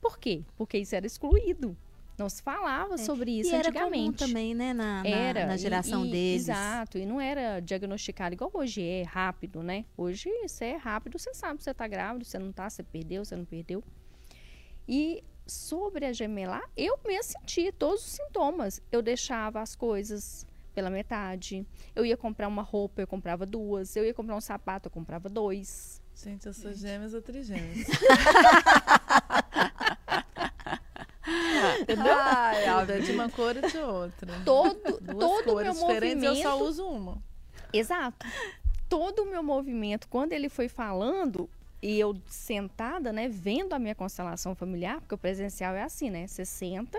Por 0.00 0.18
quê? 0.18 0.42
Porque 0.56 0.78
isso 0.78 0.96
era 0.96 1.06
excluído. 1.06 1.76
Não 2.18 2.28
se 2.28 2.42
falava 2.42 2.94
é. 2.94 2.98
sobre 2.98 3.30
isso 3.30 3.50
e 3.50 3.54
antigamente. 3.54 4.22
Era 4.22 4.28
também, 4.28 4.54
né, 4.54 4.72
na, 4.72 5.02
na, 5.02 5.08
era, 5.08 5.46
na 5.46 5.56
geração 5.56 6.06
e, 6.06 6.10
deles. 6.10 6.48
Exato, 6.48 6.98
e 6.98 7.04
não 7.04 7.20
era 7.20 7.60
diagnosticado 7.60 8.34
igual 8.34 8.50
hoje 8.54 8.82
é, 8.82 9.02
rápido, 9.02 9.62
né? 9.62 9.84
Hoje 9.96 10.28
isso 10.44 10.64
é 10.64 10.76
rápido, 10.76 11.18
você 11.18 11.34
sabe 11.34 11.60
se 11.60 11.64
você 11.64 11.74
tá 11.74 11.86
grávido, 11.86 12.24
você 12.24 12.38
não 12.38 12.52
tá, 12.52 12.70
você 12.70 12.82
perdeu, 12.82 13.24
você 13.24 13.36
não 13.36 13.44
perdeu. 13.44 13.82
E 14.88 15.22
sobre 15.46 16.06
a 16.06 16.12
gemelar, 16.12 16.62
eu 16.76 16.98
mesmo 17.06 17.34
senti 17.38 17.70
todos 17.72 18.04
os 18.04 18.12
sintomas. 18.12 18.80
Eu 18.90 19.02
deixava 19.02 19.60
as 19.60 19.76
coisas 19.76 20.46
pela 20.74 20.90
metade. 20.90 21.66
Eu 21.94 22.04
ia 22.04 22.16
comprar 22.16 22.48
uma 22.48 22.62
roupa, 22.62 23.00
eu 23.00 23.06
comprava 23.06 23.46
duas. 23.46 23.96
Eu 23.96 24.04
ia 24.04 24.14
comprar 24.14 24.36
um 24.36 24.40
sapato, 24.40 24.88
eu 24.88 24.90
comprava 24.90 25.28
dois. 25.28 26.02
Gente, 26.14 26.46
eu 26.46 26.54
sou 26.54 26.72
gêmeas 26.72 27.14
ou 27.14 27.22
trigêmeas. 27.22 27.86
Entendeu? 31.86 32.12
Ai, 32.12 32.64
é 32.90 32.98
de 32.98 33.12
uma 33.12 33.30
cor 33.30 33.56
e 33.56 33.60
de 33.60 33.78
outra. 33.78 34.40
Todo, 34.44 35.00
Duas 35.00 35.18
todo 35.18 35.44
cores 35.44 35.78
meu 35.78 35.86
diferentes, 35.86 36.22
movimento... 36.22 36.36
eu 36.36 36.42
só 36.42 36.64
uso 36.64 36.84
uma. 36.84 37.22
Exato. 37.72 38.26
Todo 38.88 39.22
o 39.22 39.30
meu 39.30 39.42
movimento, 39.42 40.08
quando 40.08 40.32
ele 40.32 40.48
foi 40.48 40.68
falando, 40.68 41.48
e 41.80 41.98
eu 41.98 42.20
sentada, 42.26 43.12
né, 43.12 43.28
vendo 43.28 43.72
a 43.72 43.78
minha 43.78 43.94
constelação 43.94 44.54
familiar, 44.54 45.00
porque 45.00 45.14
o 45.14 45.18
presencial 45.18 45.74
é 45.74 45.82
assim, 45.82 46.10
né? 46.10 46.26
Você 46.26 46.44
senta 46.44 46.98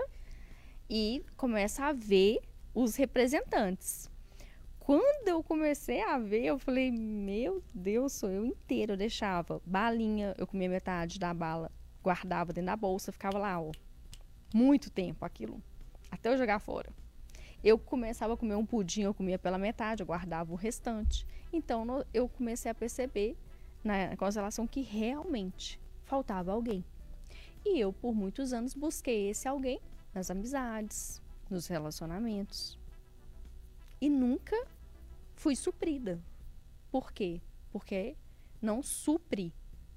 e 0.88 1.22
começa 1.36 1.84
a 1.84 1.92
ver 1.92 2.40
os 2.74 2.96
representantes. 2.96 4.10
Quando 4.78 5.28
eu 5.28 5.42
comecei 5.42 6.00
a 6.00 6.18
ver, 6.18 6.46
eu 6.46 6.58
falei, 6.58 6.90
meu 6.90 7.62
Deus, 7.74 8.14
sou 8.14 8.30
eu 8.30 8.46
inteiro. 8.46 8.94
Eu 8.94 8.96
deixava 8.96 9.60
balinha, 9.66 10.34
eu 10.38 10.46
comia 10.46 10.68
metade 10.68 11.18
da 11.18 11.34
bala, 11.34 11.70
guardava 12.02 12.54
dentro 12.54 12.66
da 12.66 12.76
bolsa, 12.76 13.12
ficava 13.12 13.36
lá, 13.36 13.60
ó, 13.60 13.70
muito 14.52 14.90
tempo 14.90 15.24
aquilo, 15.24 15.62
até 16.10 16.32
eu 16.32 16.38
jogar 16.38 16.58
fora. 16.58 16.90
Eu 17.62 17.78
começava 17.78 18.34
a 18.34 18.36
comer 18.36 18.54
um 18.54 18.64
pudim, 18.64 19.02
eu 19.02 19.14
comia 19.14 19.38
pela 19.38 19.58
metade, 19.58 20.02
eu 20.02 20.06
guardava 20.06 20.52
o 20.52 20.56
restante. 20.56 21.26
Então 21.52 21.84
no, 21.84 22.04
eu 22.14 22.28
comecei 22.28 22.70
a 22.70 22.74
perceber 22.74 23.36
na 23.82 24.16
constelação 24.16 24.66
que 24.66 24.80
realmente 24.80 25.80
faltava 26.04 26.52
alguém. 26.52 26.84
E 27.64 27.78
eu, 27.80 27.92
por 27.92 28.14
muitos 28.14 28.52
anos, 28.52 28.74
busquei 28.74 29.30
esse 29.30 29.48
alguém 29.48 29.80
nas 30.14 30.30
amizades, 30.30 31.20
nos 31.50 31.66
relacionamentos. 31.66 32.78
E 34.00 34.08
nunca 34.08 34.56
fui 35.34 35.56
suprida. 35.56 36.20
Por 36.90 37.12
quê? 37.12 37.40
Porque 37.70 38.16
não 38.62 38.82
supre 38.82 39.52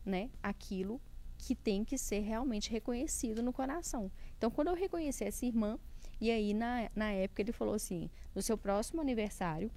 né, 0.05 0.29
aquilo 0.41 0.99
que 1.41 1.55
tem 1.55 1.83
que 1.83 1.97
ser 1.97 2.19
realmente 2.19 2.69
reconhecido 2.69 3.41
no 3.41 3.51
coração. 3.51 4.11
Então, 4.37 4.51
quando 4.51 4.67
eu 4.67 4.75
reconheci 4.75 5.23
essa 5.23 5.43
irmã, 5.43 5.79
e 6.19 6.29
aí 6.29 6.53
na, 6.53 6.89
na 6.95 7.11
época 7.11 7.41
ele 7.41 7.51
falou 7.51 7.73
assim: 7.73 8.09
no 8.35 8.41
seu 8.41 8.55
próximo 8.57 9.01
aniversário, 9.01 9.71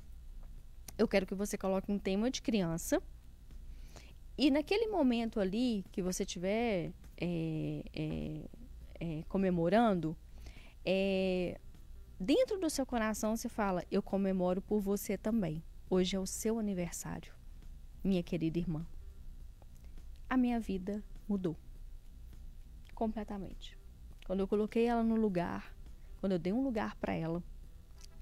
eu 0.98 1.08
quero 1.08 1.26
que 1.26 1.34
você 1.34 1.56
coloque 1.56 1.90
um 1.90 1.98
tema 1.98 2.30
de 2.30 2.42
criança. 2.42 3.02
E 4.36 4.50
naquele 4.50 4.88
momento 4.88 5.40
ali 5.40 5.84
que 5.90 6.02
você 6.02 6.24
estiver 6.24 6.92
é, 7.16 7.84
é, 7.94 8.40
é, 9.00 9.22
comemorando, 9.28 10.14
é, 10.84 11.58
dentro 12.20 12.58
do 12.60 12.68
seu 12.68 12.84
coração 12.84 13.36
você 13.36 13.48
fala: 13.48 13.82
Eu 13.90 14.02
comemoro 14.02 14.60
por 14.60 14.80
você 14.80 15.16
também. 15.16 15.62
Hoje 15.88 16.14
é 16.14 16.20
o 16.20 16.26
seu 16.26 16.58
aniversário, 16.58 17.32
minha 18.02 18.22
querida 18.22 18.58
irmã. 18.58 18.86
A 20.28 20.36
minha 20.36 20.58
vida 20.58 21.02
mudou 21.28 21.56
completamente. 22.94 23.78
Quando 24.26 24.40
eu 24.40 24.48
coloquei 24.48 24.86
ela 24.86 25.02
no 25.02 25.16
lugar, 25.16 25.74
quando 26.20 26.32
eu 26.32 26.38
dei 26.38 26.52
um 26.52 26.62
lugar 26.62 26.96
para 26.96 27.12
ela, 27.12 27.42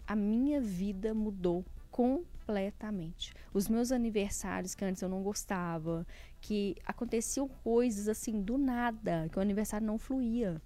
a 0.07 0.17
minha 0.17 0.61
vida 0.61 1.15
mudou 1.15 1.65
completamente. 1.91 3.35
Os 3.53 3.69
meus 3.69 3.93
aniversários 3.93 4.75
que 4.75 4.85
antes 4.85 5.03
eu 5.03 5.09
não 5.09 5.23
gostava, 5.23 6.07
que 6.41 6.77
aconteciam 6.85 7.47
coisas 7.47 8.09
assim 8.09 8.43
do 8.43 8.59
nada, 8.59 9.29
que 9.31 9.39
o 9.39 9.43
aniversário 9.43 9.87
não 9.87 9.99
fluía. 9.99 10.61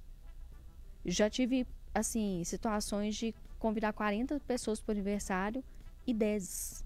Já 1.04 1.28
tive 1.28 1.66
assim, 1.92 2.42
situações 2.44 3.14
de 3.16 3.34
convidar 3.58 3.92
40 3.92 4.40
pessoas 4.40 4.80
para 4.80 4.92
o 4.92 4.94
aniversário 4.94 5.62
e 6.06 6.14
10. 6.14 6.84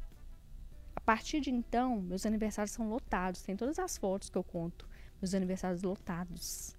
A 0.96 1.01
partir 1.01 1.40
de 1.40 1.51
então, 1.51 2.01
meus 2.01 2.26
aniversários 2.26 2.72
são 2.72 2.88
lotados. 2.88 3.42
Tem 3.42 3.57
todas 3.57 3.78
as 3.78 3.96
fotos 3.96 4.28
que 4.28 4.38
eu 4.38 4.44
conto. 4.44 4.89
Meus 5.20 5.34
aniversários 5.34 5.82
lotados. 5.82 6.76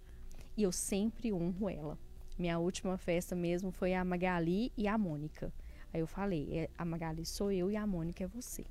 E 0.57 0.63
eu 0.63 0.71
sempre 0.71 1.31
honro 1.31 1.69
ela. 1.69 1.97
Minha 2.37 2.59
última 2.59 2.97
festa 2.97 3.35
mesmo 3.35 3.71
foi 3.71 3.93
a 3.93 4.03
Magali 4.03 4.71
e 4.77 4.87
a 4.87 4.97
Mônica. 4.97 5.53
Aí 5.93 5.99
eu 5.99 6.07
falei, 6.07 6.47
é, 6.51 6.69
a 6.77 6.85
Magali 6.85 7.25
sou 7.25 7.51
eu 7.51 7.69
e 7.69 7.75
a 7.75 7.85
Mônica 7.85 8.23
é 8.23 8.27
você. 8.27 8.65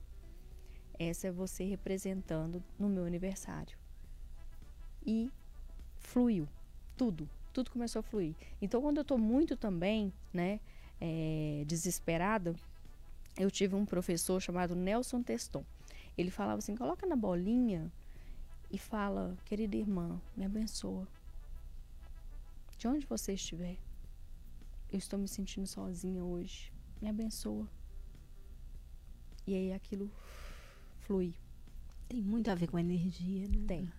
Essa 0.98 1.28
é 1.28 1.30
você 1.30 1.64
representando 1.64 2.62
no 2.78 2.88
meu 2.88 3.04
aniversário. 3.04 3.78
E 5.04 5.30
fluiu 5.98 6.48
tudo 6.96 7.28
tudo 7.52 7.70
começou 7.70 8.00
a 8.00 8.02
fluir. 8.02 8.34
Então, 8.60 8.80
quando 8.80 8.98
eu 8.98 9.02
estou 9.02 9.18
muito 9.18 9.56
também, 9.56 10.12
né, 10.32 10.60
é, 11.00 11.64
desesperada, 11.66 12.54
eu 13.38 13.50
tive 13.50 13.74
um 13.74 13.84
professor 13.84 14.40
chamado 14.40 14.74
Nelson 14.74 15.22
Teston. 15.22 15.64
Ele 16.16 16.30
falava 16.30 16.58
assim: 16.58 16.74
coloca 16.74 17.06
na 17.06 17.16
bolinha 17.16 17.90
e 18.70 18.78
fala, 18.78 19.36
querida 19.44 19.76
irmã, 19.76 20.20
me 20.36 20.44
abençoa. 20.44 21.06
De 22.78 22.86
onde 22.86 23.06
você 23.06 23.34
estiver, 23.34 23.76
eu 24.92 24.98
estou 24.98 25.18
me 25.18 25.28
sentindo 25.28 25.66
sozinha 25.66 26.24
hoje. 26.24 26.72
Me 27.00 27.08
abençoa. 27.08 27.68
E 29.46 29.54
aí 29.54 29.72
aquilo 29.72 30.10
flui. 31.00 31.34
Tem 32.08 32.22
muito 32.22 32.50
a 32.50 32.54
ver 32.54 32.68
com 32.68 32.76
a 32.76 32.80
energia, 32.80 33.48
né? 33.48 33.64
Tem. 33.66 33.92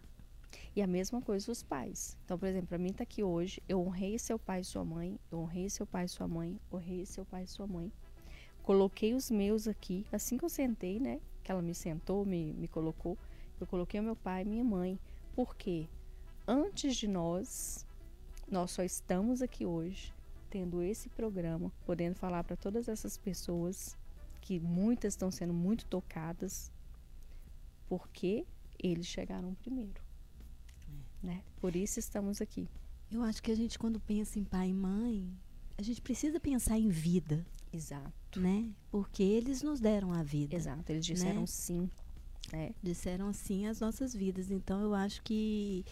E 0.75 0.81
a 0.81 0.87
mesma 0.87 1.21
coisa 1.21 1.51
os 1.51 1.63
pais. 1.63 2.17
Então, 2.23 2.37
por 2.37 2.47
exemplo, 2.47 2.67
para 2.67 2.77
mim 2.77 2.93
tá 2.93 3.03
aqui 3.03 3.23
hoje, 3.23 3.61
eu 3.67 3.81
honrei 3.81 4.17
seu 4.17 4.39
pai 4.39 4.61
e 4.61 4.65
sua 4.65 4.83
mãe, 4.83 5.19
eu 5.31 5.39
honrei 5.39 5.69
seu 5.69 5.85
pai 5.85 6.05
e 6.05 6.09
sua 6.09 6.27
mãe, 6.27 6.59
honrei 6.71 7.05
seu 7.05 7.25
pai 7.25 7.43
e 7.43 7.47
sua 7.47 7.67
mãe. 7.67 7.91
Coloquei 8.63 9.13
os 9.13 9.31
meus 9.31 9.67
aqui, 9.67 10.05
assim 10.11 10.37
que 10.37 10.45
eu 10.45 10.49
sentei, 10.49 10.99
né? 10.99 11.19
Que 11.43 11.51
ela 11.51 11.61
me 11.61 11.73
sentou, 11.73 12.25
me, 12.25 12.53
me 12.53 12.67
colocou, 12.67 13.17
eu 13.63 13.67
coloquei 13.67 13.99
o 13.99 14.03
meu 14.03 14.15
pai 14.15 14.41
e 14.43 14.45
minha 14.45 14.63
mãe. 14.63 14.99
Porque 15.35 15.87
antes 16.47 16.95
de 16.95 17.07
nós, 17.07 17.85
nós 18.49 18.71
só 18.71 18.83
estamos 18.83 19.41
aqui 19.41 19.65
hoje 19.65 20.13
tendo 20.49 20.81
esse 20.81 21.07
programa, 21.09 21.71
podendo 21.85 22.15
falar 22.15 22.43
para 22.43 22.57
todas 22.57 22.89
essas 22.89 23.17
pessoas 23.17 23.97
que 24.41 24.59
muitas 24.59 25.13
estão 25.13 25.31
sendo 25.31 25.53
muito 25.53 25.85
tocadas, 25.85 26.69
porque 27.87 28.45
eles 28.77 29.07
chegaram 29.07 29.55
primeiro 29.55 30.01
né? 31.21 31.43
Por 31.59 31.75
isso 31.75 31.99
estamos 31.99 32.41
aqui. 32.41 32.67
Eu 33.11 33.21
acho 33.23 33.41
que 33.43 33.51
a 33.51 33.55
gente 33.55 33.77
quando 33.77 33.99
pensa 33.99 34.39
em 34.39 34.43
pai 34.43 34.69
e 34.69 34.73
mãe, 34.73 35.29
a 35.77 35.81
gente 35.81 36.01
precisa 36.01 36.39
pensar 36.39 36.77
em 36.77 36.89
vida. 36.89 37.45
Exato. 37.71 38.39
Né? 38.39 38.69
Porque 38.89 39.23
eles 39.23 39.61
nos 39.61 39.79
deram 39.79 40.13
a 40.13 40.23
vida. 40.23 40.55
Exato, 40.55 40.91
eles 40.91 41.05
disseram 41.05 41.41
né? 41.41 41.47
sim. 41.47 41.89
Né? 42.51 42.71
Disseram 42.81 43.31
sim 43.33 43.65
às 43.67 43.79
nossas 43.79 44.13
vidas. 44.13 44.49
Então 44.51 44.81
eu 44.81 44.93
acho 44.93 45.21
que, 45.23 45.85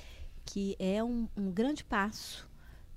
que 0.45 0.76
é 0.80 1.03
um, 1.03 1.28
um 1.38 1.51
grande 1.51 1.84
passo 1.84 2.47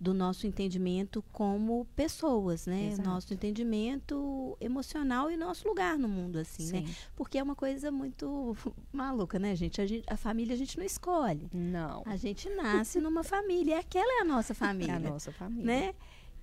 do 0.00 0.12
nosso 0.12 0.48
entendimento 0.48 1.22
como 1.30 1.86
pessoas, 1.94 2.66
né? 2.66 2.88
Exato. 2.88 3.08
Nosso 3.08 3.32
entendimento 3.32 4.56
emocional 4.60 5.30
e 5.30 5.36
nosso 5.36 5.66
lugar 5.68 5.96
no 5.96 6.08
mundo, 6.08 6.38
assim, 6.40 6.66
Sim. 6.66 6.80
né? 6.80 6.94
Porque 7.14 7.38
é 7.38 7.42
uma 7.42 7.54
coisa 7.54 7.92
muito 7.92 8.56
maluca, 8.92 9.38
né, 9.38 9.54
gente? 9.54 9.80
A, 9.80 9.86
gente? 9.86 10.04
a 10.08 10.16
família 10.16 10.54
a 10.54 10.58
gente 10.58 10.76
não 10.76 10.84
escolhe. 10.84 11.48
Não. 11.52 12.02
A 12.04 12.16
gente 12.16 12.48
nasce 12.50 13.00
numa 13.00 13.22
família. 13.22 13.76
E 13.76 13.78
aquela 13.78 14.18
é 14.18 14.22
a 14.22 14.24
nossa 14.24 14.52
É 14.52 14.56
família. 14.56 14.96
a 14.96 14.98
nossa 14.98 15.30
família. 15.30 15.64
né? 15.64 15.94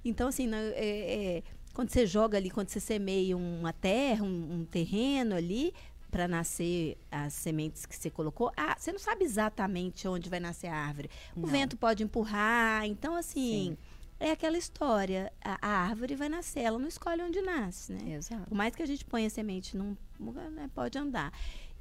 Então, 0.05 0.29
assim, 0.29 0.49
é- 0.53 1.35
é, 1.37 1.43
quando 1.73 1.89
você 1.89 2.07
joga 2.07 2.37
ali, 2.37 2.49
quando 2.49 2.69
você 2.69 2.79
semeia 2.79 3.35
uma 3.35 3.73
terra, 3.73 4.23
um, 4.23 4.61
um 4.61 4.65
terreno 4.65 5.35
ali, 5.35 5.73
para 6.11 6.27
nascer 6.27 6.97
as 7.11 7.33
sementes 7.33 7.85
que 7.85 7.95
você 7.95 8.09
colocou, 8.09 8.51
ah, 8.57 8.75
você 8.77 8.91
não 8.91 8.99
sabe 8.99 9.23
exatamente 9.23 10.07
onde 10.07 10.29
vai 10.29 10.39
nascer 10.39 10.67
a 10.67 10.75
árvore. 10.75 11.09
O 11.35 11.41
Não. 11.41 11.49
vento 11.49 11.77
pode 11.77 12.03
empurrar. 12.03 12.85
Então, 12.85 13.15
assim, 13.15 13.75
Sim. 13.75 13.77
é 14.19 14.31
aquela 14.31 14.57
história. 14.57 15.31
A, 15.43 15.57
a 15.67 15.71
árvore 15.83 16.15
vai 16.15 16.29
nascer, 16.29 16.61
ela 16.61 16.79
não 16.79 16.87
escolhe 16.87 17.21
onde 17.21 17.41
nasce, 17.41 17.93
né? 17.93 18.15
Exato. 18.15 18.47
Por 18.49 18.55
mais 18.55 18.75
que 18.75 18.81
a 18.83 18.87
gente 18.87 19.05
ponha 19.05 19.27
a 19.27 19.29
semente 19.29 19.77
num 19.77 19.95
lugar, 20.19 20.49
né, 20.49 20.69
pode 20.73 20.97
andar. 20.97 21.31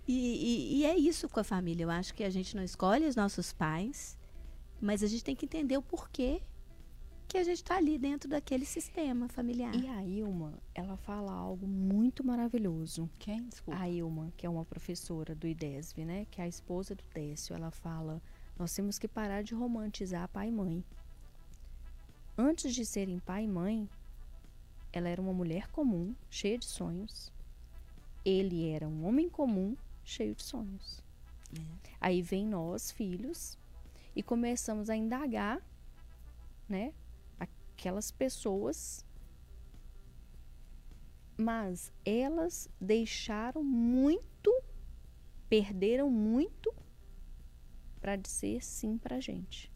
E, 0.06 0.14
e- 0.14 0.78
e 0.80 0.84
é 0.86 0.96
isso 0.96 1.28
com 1.28 1.40
a 1.40 1.44
família. 1.44 1.84
Eu 1.84 1.90
acho 1.90 2.14
que 2.14 2.24
a 2.24 2.30
gente 2.30 2.54
não 2.56 2.62
escolhe 2.62 3.06
os 3.06 3.16
nossos 3.16 3.52
pais, 3.52 4.16
mas 4.80 5.02
a 5.02 5.06
gente 5.06 5.24
tem 5.24 5.34
que 5.36 5.44
entender 5.46 5.76
o 5.76 5.82
porquê 5.82 6.40
que 7.28 7.36
a 7.36 7.44
gente 7.44 7.58
está 7.58 7.76
ali 7.76 7.98
dentro 7.98 8.26
daquele 8.26 8.64
sistema 8.64 9.28
familiar. 9.28 9.74
E 9.74 9.86
a 9.86 10.02
Ilma, 10.02 10.54
ela 10.74 10.96
fala 10.96 11.30
algo 11.30 11.66
muito 11.66 12.24
maravilhoso. 12.24 13.08
Quem? 13.18 13.44
Desculpa. 13.44 13.78
A 13.78 13.88
Ilma, 13.88 14.32
que 14.34 14.46
é 14.46 14.50
uma 14.50 14.64
professora 14.64 15.34
do 15.34 15.46
IDESV, 15.46 16.06
né? 16.06 16.26
Que 16.30 16.40
é 16.40 16.44
a 16.44 16.48
esposa 16.48 16.94
do 16.94 17.04
Décio, 17.12 17.54
ela 17.54 17.70
fala: 17.70 18.22
nós 18.58 18.74
temos 18.74 18.98
que 18.98 19.06
parar 19.06 19.42
de 19.42 19.54
romantizar 19.54 20.26
pai 20.28 20.48
e 20.48 20.52
mãe. 20.52 20.82
Antes 22.36 22.74
de 22.74 22.86
serem 22.86 23.18
pai 23.18 23.44
e 23.44 23.48
mãe, 23.48 23.88
ela 24.90 25.08
era 25.08 25.20
uma 25.20 25.34
mulher 25.34 25.68
comum, 25.68 26.14
cheia 26.30 26.56
de 26.56 26.64
sonhos. 26.64 27.30
Ele 28.24 28.70
era 28.70 28.88
um 28.88 29.06
homem 29.06 29.28
comum, 29.28 29.76
cheio 30.02 30.34
de 30.34 30.42
sonhos. 30.42 31.02
Aí 32.00 32.22
vem 32.22 32.46
nós, 32.46 32.90
filhos, 32.90 33.58
e 34.14 34.22
começamos 34.22 34.88
a 34.88 34.96
indagar, 34.96 35.60
né? 36.68 36.92
Aquelas 37.78 38.10
pessoas 38.10 39.06
mas 41.38 41.92
elas 42.04 42.68
deixaram 42.80 43.62
muito, 43.62 44.52
perderam 45.48 46.10
muito 46.10 46.74
para 48.00 48.16
dizer 48.16 48.64
sim 48.64 48.98
para 48.98 49.20
gente. 49.20 49.70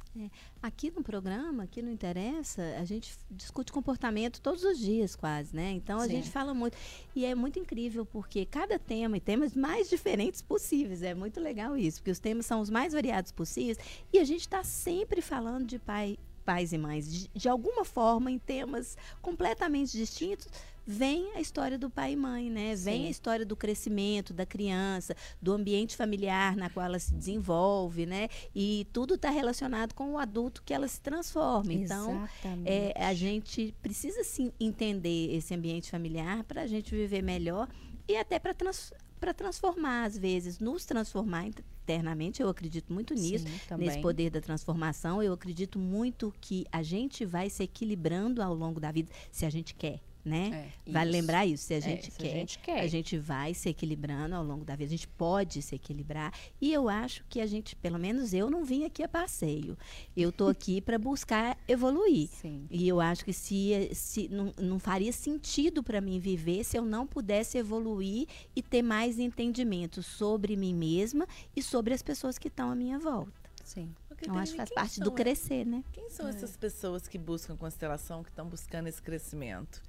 Aqui 0.61 0.91
no 0.91 1.03
programa, 1.03 1.63
aqui 1.63 1.81
não 1.81 1.91
interessa, 1.91 2.63
a 2.79 2.85
gente 2.85 3.17
discute 3.31 3.73
comportamento 3.73 4.43
todos 4.43 4.63
os 4.63 4.79
dias, 4.79 5.17
quase, 5.17 5.57
né? 5.57 5.71
Então 5.71 6.01
a 6.01 6.07
gente 6.09 6.31
fala 6.31 6.53
muito. 6.53 6.77
E 7.15 7.25
é 7.25 7.35
muito 7.35 7.59
incrível, 7.59 8.05
porque 8.05 8.45
cada 8.45 8.79
tema 8.79 9.17
e 9.17 9.21
temas 9.21 9.55
mais 9.55 9.89
diferentes 9.89 10.43
possíveis. 10.43 11.03
É 11.03 11.15
muito 11.15 11.41
legal 11.41 11.79
isso, 11.79 12.01
porque 12.01 12.11
os 12.11 12.19
temas 12.19 12.45
são 12.45 12.61
os 12.61 12.69
mais 12.69 12.93
variados 12.93 13.33
possíveis. 13.33 13.79
E 14.13 14.19
a 14.19 14.25
gente 14.25 14.41
está 14.43 14.63
sempre 14.63 15.23
falando 15.23 15.65
de 15.65 15.79
pai, 15.79 16.19
pais 16.43 16.73
e 16.73 16.79
mães. 16.79 17.29
De, 17.33 17.49
alguma 17.49 17.85
forma, 17.85 18.31
em 18.31 18.39
temas 18.39 18.97
completamente 19.21 19.97
distintos, 19.97 20.49
vem 20.87 21.33
a 21.35 21.41
história 21.41 21.79
do 21.79 21.89
pai 21.89 22.13
e 22.13 22.17
mãe, 22.17 22.51
né? 22.51 22.75
Vem 22.75 23.03
Sim. 23.03 23.07
a 23.07 23.11
história 23.11 23.47
do 23.47 23.57
crescimento 23.57 24.35
da 24.35 24.45
criança, 24.45 25.15
do 25.41 25.53
ambiente 25.53 25.97
familiar 25.97 26.57
na 26.57 26.69
qual 26.69 26.87
ela 26.87 26.99
se 26.99 27.15
desenvolve, 27.15 28.05
né? 28.07 28.29
E 28.55 28.87
tudo 28.93 29.15
está 29.15 29.31
relacionado 29.31 29.95
com 29.95 30.13
o 30.13 30.19
adulto 30.19 30.63
que 30.63 30.75
ela 30.75 30.89
se 30.89 31.01
transforma. 31.01 31.73
Então, 31.73 32.29
é, 32.65 32.93
a 32.97 33.15
gente 33.15 33.75
precisa 33.81 34.25
sim 34.25 34.53
entender 34.59 35.35
esse 35.35 35.55
ambiente 35.55 35.91
familiar 35.91 36.45
para 36.45 36.63
a 36.63 36.67
gente 36.67 36.95
viver 36.95 37.23
melhor 37.23 37.69
e 38.09 38.17
até 38.17 38.39
para 38.39 38.53
trans, 38.53 38.93
para 39.21 39.33
transformar 39.33 40.05
às 40.05 40.19
vezes, 40.19 40.59
nos 40.59 40.85
transformar 40.85 41.47
internamente. 41.83 42.41
Eu 42.41 42.49
acredito 42.49 42.93
muito 42.93 43.15
nisso, 43.15 43.47
Sim, 43.47 43.77
nesse 43.77 44.01
poder 44.01 44.31
da 44.31 44.41
transformação. 44.41 45.23
Eu 45.23 45.33
acredito 45.33 45.79
muito 45.79 46.33
que 46.41 46.65
a 46.71 46.83
gente 46.83 47.25
vai 47.25 47.51
se 47.51 47.63
equilibrando 47.63 48.43
ao 48.43 48.55
longo 48.55 48.81
da 48.81 48.91
vida, 48.91 49.13
se 49.31 49.45
a 49.45 49.51
gente 49.51 49.75
quer. 49.75 50.01
Né? 50.25 50.71
É, 50.87 50.91
vale 50.93 51.11
isso. 51.11 51.19
lembrar 51.21 51.47
isso. 51.47 51.65
Se 51.65 51.75
a 51.75 51.79
É, 51.79 51.81
gente 51.81 52.05
se 52.13 52.19
quer, 52.19 52.29
a 52.33 52.35
gente 52.37 52.59
quer. 52.61 52.81
a 52.81 52.87
gente 52.87 53.19
vai 53.19 53.55
se 53.55 53.69
equilibrando 53.69 54.37
ao 54.37 54.45
longo 54.45 54.65
da 54.65 54.77
vida. 54.77 54.87
A 54.87 54.91
gente 54.97 55.09
pode 55.09 55.61
se 55.63 55.75
equilibrar. 55.75 56.33
E 56.61 56.73
eu 56.73 56.89
acho 56.89 57.25
que 57.29 57.41
a 57.41 57.47
gente, 57.47 57.75
pelo 57.75 57.99
menos 57.99 58.33
eu, 58.33 58.49
não 58.49 58.65
vim 58.65 58.85
aqui 58.85 59.03
a 59.03 59.09
passeio. 59.09 59.77
Eu 60.17 60.29
estou 60.31 60.47
aqui 60.51 60.81
para 60.81 60.97
buscar 60.97 61.59
evoluir. 61.67 62.29
Sim. 62.29 62.67
E 62.71 62.87
eu 62.87 63.01
acho 63.01 63.25
que 63.25 63.33
se, 63.33 63.91
se 63.95 64.29
não, 64.29 64.53
não 64.61 64.79
faria 64.79 65.13
sentido 65.13 65.83
para 65.83 66.01
mim 66.01 66.21
viver 66.21 66.63
se 66.63 66.77
eu 66.79 66.85
não 66.85 67.05
pudesse 67.05 67.59
evoluir 67.59 68.29
e 68.55 68.63
ter 68.63 68.83
mais 68.83 69.19
entendimento 69.19 70.05
sobre 70.05 70.55
mim 70.57 70.73
mesma 70.73 71.27
e 71.57 71.61
sobre 71.61 71.93
as 71.95 72.01
pessoas 72.03 72.39
que 72.39 72.47
estão 72.47 72.71
à 72.71 72.77
minha 72.77 72.97
volta. 72.99 73.33
Sim. 73.65 73.93
Porque 74.09 74.29
Eu 74.29 74.35
acho 74.37 74.53
que 74.53 74.59
faz 74.59 74.71
parte 74.71 74.95
são 74.97 75.05
do 75.05 75.11
e- 75.11 75.15
crescer, 75.15 75.65
né? 75.67 75.83
Quem 75.93 76.09
são 76.11 76.29
essas 76.29 76.57
pessoas 76.57 77.09
que 77.09 77.19
buscam 77.19 77.57
constelação, 77.57 78.23
que 78.23 78.29
estão 78.31 78.47
buscando 78.47 78.87
esse 78.87 79.03
crescimento? 79.03 79.83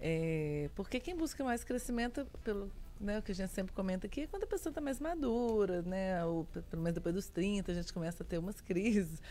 É, 0.00 0.70
porque 0.74 1.00
quem 1.00 1.16
busca 1.16 1.42
mais 1.44 1.64
crescimento, 1.64 2.24
pelo 2.44 2.70
né, 3.00 3.18
o 3.18 3.22
que 3.22 3.30
a 3.30 3.34
gente 3.34 3.52
sempre 3.52 3.72
comenta 3.72 4.06
aqui, 4.06 4.22
é 4.22 4.26
quando 4.26 4.42
a 4.42 4.46
pessoa 4.46 4.70
está 4.70 4.80
mais 4.80 4.98
madura, 4.98 5.82
né? 5.82 6.24
Ou 6.24 6.44
pe- 6.46 6.62
pelo 6.62 6.82
menos 6.82 6.94
depois 6.94 7.14
dos 7.14 7.28
30, 7.28 7.70
a 7.70 7.74
gente 7.74 7.92
começa 7.92 8.22
a 8.22 8.26
ter 8.26 8.38
umas 8.38 8.60
crises. 8.60 9.22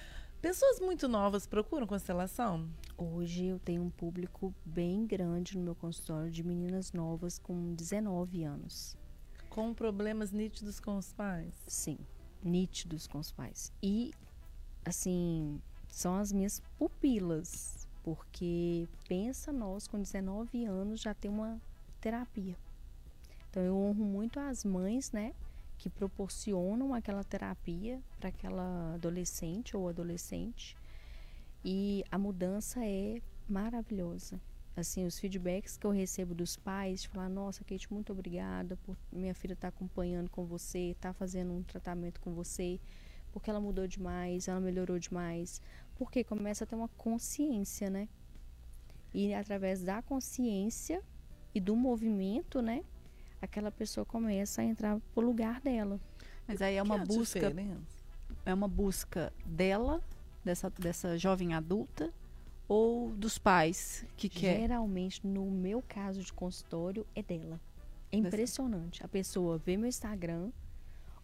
Pessoas 0.41 0.79
muito 0.79 1.07
novas 1.07 1.45
procuram 1.47 1.85
constelação? 1.87 2.69
Hoje 2.97 3.45
eu 3.47 3.59
tenho 3.59 3.81
um 3.83 3.89
público 3.89 4.53
bem 4.63 5.05
grande 5.05 5.57
no 5.57 5.63
meu 5.63 5.75
consultório 5.75 6.31
de 6.31 6.43
meninas 6.43 6.93
novas 6.93 7.39
com 7.39 7.73
19 7.73 8.43
anos. 8.43 8.95
Com 9.49 9.73
problemas 9.73 10.31
nítidos 10.31 10.79
com 10.79 10.95
os 10.97 11.11
pais? 11.11 11.53
Sim, 11.67 11.97
nítidos 12.43 13.07
com 13.07 13.17
os 13.17 13.31
pais. 13.31 13.73
E, 13.81 14.13
assim, 14.85 15.59
são 15.89 16.15
as 16.15 16.31
minhas 16.31 16.61
pupilas. 16.77 17.76
Porque 18.07 18.87
pensa 19.05 19.51
nós, 19.51 19.85
com 19.85 20.01
19 20.01 20.63
anos, 20.63 21.01
já 21.01 21.13
tem 21.13 21.29
uma 21.29 21.59
terapia. 21.99 22.55
Então 23.49 23.61
eu 23.61 23.75
honro 23.75 24.05
muito 24.05 24.39
as 24.39 24.63
mães, 24.63 25.11
né? 25.11 25.33
Que 25.77 25.89
proporcionam 25.89 26.93
aquela 26.93 27.21
terapia 27.21 28.01
para 28.17 28.29
aquela 28.29 28.93
adolescente 28.93 29.75
ou 29.75 29.89
adolescente. 29.89 30.77
E 31.65 32.01
a 32.09 32.17
mudança 32.17 32.79
é 32.81 33.21
maravilhosa. 33.45 34.39
Assim, 34.73 35.05
os 35.05 35.19
feedbacks 35.19 35.75
que 35.75 35.85
eu 35.85 35.91
recebo 35.91 36.33
dos 36.33 36.55
pais, 36.55 37.01
de 37.01 37.09
falar, 37.09 37.27
nossa, 37.27 37.61
Kate, 37.65 37.91
muito 37.91 38.13
obrigada 38.13 38.77
por 38.85 38.95
minha 39.11 39.33
filha 39.33 39.51
estar 39.51 39.67
acompanhando 39.67 40.29
com 40.29 40.45
você, 40.45 40.91
estar 40.91 41.11
fazendo 41.11 41.51
um 41.51 41.61
tratamento 41.61 42.21
com 42.21 42.33
você, 42.33 42.79
porque 43.33 43.49
ela 43.49 43.59
mudou 43.59 43.85
demais, 43.85 44.47
ela 44.47 44.61
melhorou 44.61 44.97
demais. 44.97 45.61
Porque 45.97 46.23
começa 46.23 46.63
a 46.63 46.67
ter 46.67 46.75
uma 46.75 46.87
consciência, 46.89 47.89
né? 47.89 48.07
E 49.13 49.33
através 49.33 49.83
da 49.83 50.01
consciência 50.01 51.01
e 51.53 51.59
do 51.59 51.75
movimento, 51.75 52.61
né? 52.61 52.83
Aquela 53.41 53.71
pessoa 53.71 54.05
começa 54.05 54.61
a 54.61 54.63
entrar 54.63 54.99
pro 55.13 55.25
lugar 55.25 55.59
dela. 55.61 55.99
Mas 56.47 56.61
aí 56.61 56.75
é 56.75 56.83
uma 56.83 56.97
busca, 56.97 57.53
é 58.45 58.53
uma 58.53 58.67
busca 58.67 59.33
dela, 59.45 60.01
dessa, 60.43 60.69
dessa 60.69 61.17
jovem 61.17 61.53
adulta, 61.53 62.13
ou 62.67 63.09
dos 63.11 63.37
pais 63.37 64.05
que 64.15 64.29
quer. 64.29 64.59
Geralmente, 64.59 65.25
no 65.25 65.49
meu 65.49 65.81
caso 65.81 66.21
de 66.21 66.31
consultório, 66.31 67.05
é 67.15 67.23
dela. 67.23 67.59
É 68.11 68.17
impressionante. 68.17 69.03
A 69.03 69.07
pessoa 69.07 69.57
vê 69.57 69.77
meu 69.77 69.87
Instagram 69.87 70.51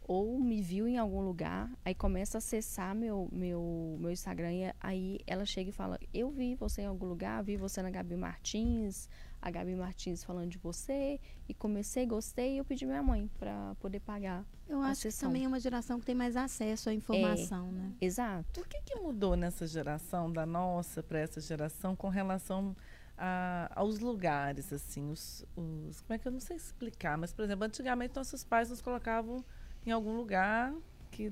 ou 0.06 0.40
me 0.40 0.62
viu 0.62 0.88
em 0.88 0.98
algum 0.98 1.22
lugar, 1.22 1.72
aí 1.86 1.96
começa 1.96 2.38
a 2.38 2.40
acessar 2.40 2.94
meu, 2.96 3.30
meu, 3.32 3.98
meu 4.00 4.12
Instagram 4.12 4.52
e 4.54 4.74
aí 4.80 5.20
ela 5.26 5.46
chega 5.46 5.70
e 5.70 5.74
fala: 5.74 6.00
Eu 6.14 6.30
vi 6.30 6.56
você 6.56 6.82
em 6.82 6.86
algum 6.88 7.06
lugar, 7.06 7.44
vi 7.44 7.56
você 7.58 7.82
na 7.82 7.90
Gabi 7.90 8.16
Martins, 8.16 9.10
a 9.42 9.50
Gabi 9.52 9.76
Martins 9.76 10.24
falando 10.24 10.50
de 10.50 10.58
você, 10.58 11.20
e 11.48 11.54
comecei, 11.54 12.06
gostei, 12.06 12.56
e 12.56 12.58
eu 12.58 12.66
pedi 12.66 12.86
minha 12.86 13.04
mãe 13.04 13.30
para 13.40 13.76
poder 13.80 14.00
pagar. 14.00 14.46
Eu 14.68 14.82
a 14.82 14.88
acho 14.88 15.02
que 15.04 15.12
sessão. 15.12 15.30
também 15.30 15.46
é 15.46 15.48
uma 15.48 15.60
geração 15.60 16.00
que 16.00 16.06
tem 16.06 16.16
mais 16.16 16.36
acesso 16.36 16.90
à 16.90 16.94
informação, 16.94 17.72
né? 17.72 17.92
Exato. 18.00 18.62
O 18.62 18.66
que, 18.66 18.82
que 18.82 18.96
mudou 18.96 19.36
nessa 19.36 19.68
geração, 19.68 20.32
da 20.32 20.46
nossa 20.46 21.04
para 21.04 21.20
essa 21.20 21.40
geração, 21.42 21.96
com 21.96 22.08
relação 22.10 22.76
a- 23.18 23.70
aos 23.76 24.00
lugares, 24.00 24.72
assim, 24.74 25.10
os, 25.12 25.46
os- 25.56 26.02
Como 26.02 26.16
é 26.16 26.18
que 26.18 26.28
eu 26.28 26.32
não 26.32 26.40
sei 26.40 26.58
explicar, 26.58 27.18
mas, 27.18 27.32
por 27.34 27.44
exemplo, 27.44 27.66
antigamente 27.66 28.16
nossos 28.16 28.44
pais 28.44 28.70
nos 28.70 28.82
colocavam 28.82 29.44
em 29.86 29.92
algum 29.92 30.16
lugar 30.16 30.74
que 31.12 31.32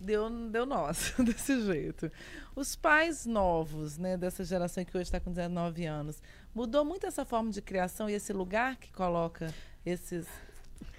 deu, 0.00 0.28
deu 0.48 0.66
nossa, 0.66 1.22
desse 1.22 1.60
jeito. 1.62 2.10
Os 2.54 2.76
pais 2.76 3.24
novos, 3.24 3.96
né, 3.96 4.16
dessa 4.16 4.44
geração 4.44 4.84
que 4.84 4.96
hoje 4.96 5.04
está 5.04 5.20
com 5.20 5.30
19 5.30 5.84
anos, 5.86 6.22
mudou 6.54 6.84
muito 6.84 7.06
essa 7.06 7.24
forma 7.24 7.50
de 7.50 7.62
criação 7.62 8.10
e 8.10 8.14
esse 8.14 8.32
lugar 8.32 8.76
que 8.76 8.92
coloca 8.92 9.52
esses, 9.86 10.26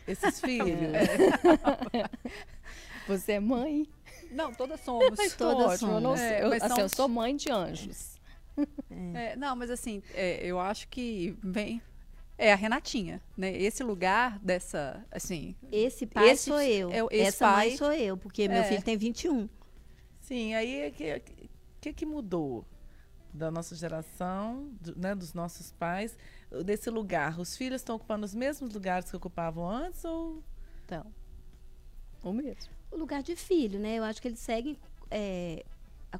esses 0.07 0.39
filhos? 0.41 0.93
É. 0.93 2.09
Você 3.07 3.33
é 3.33 3.39
mãe? 3.39 3.85
Não, 4.31 4.53
todas 4.53 4.79
somos. 4.79 5.35
todas 5.35 5.79
somos. 5.79 5.95
Eu, 5.95 5.99
não, 5.99 6.15
é, 6.15 6.43
eu, 6.43 6.53
assim, 6.53 6.67
são... 6.69 6.79
eu 6.79 6.89
sou 6.89 7.07
mãe 7.07 7.35
de 7.35 7.51
anjos. 7.51 8.13
É. 8.89 9.31
É, 9.31 9.35
não, 9.35 9.55
mas 9.55 9.69
assim, 9.69 10.01
é, 10.13 10.45
eu 10.45 10.59
acho 10.59 10.87
que 10.87 11.37
vem 11.43 11.81
é 12.37 12.51
a 12.51 12.55
Renatinha, 12.55 13.21
né? 13.37 13.55
Esse 13.55 13.83
lugar 13.83 14.39
dessa, 14.39 15.05
assim... 15.11 15.55
Esse 15.71 16.05
pai 16.05 16.31
esse, 16.31 16.45
sou 16.45 16.61
eu. 16.61 16.89
É, 16.91 17.19
Essa 17.19 17.45
pai, 17.45 17.67
mãe 17.69 17.77
sou 17.77 17.93
eu, 17.93 18.17
porque 18.17 18.47
meu 18.47 18.61
é. 18.61 18.63
filho 18.63 18.83
tem 18.83 18.97
21. 18.97 19.47
Sim, 20.21 20.53
aí 20.53 20.89
o 20.89 20.91
que, 20.93 21.21
que, 21.79 21.93
que 21.93 22.05
mudou 22.05 22.65
da 23.33 23.51
nossa 23.51 23.75
geração, 23.75 24.71
do, 24.81 24.97
né, 24.97 25.13
dos 25.13 25.33
nossos 25.33 25.71
pais, 25.71 26.17
desse 26.65 26.89
lugar? 26.89 27.39
Os 27.39 27.55
filhos 27.55 27.81
estão 27.81 27.95
ocupando 27.95 28.25
os 28.25 28.33
mesmos 28.33 28.73
lugares 28.73 29.09
que 29.09 29.15
ocupavam 29.15 29.69
antes 29.69 30.03
ou... 30.03 30.43
Então, 30.85 31.05
o 32.23 32.33
mesmo. 32.33 32.71
O 32.91 32.97
lugar 32.97 33.21
de 33.21 33.35
filho, 33.35 33.79
né? 33.79 33.95
Eu 33.97 34.03
acho 34.03 34.21
que 34.21 34.27
eles 34.27 34.39
seguem... 34.39 34.77
É, 35.11 35.63
a, 36.11 36.19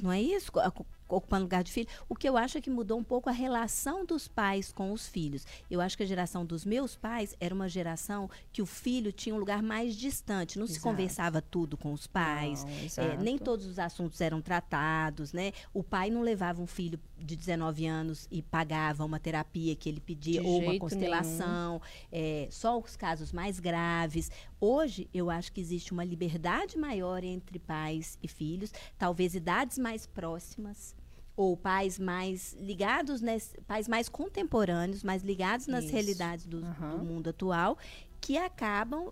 não 0.00 0.10
é 0.10 0.20
isso? 0.20 0.50
A, 0.58 0.72
ocupando 1.16 1.42
lugar 1.42 1.62
de 1.62 1.72
filho. 1.72 1.88
O 2.08 2.14
que 2.14 2.28
eu 2.28 2.36
acho 2.36 2.58
é 2.58 2.60
que 2.60 2.70
mudou 2.70 2.98
um 2.98 3.04
pouco 3.04 3.28
a 3.28 3.32
relação 3.32 4.04
dos 4.04 4.28
pais 4.28 4.72
com 4.72 4.92
os 4.92 5.08
filhos. 5.08 5.46
Eu 5.70 5.80
acho 5.80 5.96
que 5.96 6.02
a 6.02 6.06
geração 6.06 6.44
dos 6.44 6.64
meus 6.64 6.96
pais 6.96 7.36
era 7.40 7.54
uma 7.54 7.68
geração 7.68 8.28
que 8.52 8.62
o 8.62 8.66
filho 8.66 9.12
tinha 9.12 9.34
um 9.34 9.38
lugar 9.38 9.62
mais 9.62 9.96
distante. 9.96 10.58
Não 10.58 10.64
Exato. 10.64 10.78
se 10.78 10.82
conversava 10.82 11.42
tudo 11.42 11.76
com 11.76 11.92
os 11.92 12.06
pais. 12.06 12.64
Não, 12.96 13.04
é, 13.04 13.16
nem 13.16 13.38
todos 13.38 13.66
os 13.66 13.78
assuntos 13.78 14.20
eram 14.20 14.40
tratados, 14.40 15.32
né? 15.32 15.52
O 15.72 15.82
pai 15.82 16.10
não 16.10 16.22
levava 16.22 16.62
um 16.62 16.66
filho 16.66 16.98
de 17.18 17.36
19 17.36 17.86
anos 17.86 18.26
e 18.30 18.42
pagava 18.42 19.04
uma 19.04 19.20
terapia 19.20 19.76
que 19.76 19.88
ele 19.88 20.00
pedia, 20.00 20.40
de 20.40 20.46
ou 20.46 20.62
uma 20.62 20.78
constelação. 20.78 21.80
É, 22.10 22.48
só 22.50 22.78
os 22.78 22.96
casos 22.96 23.32
mais 23.32 23.60
graves. 23.60 24.30
Hoje, 24.60 25.08
eu 25.12 25.30
acho 25.30 25.52
que 25.52 25.60
existe 25.60 25.92
uma 25.92 26.04
liberdade 26.04 26.78
maior 26.78 27.22
entre 27.24 27.58
pais 27.58 28.18
e 28.22 28.28
filhos, 28.28 28.72
talvez 28.98 29.34
idades 29.34 29.78
mais 29.78 30.06
próximas 30.06 30.99
ou 31.40 31.56
pais 31.56 31.98
mais 31.98 32.54
ligados, 32.60 33.22
né, 33.22 33.38
pais 33.66 33.88
mais 33.88 34.10
contemporâneos, 34.10 35.02
mais 35.02 35.22
ligados 35.22 35.66
nas 35.66 35.84
Isso. 35.84 35.92
realidades 35.94 36.44
do, 36.44 36.58
uhum. 36.58 36.98
do, 36.98 37.04
mundo 37.04 37.30
atual, 37.30 37.78
que 38.20 38.36
acabam 38.36 39.10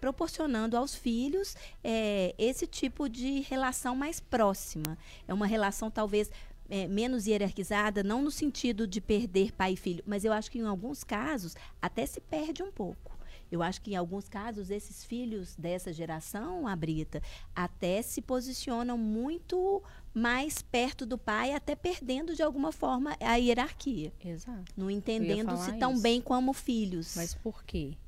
proporcionando 0.00 0.76
aos 0.76 0.92
filhos 0.92 1.56
é, 1.84 2.34
esse 2.36 2.66
tipo 2.66 3.08
de 3.08 3.42
relação 3.42 3.94
mais 3.94 4.18
próxima. 4.18 4.98
É 5.28 5.32
uma 5.32 5.46
relação 5.46 5.88
talvez 5.88 6.32
é, 6.68 6.88
menos 6.88 7.28
hierarquizada, 7.28 8.02
não 8.02 8.22
no 8.22 8.30
sentido 8.32 8.84
de 8.84 9.00
perder 9.00 9.52
pai 9.52 9.74
e 9.74 9.76
filho, 9.76 10.02
mas 10.04 10.24
eu 10.24 10.32
acho 10.32 10.50
que 10.50 10.58
em 10.58 10.66
alguns 10.66 11.04
casos 11.04 11.54
até 11.80 12.04
se 12.04 12.20
perde 12.20 12.60
um 12.60 12.72
pouco. 12.72 13.11
Eu 13.52 13.62
acho 13.62 13.82
que 13.82 13.90
em 13.90 13.96
alguns 13.96 14.30
casos 14.30 14.70
esses 14.70 15.04
filhos 15.04 15.54
dessa 15.56 15.92
geração, 15.92 16.66
a 16.66 16.74
Brita, 16.74 17.20
até 17.54 18.00
se 18.00 18.22
posicionam 18.22 18.96
muito 18.96 19.82
mais 20.14 20.62
perto 20.62 21.04
do 21.04 21.18
pai, 21.18 21.52
até 21.52 21.76
perdendo 21.76 22.34
de 22.34 22.42
alguma 22.42 22.72
forma 22.72 23.14
a 23.20 23.34
hierarquia. 23.34 24.10
Exato. 24.24 24.72
Não 24.74 24.90
entendendo-se 24.90 25.70
tão 25.74 25.92
isso. 25.92 26.02
bem 26.02 26.18
como 26.22 26.54
filhos. 26.54 27.14
Mas 27.14 27.34
por 27.34 27.62
quê? 27.62 27.98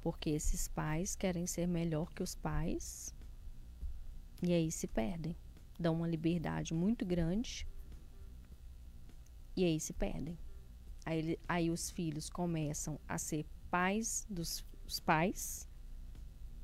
Porque 0.00 0.30
esses 0.30 0.66
pais 0.66 1.14
querem 1.14 1.46
ser 1.46 1.68
melhor 1.68 2.12
que 2.12 2.22
os 2.24 2.34
pais 2.34 3.14
e 4.42 4.52
aí 4.52 4.72
se 4.72 4.88
perdem. 4.88 5.36
Dão 5.78 5.94
uma 5.94 6.08
liberdade 6.08 6.74
muito 6.74 7.06
grande 7.06 7.68
e 9.54 9.64
aí 9.64 9.78
se 9.78 9.92
perdem. 9.92 10.36
Aí, 11.06 11.38
aí 11.48 11.70
os 11.70 11.88
filhos 11.88 12.28
começam 12.28 12.98
a 13.06 13.16
ser 13.16 13.46
pais 13.70 14.26
dos 14.28 14.64
os 14.88 14.98
pais, 14.98 15.68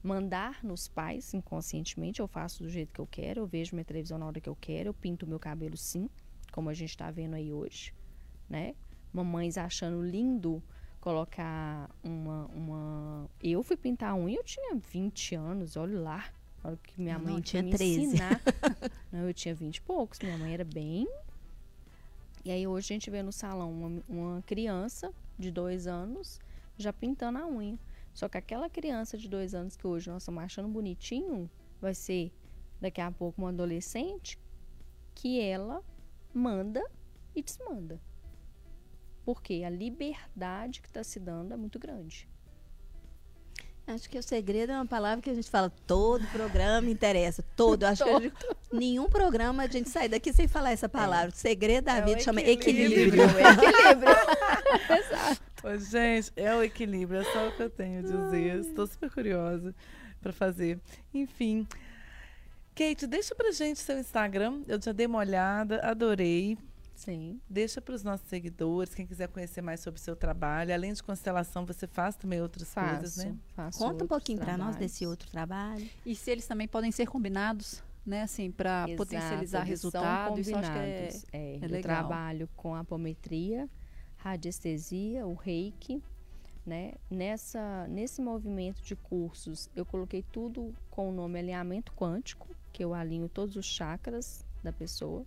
mandar 0.03 0.65
nos 0.65 0.89
pais 0.89 1.33
inconscientemente. 1.35 2.21
Eu 2.21 2.27
faço 2.27 2.63
do 2.63 2.69
jeito 2.69 2.93
que 2.93 3.01
eu 3.01 3.07
quero, 3.07 3.41
eu 3.41 3.47
vejo 3.47 3.75
minha 3.75 3.85
televisão 3.85 4.19
na 4.19 4.27
hora 4.27 4.41
que 4.41 4.49
eu 4.49 4.57
quero, 4.57 4.89
eu 4.89 4.95
pinto 4.95 5.27
meu 5.27 5.39
cabelo 5.39 5.77
sim, 5.77 6.09
como 6.53 6.71
a 6.71 6.75
gente 6.75 6.91
está 6.91 7.11
vendo 7.11 7.35
aí 7.35 7.53
hoje, 7.53 7.95
né? 8.49 8.75
Mamães 9.13 9.57
achando 9.57 10.03
lindo 10.03 10.63
colocar 11.01 11.91
uma, 12.03 12.47
uma. 12.47 13.31
Eu 13.43 13.63
fui 13.63 13.77
pintar 13.77 14.11
a 14.11 14.17
unha, 14.17 14.39
eu 14.39 14.45
tinha 14.45 14.75
20 14.75 15.35
anos, 15.35 15.77
olha 15.77 16.01
lá. 16.01 16.25
Olha 16.65 16.79
que 16.83 16.99
minha 16.99 17.19
mãe 17.19 17.35
não, 17.35 17.43
tinha 17.43 17.63
me 17.63 17.71
13. 17.71 18.01
ensinar. 18.01 18.41
não, 19.13 19.29
eu 19.29 19.35
tinha 19.35 19.55
20 19.55 19.77
e 19.77 19.81
poucos, 19.83 20.19
minha 20.21 20.39
mãe 20.39 20.55
era 20.55 20.65
bem. 20.65 21.07
E 22.43 22.51
aí 22.51 22.67
hoje 22.67 22.93
a 22.93 22.95
gente 22.95 23.11
vê 23.11 23.23
no 23.23 23.33
salão 23.33 23.71
uma, 23.71 24.03
uma 24.09 24.43
criança 24.43 25.13
de 25.39 25.51
dois 25.51 25.87
anos 25.87 26.41
já 26.77 26.93
pintando 26.93 27.39
a 27.39 27.47
unha. 27.47 27.79
Só 28.15 28.29
que 28.29 28.39
aquela 28.39 28.71
criança 28.71 29.19
de 29.19 29.29
dois 29.29 29.55
anos 29.55 29.77
que 29.77 29.87
hoje 29.87 30.09
nós 30.09 30.23
estamos 30.23 30.43
achando 30.43 30.69
bonitinho, 30.69 31.51
vai 31.81 31.95
ser 31.95 32.33
daqui 32.81 33.01
a 33.01 33.11
pouco 33.11 33.43
uma 33.43 33.51
adolescente 33.51 34.39
que 35.15 35.41
ela 35.41 35.83
manda 36.33 36.83
e 37.35 37.43
desmanda. 37.43 38.01
Porque 39.25 39.65
a 39.67 39.71
liberdade 39.71 40.81
que 40.81 40.87
está 40.87 41.03
se 41.03 41.19
dando 41.19 41.53
é 41.53 41.57
muito 41.57 41.79
grande. 41.79 42.29
Acho 43.87 44.09
que 44.09 44.19
o 44.19 44.23
segredo 44.23 44.73
é 44.73 44.77
uma 44.77 44.87
palavra 44.87 45.21
que 45.21 45.29
a 45.29 45.35
gente 45.35 45.51
fala, 45.51 45.69
todo 45.87 46.27
programa 46.29 46.89
interessa, 46.89 47.45
todo. 47.55 47.85
Acho 47.85 48.05
todo. 48.05 48.31
que 48.31 48.47
nenhum 48.73 49.11
programa 49.11 49.65
a 49.65 49.67
gente 49.67 49.91
sai 49.91 50.09
daqui 50.09 50.33
sem 50.33 50.49
falar 50.49 50.71
essa 50.71 50.89
palavra. 50.89 51.35
O 51.35 51.37
segredo 51.37 51.85
da 51.85 51.97
é 51.97 52.03
vida 52.03 52.21
chama 52.21 52.41
equilíbrio. 52.41 53.25
É 53.25 53.27
equilíbrio. 53.27 54.15
Exato. 54.99 55.54
Gente, 55.79 56.33
é 56.37 56.55
o 56.55 56.63
equilíbrio, 56.63 57.21
é 57.21 57.25
só 57.25 57.49
o 57.49 57.53
que 57.53 57.63
eu 57.63 57.71
tenho 57.71 58.01
a 58.01 58.03
dizer. 58.03 58.61
Estou 58.61 58.87
super 58.87 59.11
curiosa 59.11 59.75
para 60.21 60.33
fazer. 60.33 60.81
Enfim. 61.13 61.67
Kate, 62.75 63.07
deixa 63.07 63.35
pra 63.35 63.53
gente 63.53 63.79
seu 63.79 63.99
Instagram. 63.99 64.63
Eu 64.67 64.81
já 64.81 64.93
dei 64.93 65.07
uma 65.07 65.19
olhada, 65.19 65.81
adorei. 65.81 66.59
Sim. 66.95 67.41
Deixa 67.49 67.81
para 67.81 67.95
os 67.95 68.03
nossos 68.03 68.29
seguidores, 68.29 68.95
quem 68.95 69.07
quiser 69.07 69.29
conhecer 69.29 69.61
mais 69.61 69.81
sobre 69.81 70.01
o 70.01 70.03
seu 70.03 70.15
trabalho. 70.15 70.73
Além 70.73 70.93
de 70.93 71.03
constelação, 71.03 71.67
você 71.67 71.87
faz 71.87 72.17
também 72.17 72.41
outras 72.41 72.73
faço, 72.73 72.99
coisas, 73.01 73.25
né? 73.25 73.37
Faço 73.55 73.79
Conta 73.79 74.05
um 74.05 74.09
pouquinho 74.09 74.39
para 74.39 74.57
nós 74.57 74.77
desse 74.77 75.07
outro 75.07 75.29
trabalho. 75.31 75.89
E 76.07 76.15
se 76.15 76.31
eles 76.31 76.47
também 76.47 76.69
podem 76.69 76.91
ser 76.93 77.07
combinados, 77.07 77.83
né? 78.07 78.23
Assim, 78.23 78.51
para 78.51 78.87
potencializar 78.97 79.63
resultados. 79.63 80.47
Isso 80.47 80.57
acho 80.57 80.71
que 80.71 80.79
é, 80.79 81.09
é, 81.33 81.39
é 81.39 81.57
eu 81.57 81.69
legal. 81.69 81.83
trabalho 81.83 82.49
com 82.57 82.75
apometria 82.75 83.69
radiestesia, 84.25 85.27
o 85.27 85.35
reiki, 85.35 86.03
né? 86.65 86.95
Nessa, 87.11 87.87
nesse 87.89 88.23
movimento 88.23 88.83
de 88.83 88.97
cursos, 88.97 89.69
eu 89.77 89.85
coloquei 89.85 90.25
tudo 90.33 90.75
com 90.91 91.11
o 91.11 91.13
nome 91.13 91.39
alinhamento 91.39 91.93
quântico, 91.93 92.49
que 92.73 92.83
eu 92.83 92.95
alinho 92.95 93.29
todos 93.29 93.55
os 93.55 93.67
chakras 93.67 94.43
da 94.63 94.73
pessoa. 94.73 95.27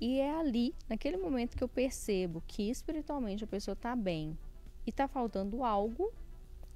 E 0.00 0.20
é 0.20 0.32
ali, 0.38 0.72
naquele 0.88 1.16
momento 1.16 1.56
que 1.56 1.64
eu 1.64 1.68
percebo 1.68 2.40
que 2.46 2.70
espiritualmente 2.70 3.42
a 3.42 3.46
pessoa 3.46 3.72
está 3.72 3.96
bem 3.96 4.38
e 4.86 4.90
está 4.90 5.08
faltando 5.08 5.64
algo, 5.64 6.12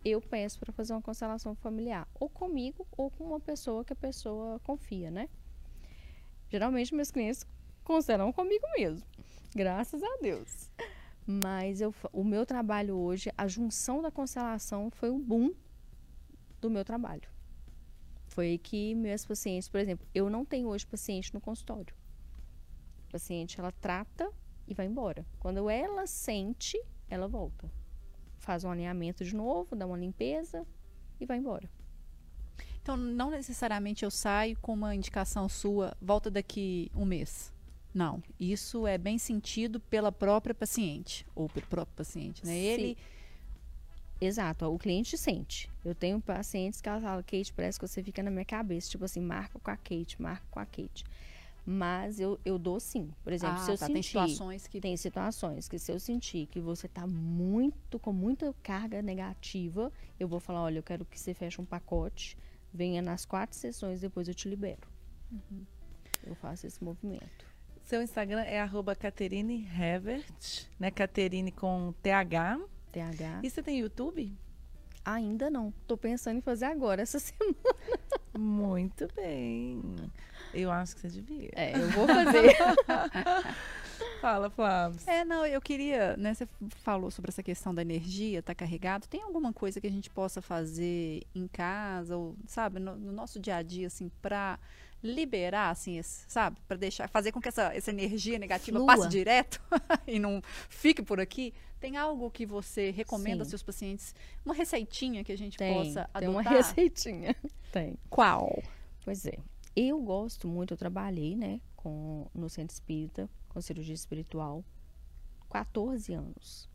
eu 0.05 0.21
peço 0.21 0.59
para 0.59 0.73
fazer 0.73 0.95
uma 0.95 1.03
constelação 1.03 1.55
familiar, 1.55 2.09
ou 2.19 2.29
comigo 2.29 2.85
ou 2.97 3.09
com 3.09 3.23
uma 3.23 3.41
pessoa 3.41 3.85
que 3.85 3.93
a 3.93 3.97
pessoa 3.97 4.59
confia, 4.65 5.13
né? 5.13 5.29
Geralmente 6.51 6.93
meus 6.93 7.13
clientes 7.13 7.47
constelam 7.85 8.33
comigo 8.33 8.67
mesmo, 8.77 9.07
graças 9.55 10.03
a 10.03 10.17
Deus. 10.21 10.71
Mas 11.27 11.81
eu, 11.81 11.93
o 12.12 12.22
meu 12.22 12.47
trabalho 12.47 12.97
hoje, 12.97 13.33
a 13.37 13.49
junção 13.49 14.01
da 14.01 14.11
constelação 14.11 14.91
foi 14.91 15.11
um 15.11 15.20
boom 15.20 15.53
do 16.61 16.70
meu 16.70 16.85
trabalho. 16.85 17.29
Foi 18.29 18.59
que 18.59 18.95
meus 18.95 19.24
pacientes, 19.24 19.68
por 19.68 19.81
exemplo, 19.81 20.07
eu 20.14 20.31
não 20.31 20.45
tenho 20.45 20.68
hoje 20.68 20.87
paciente 20.87 21.35
no 21.35 21.41
consultório. 21.41 21.95
A 23.09 23.12
paciente, 23.12 23.59
ela 23.59 23.72
trata 23.72 24.31
e 24.68 24.74
vai 24.74 24.87
embora. 24.87 25.27
Quando 25.41 25.68
ela 25.68 26.07
sente, 26.07 26.81
ela 27.09 27.27
volta. 27.27 27.70
Faz 28.39 28.62
um 28.62 28.70
alinhamento 28.70 29.24
de 29.24 29.35
novo, 29.35 29.74
dá 29.74 29.87
uma 29.87 29.99
limpeza 29.99 30.64
e 31.18 31.27
vai 31.27 31.39
embora. 31.39 31.68
Então, 32.83 32.97
não 32.97 33.31
necessariamente 33.31 34.05
eu 34.05 34.11
saio 34.12 34.57
com 34.61 34.72
uma 34.72 34.95
indicação 34.95 35.49
sua, 35.49 35.97
volta 36.01 36.31
daqui 36.31 36.89
um 36.95 37.05
mês. 37.05 37.53
Não, 37.97 38.23
isso 38.39 38.87
é 38.87 38.99
bem 38.99 39.19
sentido 39.19 39.81
pela 39.81 40.13
própria 40.13 40.55
paciente, 40.55 41.27
ou 41.35 41.49
pelo 41.49 41.67
próprio 41.67 41.97
paciente, 41.97 42.45
né? 42.45 42.53
Sim. 42.53 42.59
Ele... 42.59 42.99
Exato, 44.21 44.67
o 44.67 44.79
cliente 44.79 45.17
sente. 45.17 45.71
Eu 45.85 45.95
tenho 45.95 46.21
pacientes 46.21 46.81
que 46.81 46.89
ela 46.89 47.01
fala, 47.01 47.23
Kate, 47.23 47.53
parece 47.53 47.79
que 47.79 47.87
você 47.87 48.03
fica 48.03 48.23
na 48.23 48.31
minha 48.31 48.45
cabeça, 48.45 48.91
tipo 48.91 49.05
assim, 49.05 49.21
marca 49.21 49.59
com 49.59 49.71
a 49.71 49.77
Kate, 49.77 50.21
marca 50.21 50.45
com 50.51 50.59
a 50.59 50.67
Kate. 50.67 51.05
Mas 51.65 52.21
eu, 52.21 52.39
eu 52.45 52.59
dou 52.59 52.79
sim. 52.79 53.11
Por 53.25 53.33
exemplo, 53.33 53.57
ah, 53.57 53.65
se 53.65 53.71
eu 53.73 53.79
tá, 53.79 53.87
sentir. 53.87 53.95
Tem 53.95 54.03
situações 54.03 54.67
que. 54.69 54.81
Tem 54.81 54.97
situações 54.97 55.69
que 55.69 55.79
se 55.79 55.91
eu 55.91 55.99
sentir 55.99 56.47
que 56.47 56.61
você 56.61 56.87
está 56.87 57.07
muito, 57.07 57.99
com 57.99 58.13
muita 58.13 58.55
carga 58.63 59.03
negativa, 59.03 59.93
eu 60.21 60.29
vou 60.29 60.39
falar, 60.39 60.63
olha, 60.63 60.79
eu 60.79 60.83
quero 60.83 61.05
que 61.05 61.19
você 61.19 61.35
feche 61.35 61.61
um 61.61 61.65
pacote 61.65 62.37
venha 62.73 63.01
nas 63.01 63.25
quatro 63.25 63.57
sessões, 63.57 64.01
depois 64.01 64.29
eu 64.29 64.35
te 64.35 64.49
libero. 64.49 64.87
Uhum. 65.33 65.65
Eu 66.25 66.35
faço 66.35 66.67
esse 66.67 66.83
movimento. 66.85 67.47
Seu 67.87 68.03
Instagram 68.03 68.41
é 68.41 68.61
arroba 68.61 68.97
Caterine 68.97 69.64
Hevert, 69.64 70.66
né? 70.76 70.91
Caterine 70.91 71.53
com 71.53 71.95
TH. 72.03 72.59
TH. 72.91 73.41
E 73.45 73.49
você 73.49 73.62
tem 73.62 73.78
YouTube? 73.78 74.37
Ainda 75.05 75.49
não. 75.49 75.72
Tô 75.87 75.97
pensando 75.97 76.39
em 76.39 76.41
fazer 76.41 76.64
agora, 76.64 77.01
essa 77.01 77.20
semana. 77.22 77.55
Muito 78.37 79.07
bem. 79.14 79.80
Eu 80.53 80.72
acho 80.72 80.97
que 80.97 81.03
você 81.03 81.09
devia. 81.11 81.49
É, 81.55 81.76
eu 81.76 81.89
vou 81.91 82.09
fazer. 82.09 82.57
Fala, 84.20 84.51
Flávio. 84.51 84.99
É, 85.07 85.24
não, 85.24 85.47
eu 85.47 85.61
queria, 85.61 86.16
né, 86.16 86.34
você 86.34 86.49
falou 86.70 87.12
sobre 87.12 87.28
essa 87.28 87.43
questão 87.43 87.72
da 87.72 87.82
energia, 87.82 88.43
tá 88.43 88.53
carregado. 88.53 89.07
Tem 89.07 89.22
alguma 89.22 89.53
coisa 89.53 89.80
que 89.80 89.87
a 89.87 89.93
gente 89.93 90.11
possa 90.11 90.43
fazer 90.43 91.22
em 91.32 91.47
casa 91.47 92.16
ou, 92.16 92.34
sabe, 92.49 92.80
no, 92.80 92.97
no 92.97 93.12
nosso 93.12 93.39
dia 93.39 93.55
a 93.55 93.62
dia 93.62 93.87
assim 93.87 94.11
para 94.20 94.59
liberar, 95.03 95.71
assim, 95.71 95.99
esse, 95.99 96.25
sabe? 96.29 96.59
Para 96.67 96.77
deixar, 96.77 97.09
fazer 97.09 97.33
com 97.33 97.41
que 97.41 97.49
essa, 97.49 97.75
essa 97.75 97.91
energia 97.91 98.39
negativa 98.39 98.79
Flua. 98.79 98.87
passe 98.87 99.09
direto 99.09 99.61
e 100.07 100.19
não 100.19 100.43
fique 100.69 101.03
por 101.03 101.21
aqui. 101.21 101.53
Tem 101.79 101.97
algo 101.97 102.31
que 102.31 102.47
você 102.47 102.91
recomenda 102.91 103.43
aos 103.43 103.49
seus 103.49 103.63
pacientes? 103.63 104.15
Uma 104.45 104.55
receitinha 104.55 105.23
que 105.23 105.33
a 105.33 105.39
gente 105.39 105.57
tem, 105.59 105.75
possa 105.75 106.01
adotar? 106.13 106.21
Tem 106.21 106.29
uma 106.29 106.43
receitinha. 106.43 107.37
Tem. 107.71 107.99
Qual? 108.09 108.63
Pois 109.05 109.27
é. 109.27 109.39
Eu 109.75 110.01
gosto 110.01 110.49
muito, 110.49 110.73
eu 110.73 110.79
trabalhei, 110.79 111.37
né, 111.37 111.61
com, 111.77 112.27
no 112.35 112.49
centro 112.49 112.73
espírita, 112.73 113.29
com 113.51 113.61
cirurgia 113.61 113.95
espiritual, 113.95 114.65
14 115.51 116.15
anos. 116.15 116.69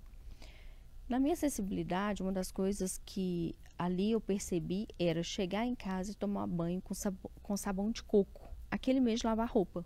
Na 1.12 1.20
minha 1.20 1.34
acessibilidade, 1.34 2.24
uma 2.24 2.32
das 2.32 2.54
coisas 2.54 2.98
que 3.06 3.54
ali 3.78 4.14
eu 4.14 4.22
percebi 4.22 4.88
era 4.98 5.22
chegar 5.22 5.66
em 5.66 5.76
casa 5.76 6.14
e 6.14 6.16
tomar 6.16 6.48
banho 6.48 6.82
com 6.82 6.94
sabão, 6.94 7.30
com 7.44 7.58
sabão 7.58 7.92
de 7.92 8.02
coco. 8.02 8.50
Aquele 8.72 9.02
mês 9.02 9.20
de 9.20 9.26
lavar 9.26 9.50
roupa. 9.50 9.86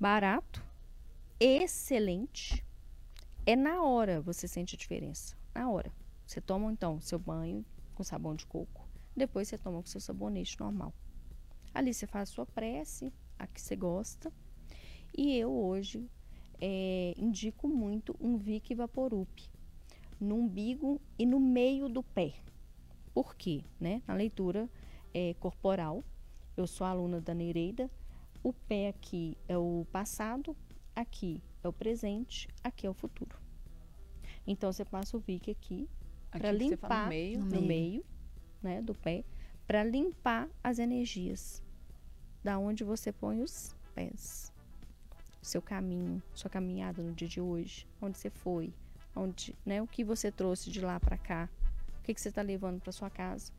Barato, 0.00 0.60
excelente. 1.38 2.66
É 3.46 3.54
na 3.54 3.80
hora 3.80 4.20
você 4.20 4.48
sente 4.48 4.74
a 4.74 4.78
diferença. 4.78 5.36
Na 5.54 5.70
hora. 5.70 5.92
Você 6.26 6.40
toma 6.40 6.72
então 6.72 7.00
seu 7.00 7.20
banho 7.20 7.64
com 7.94 8.02
sabão 8.02 8.34
de 8.34 8.44
coco. 8.44 8.84
Depois 9.16 9.46
você 9.46 9.56
toma 9.56 9.80
com 9.80 9.86
seu 9.86 10.00
sabonete 10.00 10.58
normal. 10.58 10.92
Ali 11.72 11.94
você 11.94 12.08
faz 12.08 12.28
a 12.28 12.32
sua 12.32 12.46
prece, 12.46 13.12
a 13.38 13.46
que 13.46 13.60
você 13.62 13.76
gosta. 13.76 14.32
E 15.16 15.36
eu 15.36 15.52
hoje 15.52 16.04
é, 16.60 17.14
indico 17.16 17.68
muito 17.68 18.16
um 18.18 18.36
Vic 18.36 18.74
Vaporup 18.74 19.51
no 20.22 20.36
umbigo 20.36 21.00
e 21.18 21.26
no 21.26 21.40
meio 21.40 21.88
do 21.88 22.02
pé. 22.02 22.34
Por 23.12 23.34
quê? 23.34 23.64
Né? 23.78 24.02
Na 24.06 24.14
leitura 24.14 24.68
é, 25.12 25.34
corporal, 25.34 26.02
eu 26.56 26.66
sou 26.66 26.86
aluna 26.86 27.20
da 27.20 27.34
Nereida, 27.34 27.90
o 28.42 28.52
pé 28.52 28.88
aqui 28.88 29.36
é 29.46 29.56
o 29.56 29.86
passado, 29.92 30.56
aqui 30.94 31.42
é 31.62 31.68
o 31.68 31.72
presente, 31.72 32.48
aqui 32.62 32.86
é 32.86 32.90
o 32.90 32.94
futuro. 32.94 33.36
Então 34.46 34.72
você 34.72 34.84
passa 34.84 35.16
o 35.16 35.20
Vic 35.20 35.50
aqui, 35.50 35.88
aqui 36.30 36.38
para 36.38 36.52
limpar 36.52 37.04
no 37.04 37.08
meio, 37.08 37.38
no 37.40 37.62
meio, 37.62 37.66
meio 37.66 38.04
né, 38.62 38.82
do 38.82 38.94
pé, 38.94 39.24
para 39.66 39.84
limpar 39.84 40.48
as 40.62 40.78
energias 40.78 41.62
da 42.42 42.58
onde 42.58 42.82
você 42.82 43.12
põe 43.12 43.40
os 43.40 43.76
pés. 43.94 44.52
Seu 45.40 45.62
caminho, 45.62 46.22
sua 46.34 46.50
caminhada 46.50 47.02
no 47.02 47.12
dia 47.12 47.28
de 47.28 47.40
hoje, 47.40 47.86
onde 48.00 48.18
você 48.18 48.30
foi, 48.30 48.72
onde, 49.14 49.54
né, 49.64 49.82
o 49.82 49.86
que 49.86 50.04
você 50.04 50.30
trouxe 50.30 50.70
de 50.70 50.80
lá 50.80 50.98
para 50.98 51.18
cá, 51.18 51.48
o 52.00 52.02
que, 52.02 52.14
que 52.14 52.20
você 52.20 52.28
está 52.28 52.42
levando 52.42 52.80
para 52.80 52.92
sua 52.92 53.10
casa. 53.10 53.52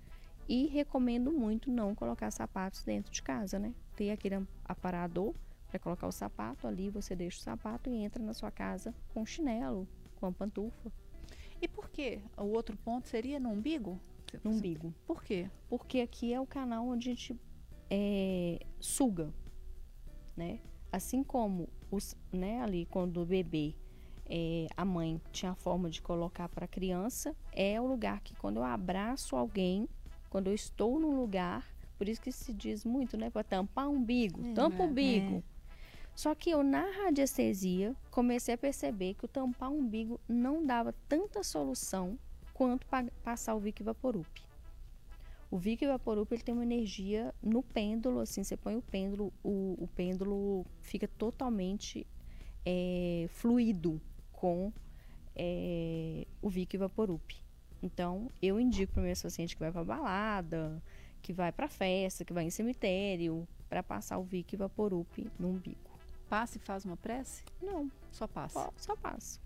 E 0.48 0.68
recomendo 0.68 1.32
muito 1.32 1.72
não 1.72 1.96
colocar 1.96 2.30
sapatos 2.32 2.84
dentro 2.84 3.12
de 3.12 3.22
casa, 3.22 3.58
né? 3.58 3.74
Ter 3.96 4.12
aquele 4.12 4.46
aparador 4.66 5.34
para 5.70 5.80
colocar 5.80 6.06
o 6.06 6.12
sapato 6.12 6.68
ali, 6.68 6.90
você 6.90 7.16
deixa 7.16 7.40
o 7.40 7.42
sapato 7.42 7.90
e 7.90 7.96
entra 7.96 8.22
na 8.22 8.34
sua 8.34 8.52
casa 8.52 8.94
com 9.14 9.26
chinelo, 9.26 9.88
com 10.20 10.26
a 10.26 10.32
pantufa. 10.32 10.92
E 11.62 11.68
por 11.68 11.90
quê? 11.90 12.20
O 12.38 12.48
outro 12.48 12.76
ponto 12.76 13.08
seria 13.08 13.40
no 13.40 13.50
umbigo? 13.50 14.00
No 14.44 14.52
umbigo. 14.52 14.94
Por 15.08 15.24
quê? 15.24 15.50
Porque 15.70 16.02
aqui 16.02 16.34
é 16.34 16.42
o 16.42 16.46
canal 16.46 16.88
onde 16.88 17.10
a 17.10 17.14
gente 17.14 17.40
é, 17.90 18.60
suga, 18.80 19.34
né? 20.36 20.60
Assim 20.92 21.24
como 21.24 21.70
os, 21.90 22.18
né, 22.32 22.62
ali 22.62 22.86
quando 22.86 23.22
o 23.22 23.26
bebê 23.26 23.76
é, 24.30 24.68
a 24.76 24.86
mãe 24.86 25.22
tinha 25.32 25.52
a 25.52 25.56
forma 25.56 25.90
de 25.90 26.02
colocar 26.02 26.50
para 26.50 26.66
a 26.66 26.68
criança, 26.68 27.36
é 27.52 27.80
o 27.80 27.86
lugar 27.86 28.22
que 28.22 28.36
quando 28.36 28.58
eu 28.58 28.64
abraço 28.64 29.36
alguém, 29.36 29.88
quando 30.30 30.48
eu 30.48 30.54
estou 30.54 31.00
num 31.00 31.20
lugar, 31.20 31.68
por 31.98 32.08
isso 32.08 32.22
que 32.22 32.32
se 32.32 32.54
diz 32.54 32.84
muito, 32.84 33.18
né, 33.18 33.30
para 33.30 33.44
tampar 33.44 33.88
o 33.88 33.94
umbigo, 33.94 34.46
é, 34.48 34.54
tampa 34.54 34.84
o 34.84 34.88
umbigo. 34.88 35.38
É. 35.38 35.54
Só 36.16 36.36
que 36.36 36.52
eu 36.52 36.64
na 36.64 36.86
radiestesia 37.04 37.96
comecei 38.12 38.54
a 38.54 38.58
perceber 38.58 39.16
que 39.16 39.26
o 39.26 39.28
tampar 39.28 39.72
o 39.72 39.80
umbigo 39.80 40.20
não 40.28 40.66
dava 40.66 40.94
tanta 41.10 41.44
solução 41.44 42.18
quanto 42.54 42.86
pa 42.86 43.04
passar 43.24 43.56
o 43.56 43.60
Vic 43.60 43.82
Vaporup. 43.82 44.28
O 45.50 45.58
Vic 45.58 45.86
Vaporup 45.86 46.32
ele 46.32 46.44
tem 46.44 46.54
uma 46.54 46.64
energia 46.64 47.34
no 47.42 47.62
pêndulo, 47.62 48.20
assim, 48.20 48.44
você 48.44 48.56
põe 48.56 48.76
o 48.76 48.82
pêndulo, 48.82 49.32
o, 49.44 49.76
o 49.80 49.88
pêndulo 49.96 50.66
fica 50.82 51.08
totalmente 51.08 52.08
é, 52.66 53.28
fluido 53.30 54.02
com 54.44 54.74
é, 55.38 56.28
o 56.42 56.50
Vic 56.50 56.78
Vaporup. 56.78 57.32
Então, 57.82 58.30
eu 58.42 58.60
indico 58.60 58.92
para 58.92 59.04
meus 59.04 59.22
pacientes 59.22 59.54
que 59.54 59.60
vai 59.62 59.72
para 59.72 59.86
balada, 59.86 60.84
que 61.22 61.32
vai 61.32 61.50
para 61.50 61.70
festa, 61.70 62.26
que 62.26 62.34
vai 62.34 62.44
em 62.44 62.50
cemitério, 62.50 63.48
para 63.70 63.82
passar 63.82 64.18
o 64.18 64.24
Vic 64.26 64.58
Vaporup 64.58 65.32
no 65.40 65.52
umbigo. 65.52 65.98
Passa 66.28 66.58
e 66.58 66.60
faz 66.60 66.84
uma 66.84 66.98
prece? 66.98 67.42
Não. 67.62 67.90
Só 68.12 68.28
passa? 68.28 68.60
Só, 68.60 68.74
só 68.76 68.96
passa. 68.98 69.40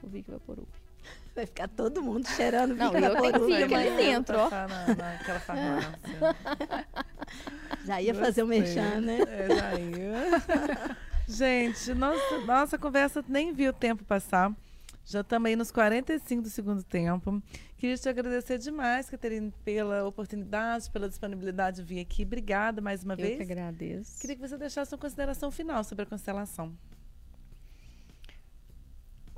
O 0.00 0.06
Vic 0.06 0.30
Vaporup. 0.30 0.68
Vai 1.34 1.46
ficar 1.46 1.68
todo 1.68 2.00
mundo 2.00 2.28
cheirando 2.28 2.74
Não, 2.76 2.96
eu 2.96 3.20
tenho 3.20 3.46
Vic 3.46 3.74
ali 3.74 3.96
dentro, 3.96 4.38
ó. 4.38 4.48
Na, 4.48 4.66
naquela 4.94 5.40
farmácia. 5.40 5.90
Já 7.84 8.00
ia 8.00 8.14
fazer 8.14 8.42
o 8.42 8.44
um 8.44 8.48
mexão, 8.48 9.00
né? 9.00 9.18
É, 9.28 9.54
já 9.54 9.78
ia. 9.78 10.96
Gente, 11.28 11.92
nossa, 11.94 12.38
nossa 12.46 12.78
conversa 12.78 13.24
nem 13.28 13.52
viu 13.52 13.70
o 13.70 13.74
tempo 13.74 14.04
passar. 14.04 14.54
Já 15.04 15.20
estamos 15.20 15.48
aí 15.48 15.56
nos 15.56 15.70
45 15.70 16.42
do 16.42 16.50
segundo 16.50 16.82
tempo. 16.82 17.42
Queria 17.76 17.96
te 17.96 18.08
agradecer 18.08 18.58
demais, 18.58 19.08
Caterine, 19.08 19.52
pela 19.64 20.04
oportunidade, 20.04 20.90
pela 20.90 21.08
disponibilidade 21.08 21.76
de 21.76 21.82
vir 21.82 22.00
aqui. 22.00 22.24
Obrigada 22.24 22.80
mais 22.80 23.04
uma 23.04 23.14
Eu 23.14 23.18
vez. 23.18 23.30
Eu 23.32 23.36
que 23.46 23.52
agradeço. 23.52 24.20
Queria 24.20 24.36
que 24.36 24.42
você 24.42 24.56
deixasse 24.56 24.92
uma 24.94 24.98
consideração 24.98 25.50
final 25.50 25.84
sobre 25.84 26.04
a 26.04 26.06
constelação. 26.06 26.76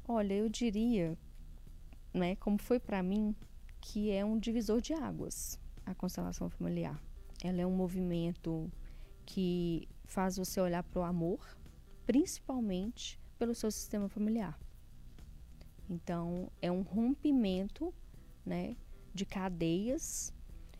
Olha, 0.07 0.35
eu 0.35 0.49
diria, 0.49 1.19
né, 2.15 2.37
como 2.37 2.59
foi 2.59 2.79
para 2.81 3.03
mim, 3.03 3.35
que 3.81 4.11
é 4.11 4.25
um 4.25 4.39
divisor 4.39 4.81
de 4.81 4.95
águas 4.95 5.59
a 5.85 5.95
constelação 5.95 6.49
familiar. 6.49 6.99
Ela 7.43 7.61
é 7.61 7.67
um 7.67 7.75
movimento 7.75 8.71
que 9.27 9.89
faz 10.07 10.37
você 10.37 10.61
olhar 10.61 10.83
para 10.83 11.01
o 11.01 11.05
amor, 11.05 11.41
principalmente 12.09 13.21
pelo 13.39 13.55
seu 13.55 13.71
sistema 13.71 14.09
familiar. 14.09 14.59
Então, 15.91 16.51
é 16.63 16.73
um 16.73 16.81
rompimento 16.81 17.93
né, 18.47 18.77
de 19.13 19.27
cadeias, 19.27 20.33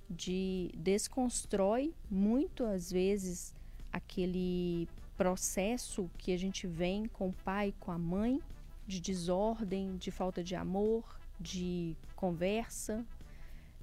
de 0.09 0.71
desconstrói 0.75 1.95
muito 2.11 2.65
às 2.65 2.91
vezes 2.91 3.55
aquele 3.93 4.89
processo 5.19 6.11
que 6.17 6.33
a 6.33 6.39
gente 6.39 6.67
vem 6.67 7.05
com 7.05 7.29
o 7.29 7.35
pai, 7.45 7.75
com 7.79 7.93
a 7.93 7.99
mãe, 7.99 8.41
de 8.87 8.99
desordem, 8.99 9.99
de 9.99 10.11
falta 10.11 10.43
de 10.43 10.55
amor, 10.55 11.21
de 11.39 11.95
conversa, 12.17 13.05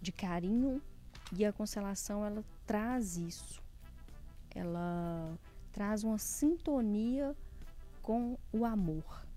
de 0.02 0.12
carinho. 0.12 0.82
E 1.32 1.46
a 1.46 1.54
constelação 1.54 2.26
ela 2.26 2.44
traz 2.66 3.18
isso. 3.18 3.62
Ela 4.50 5.38
traz 5.76 6.06
uma 6.06 6.18
sintonia 6.18 7.36
com 8.02 8.38
o 8.54 8.64
amor 8.64 9.28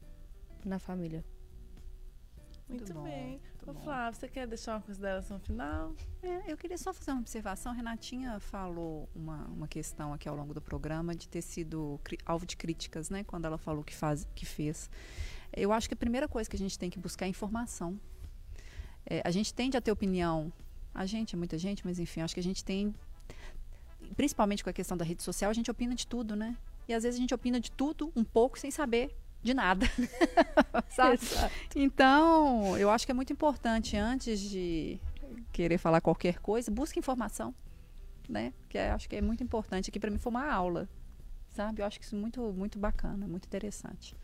na 0.64 0.78
família. 0.78 1.24
Muito, 2.68 2.84
muito 2.84 2.94
bom, 2.94 3.02
bem. 3.02 3.40
Muito 3.66 3.76
Ô, 3.76 3.82
Flávio, 3.82 4.20
você 4.20 4.28
quer 4.28 4.46
deixar 4.46 4.74
uma 4.74 4.80
consideração 4.82 5.40
final? 5.40 5.96
É, 6.22 6.52
eu 6.52 6.56
queria 6.56 6.78
só 6.78 6.92
fazer 6.92 7.10
uma 7.10 7.20
observação. 7.22 7.74
Renatinha 7.74 8.38
falou 8.38 9.08
uma, 9.16 9.46
uma 9.48 9.66
questão 9.66 10.14
aqui 10.14 10.28
ao 10.28 10.36
longo 10.36 10.54
do 10.54 10.62
programa 10.62 11.12
de 11.12 11.28
ter 11.28 11.42
sido 11.42 12.00
alvo 12.24 12.46
de 12.46 12.56
críticas, 12.56 13.10
né? 13.10 13.24
Quando 13.24 13.46
ela 13.46 13.58
falou 13.58 13.82
que, 13.82 13.96
faz, 13.96 14.24
que 14.32 14.46
fez. 14.46 14.88
Eu 15.52 15.72
acho 15.72 15.88
que 15.88 15.94
a 15.94 15.96
primeira 15.96 16.28
coisa 16.28 16.48
que 16.48 16.54
a 16.54 16.58
gente 16.58 16.78
tem 16.78 16.88
que 16.88 17.00
buscar 17.00 17.26
é 17.26 17.28
informação. 17.28 17.98
É, 19.04 19.22
a 19.24 19.30
gente 19.32 19.52
tende 19.52 19.76
a 19.76 19.80
ter 19.80 19.90
opinião. 19.90 20.52
A 20.94 21.04
gente, 21.04 21.34
é 21.34 21.36
muita 21.36 21.58
gente, 21.58 21.84
mas 21.84 21.98
enfim, 21.98 22.20
acho 22.20 22.34
que 22.34 22.40
a 22.40 22.44
gente 22.44 22.64
tem 22.64 22.94
principalmente 24.16 24.62
com 24.64 24.70
a 24.70 24.72
questão 24.72 24.96
da 24.96 25.04
rede 25.04 25.22
social, 25.22 25.50
a 25.50 25.54
gente 25.54 25.70
opina 25.70 25.94
de 25.94 26.06
tudo, 26.06 26.34
né? 26.36 26.56
E 26.88 26.94
às 26.94 27.02
vezes 27.02 27.18
a 27.18 27.20
gente 27.20 27.34
opina 27.34 27.60
de 27.60 27.70
tudo 27.70 28.10
um 28.16 28.24
pouco 28.24 28.58
sem 28.58 28.70
saber 28.70 29.14
de 29.42 29.54
nada. 29.54 29.86
Sabe? 30.90 31.18
Então, 31.76 32.76
eu 32.78 32.90
acho 32.90 33.04
que 33.06 33.12
é 33.12 33.14
muito 33.14 33.32
importante, 33.32 33.96
antes 33.96 34.40
de 34.40 34.98
querer 35.52 35.78
falar 35.78 36.00
qualquer 36.00 36.38
coisa, 36.40 36.70
busque 36.70 36.98
informação. 36.98 37.54
né? 38.28 38.52
Que 38.68 38.78
é, 38.78 38.90
acho 38.90 39.08
que 39.08 39.16
é 39.16 39.22
muito 39.22 39.42
importante. 39.42 39.88
Aqui 39.90 39.98
para 39.98 40.10
mim 40.10 40.18
foi 40.18 40.30
uma 40.30 40.50
aula, 40.50 40.88
sabe? 41.50 41.82
Eu 41.82 41.86
acho 41.86 41.98
que 41.98 42.04
isso 42.04 42.14
é 42.14 42.18
muito, 42.18 42.40
muito 42.52 42.78
bacana, 42.78 43.26
muito 43.26 43.46
interessante. 43.46 44.14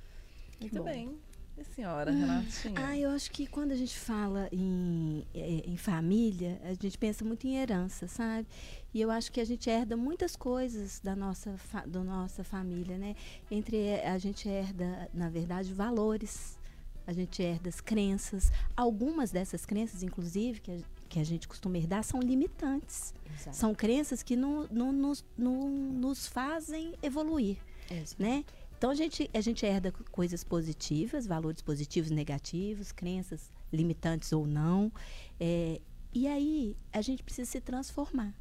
Muito 0.60 0.82
bem. 0.82 1.18
E 1.56 1.60
a 1.60 1.64
senhora, 1.64 2.10
Renatinha? 2.10 2.74
Ah, 2.76 2.98
eu 2.98 3.10
acho 3.10 3.30
que 3.30 3.46
quando 3.46 3.70
a 3.70 3.76
gente 3.76 3.96
fala 3.96 4.48
em, 4.50 5.24
eh, 5.32 5.62
em 5.66 5.76
família, 5.76 6.60
a 6.64 6.74
gente 6.74 6.98
pensa 6.98 7.24
muito 7.24 7.46
em 7.46 7.56
herança, 7.56 8.08
sabe? 8.08 8.46
E 8.92 9.00
eu 9.00 9.10
acho 9.10 9.30
que 9.30 9.40
a 9.40 9.44
gente 9.44 9.70
herda 9.70 9.96
muitas 9.96 10.34
coisas 10.34 11.00
da 11.00 11.14
nossa, 11.14 11.54
da 11.86 12.02
nossa 12.02 12.42
família, 12.42 12.98
né? 12.98 13.14
Entre 13.50 13.76
eh, 13.76 14.08
a 14.08 14.18
gente 14.18 14.48
herda, 14.48 15.08
na 15.14 15.28
verdade, 15.28 15.72
valores, 15.72 16.58
a 17.06 17.12
gente 17.12 17.42
herda 17.42 17.68
as 17.68 17.80
crenças. 17.80 18.50
Algumas 18.76 19.30
dessas 19.30 19.64
crenças, 19.64 20.02
inclusive, 20.02 20.60
que 20.60 20.72
a, 20.72 20.78
que 21.08 21.20
a 21.20 21.24
gente 21.24 21.46
costuma 21.46 21.78
herdar, 21.78 22.02
são 22.02 22.18
limitantes. 22.20 23.14
Exato. 23.32 23.56
São 23.56 23.74
crenças 23.74 24.22
que 24.22 24.34
não, 24.34 24.66
não, 24.70 24.92
nos, 24.92 25.24
não 25.36 25.68
nos 25.68 26.26
fazem 26.26 26.94
evoluir, 27.02 27.58
Exato. 27.90 28.20
né? 28.20 28.44
Então 28.84 28.92
a 28.92 28.94
gente, 28.94 29.30
a 29.32 29.40
gente 29.40 29.64
herda 29.64 29.90
coisas 30.12 30.44
positivas, 30.44 31.26
valores 31.26 31.62
positivos, 31.62 32.10
negativos, 32.10 32.92
crenças 32.92 33.50
limitantes 33.72 34.30
ou 34.30 34.46
não. 34.46 34.92
É, 35.40 35.80
e 36.12 36.26
aí 36.28 36.76
a 36.92 37.00
gente 37.00 37.22
precisa 37.22 37.50
se 37.50 37.62
transformar, 37.62 38.34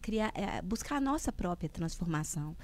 criar, 0.00 0.32
é, 0.34 0.62
buscar 0.62 0.96
a 0.96 1.00
nossa 1.02 1.30
própria 1.30 1.68
transformação. 1.68 2.56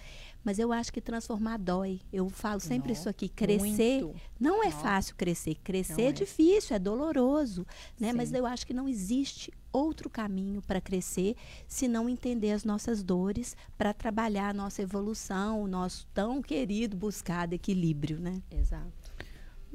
Mas 0.43 0.59
eu 0.59 0.73
acho 0.73 0.91
que 0.91 0.99
transformar 0.99 1.59
dói. 1.59 2.01
Eu 2.11 2.31
falo 2.31 2.59
sempre 2.59 2.95
não, 2.95 2.99
isso 2.99 3.07
aqui. 3.07 3.29
Crescer 3.29 4.03
muito. 4.03 4.19
não 4.41 4.65
é 4.65 4.71
não. 4.71 4.81
fácil 4.81 5.15
crescer. 5.15 5.57
Crescer 5.57 6.01
é, 6.01 6.09
é, 6.09 6.13
difícil, 6.13 6.75
é 6.75 6.79
doloroso, 6.79 7.67
né? 8.01 8.15
Mas 8.15 8.33
eu 8.33 8.47
acho 8.47 8.67
que 8.67 8.73
não 8.73 8.89
existe 8.89 9.53
outro 9.77 10.09
caminho 10.09 10.63
para 10.63 10.81
crescer 10.81 11.37
se 11.67 11.87
não 11.87 12.09
entender 12.09 12.53
as 12.53 12.65
nossas 12.65 13.03
dores 13.03 13.57
para 13.77 13.93
trabalhar 13.93 14.49
a 14.49 14.55
nossa 14.55 14.83
evolução, 14.83 15.63
o 15.63 15.69
nosso 15.69 16.07
tão 16.15 16.41
querido 16.41 16.97
buscado 16.97 17.55
equilíbrio, 17.55 18.19
né? 18.19 18.43
Exato. 18.51 19.07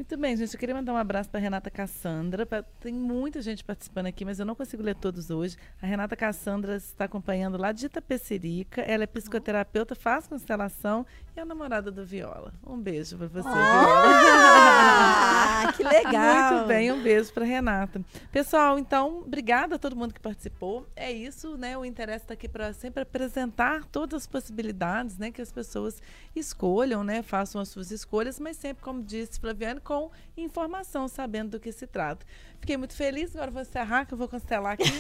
Muito 0.02 0.18
bem, 0.18 0.36
gente. 0.36 0.54
Eu 0.54 0.60
queria 0.60 0.74
mandar 0.74 0.94
um 0.94 0.98
abraço 0.98 1.30
para 1.30 1.40
Renata 1.40 1.70
Cassandra. 1.70 2.44
Pra... 2.44 2.64
Tem 2.64 2.92
muita 2.92 3.40
gente 3.40 3.64
participando 3.64 4.08
aqui, 4.08 4.26
mas 4.26 4.40
eu 4.40 4.46
não 4.46 4.56
consigo 4.56 4.82
ler 4.82 4.96
todos 4.96 5.30
hoje. 5.30 5.58
A 5.80 5.86
Renata 5.86 6.16
Cassandra 6.16 6.76
está 6.76 7.06
acompanhando 7.06 7.56
lá 7.56 7.72
de 7.72 7.86
Itapecerica. 7.86 8.82
Ela 8.82 9.04
é 9.04 9.08
psicoterapeuta, 9.08 9.94
faz 9.94 10.26
constelação 10.26 11.06
e 11.36 11.40
a 11.40 11.46
namorada 11.46 11.92
do 11.92 12.06
Viola. 12.06 12.54
Um 12.66 12.80
beijo 12.80 13.18
para 13.18 13.28
você, 13.28 13.48
oh! 13.48 14.22
Viola. 14.22 15.74
que 15.78 15.84
legal! 15.84 16.54
Muito 16.54 16.68
bem, 16.68 16.92
um 16.92 17.02
beijo 17.02 17.32
para 17.32 17.46
Renata. 17.46 18.02
Pessoal, 18.32 18.78
então, 18.78 19.20
obrigada 19.20 19.76
a 19.76 19.80
todo 19.80 19.96
mundo 19.96 20.14
que 20.14 20.20
participou. 20.20 20.86
É 20.96 21.12
isso, 21.12 21.58
né? 21.58 21.78
O 21.78 21.86
interesse 21.86 22.26
está 22.26 22.34
aqui 22.34 22.50
para 22.50 22.74
sempre 22.74 23.04
apresentar 23.04 23.86
todas 23.86 24.24
as 24.24 24.28
possibilidades, 24.28 25.18
né? 25.18 25.32
Que 25.32 25.42
as 25.42 25.52
pessoas 25.52 26.02
escolham, 26.36 27.04
né? 27.04 27.22
Façam 27.22 27.62
as 27.62 27.70
suas 27.70 27.92
escolhas, 27.92 28.40
mas 28.40 28.58
sempre, 28.58 28.84
como 28.84 29.02
disse 29.02 29.40
Flaviane, 29.40 29.80
com 29.80 30.12
informação, 30.36 31.08
sabendo 31.08 31.52
do 31.52 31.60
que 31.60 31.72
se 31.72 31.88
trata. 31.88 32.26
Fiquei 32.60 32.78
muito 32.78 32.96
feliz, 32.96 33.36
agora 33.36 33.52
vou 33.52 33.62
encerrar, 33.62 34.06
que 34.06 34.14
eu 34.14 34.18
vou 34.18 34.28
cancelar 34.28 34.74
aqui. 34.74 34.84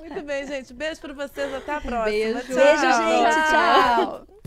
muito 0.00 0.22
bem, 0.22 0.46
gente. 0.46 0.72
Beijo 0.72 1.00
para 1.00 1.12
vocês, 1.12 1.52
até 1.54 1.74
a 1.74 1.80
próxima. 1.80 2.10
Beijo, 2.10 2.40
tchau. 2.40 2.54
Beijo 2.54 2.82
gente. 2.82 3.50
Tchau. 3.50 4.37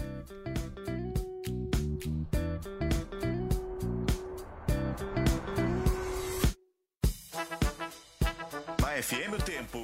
FM 9.01 9.33
o 9.33 9.41
tempo. 9.41 9.81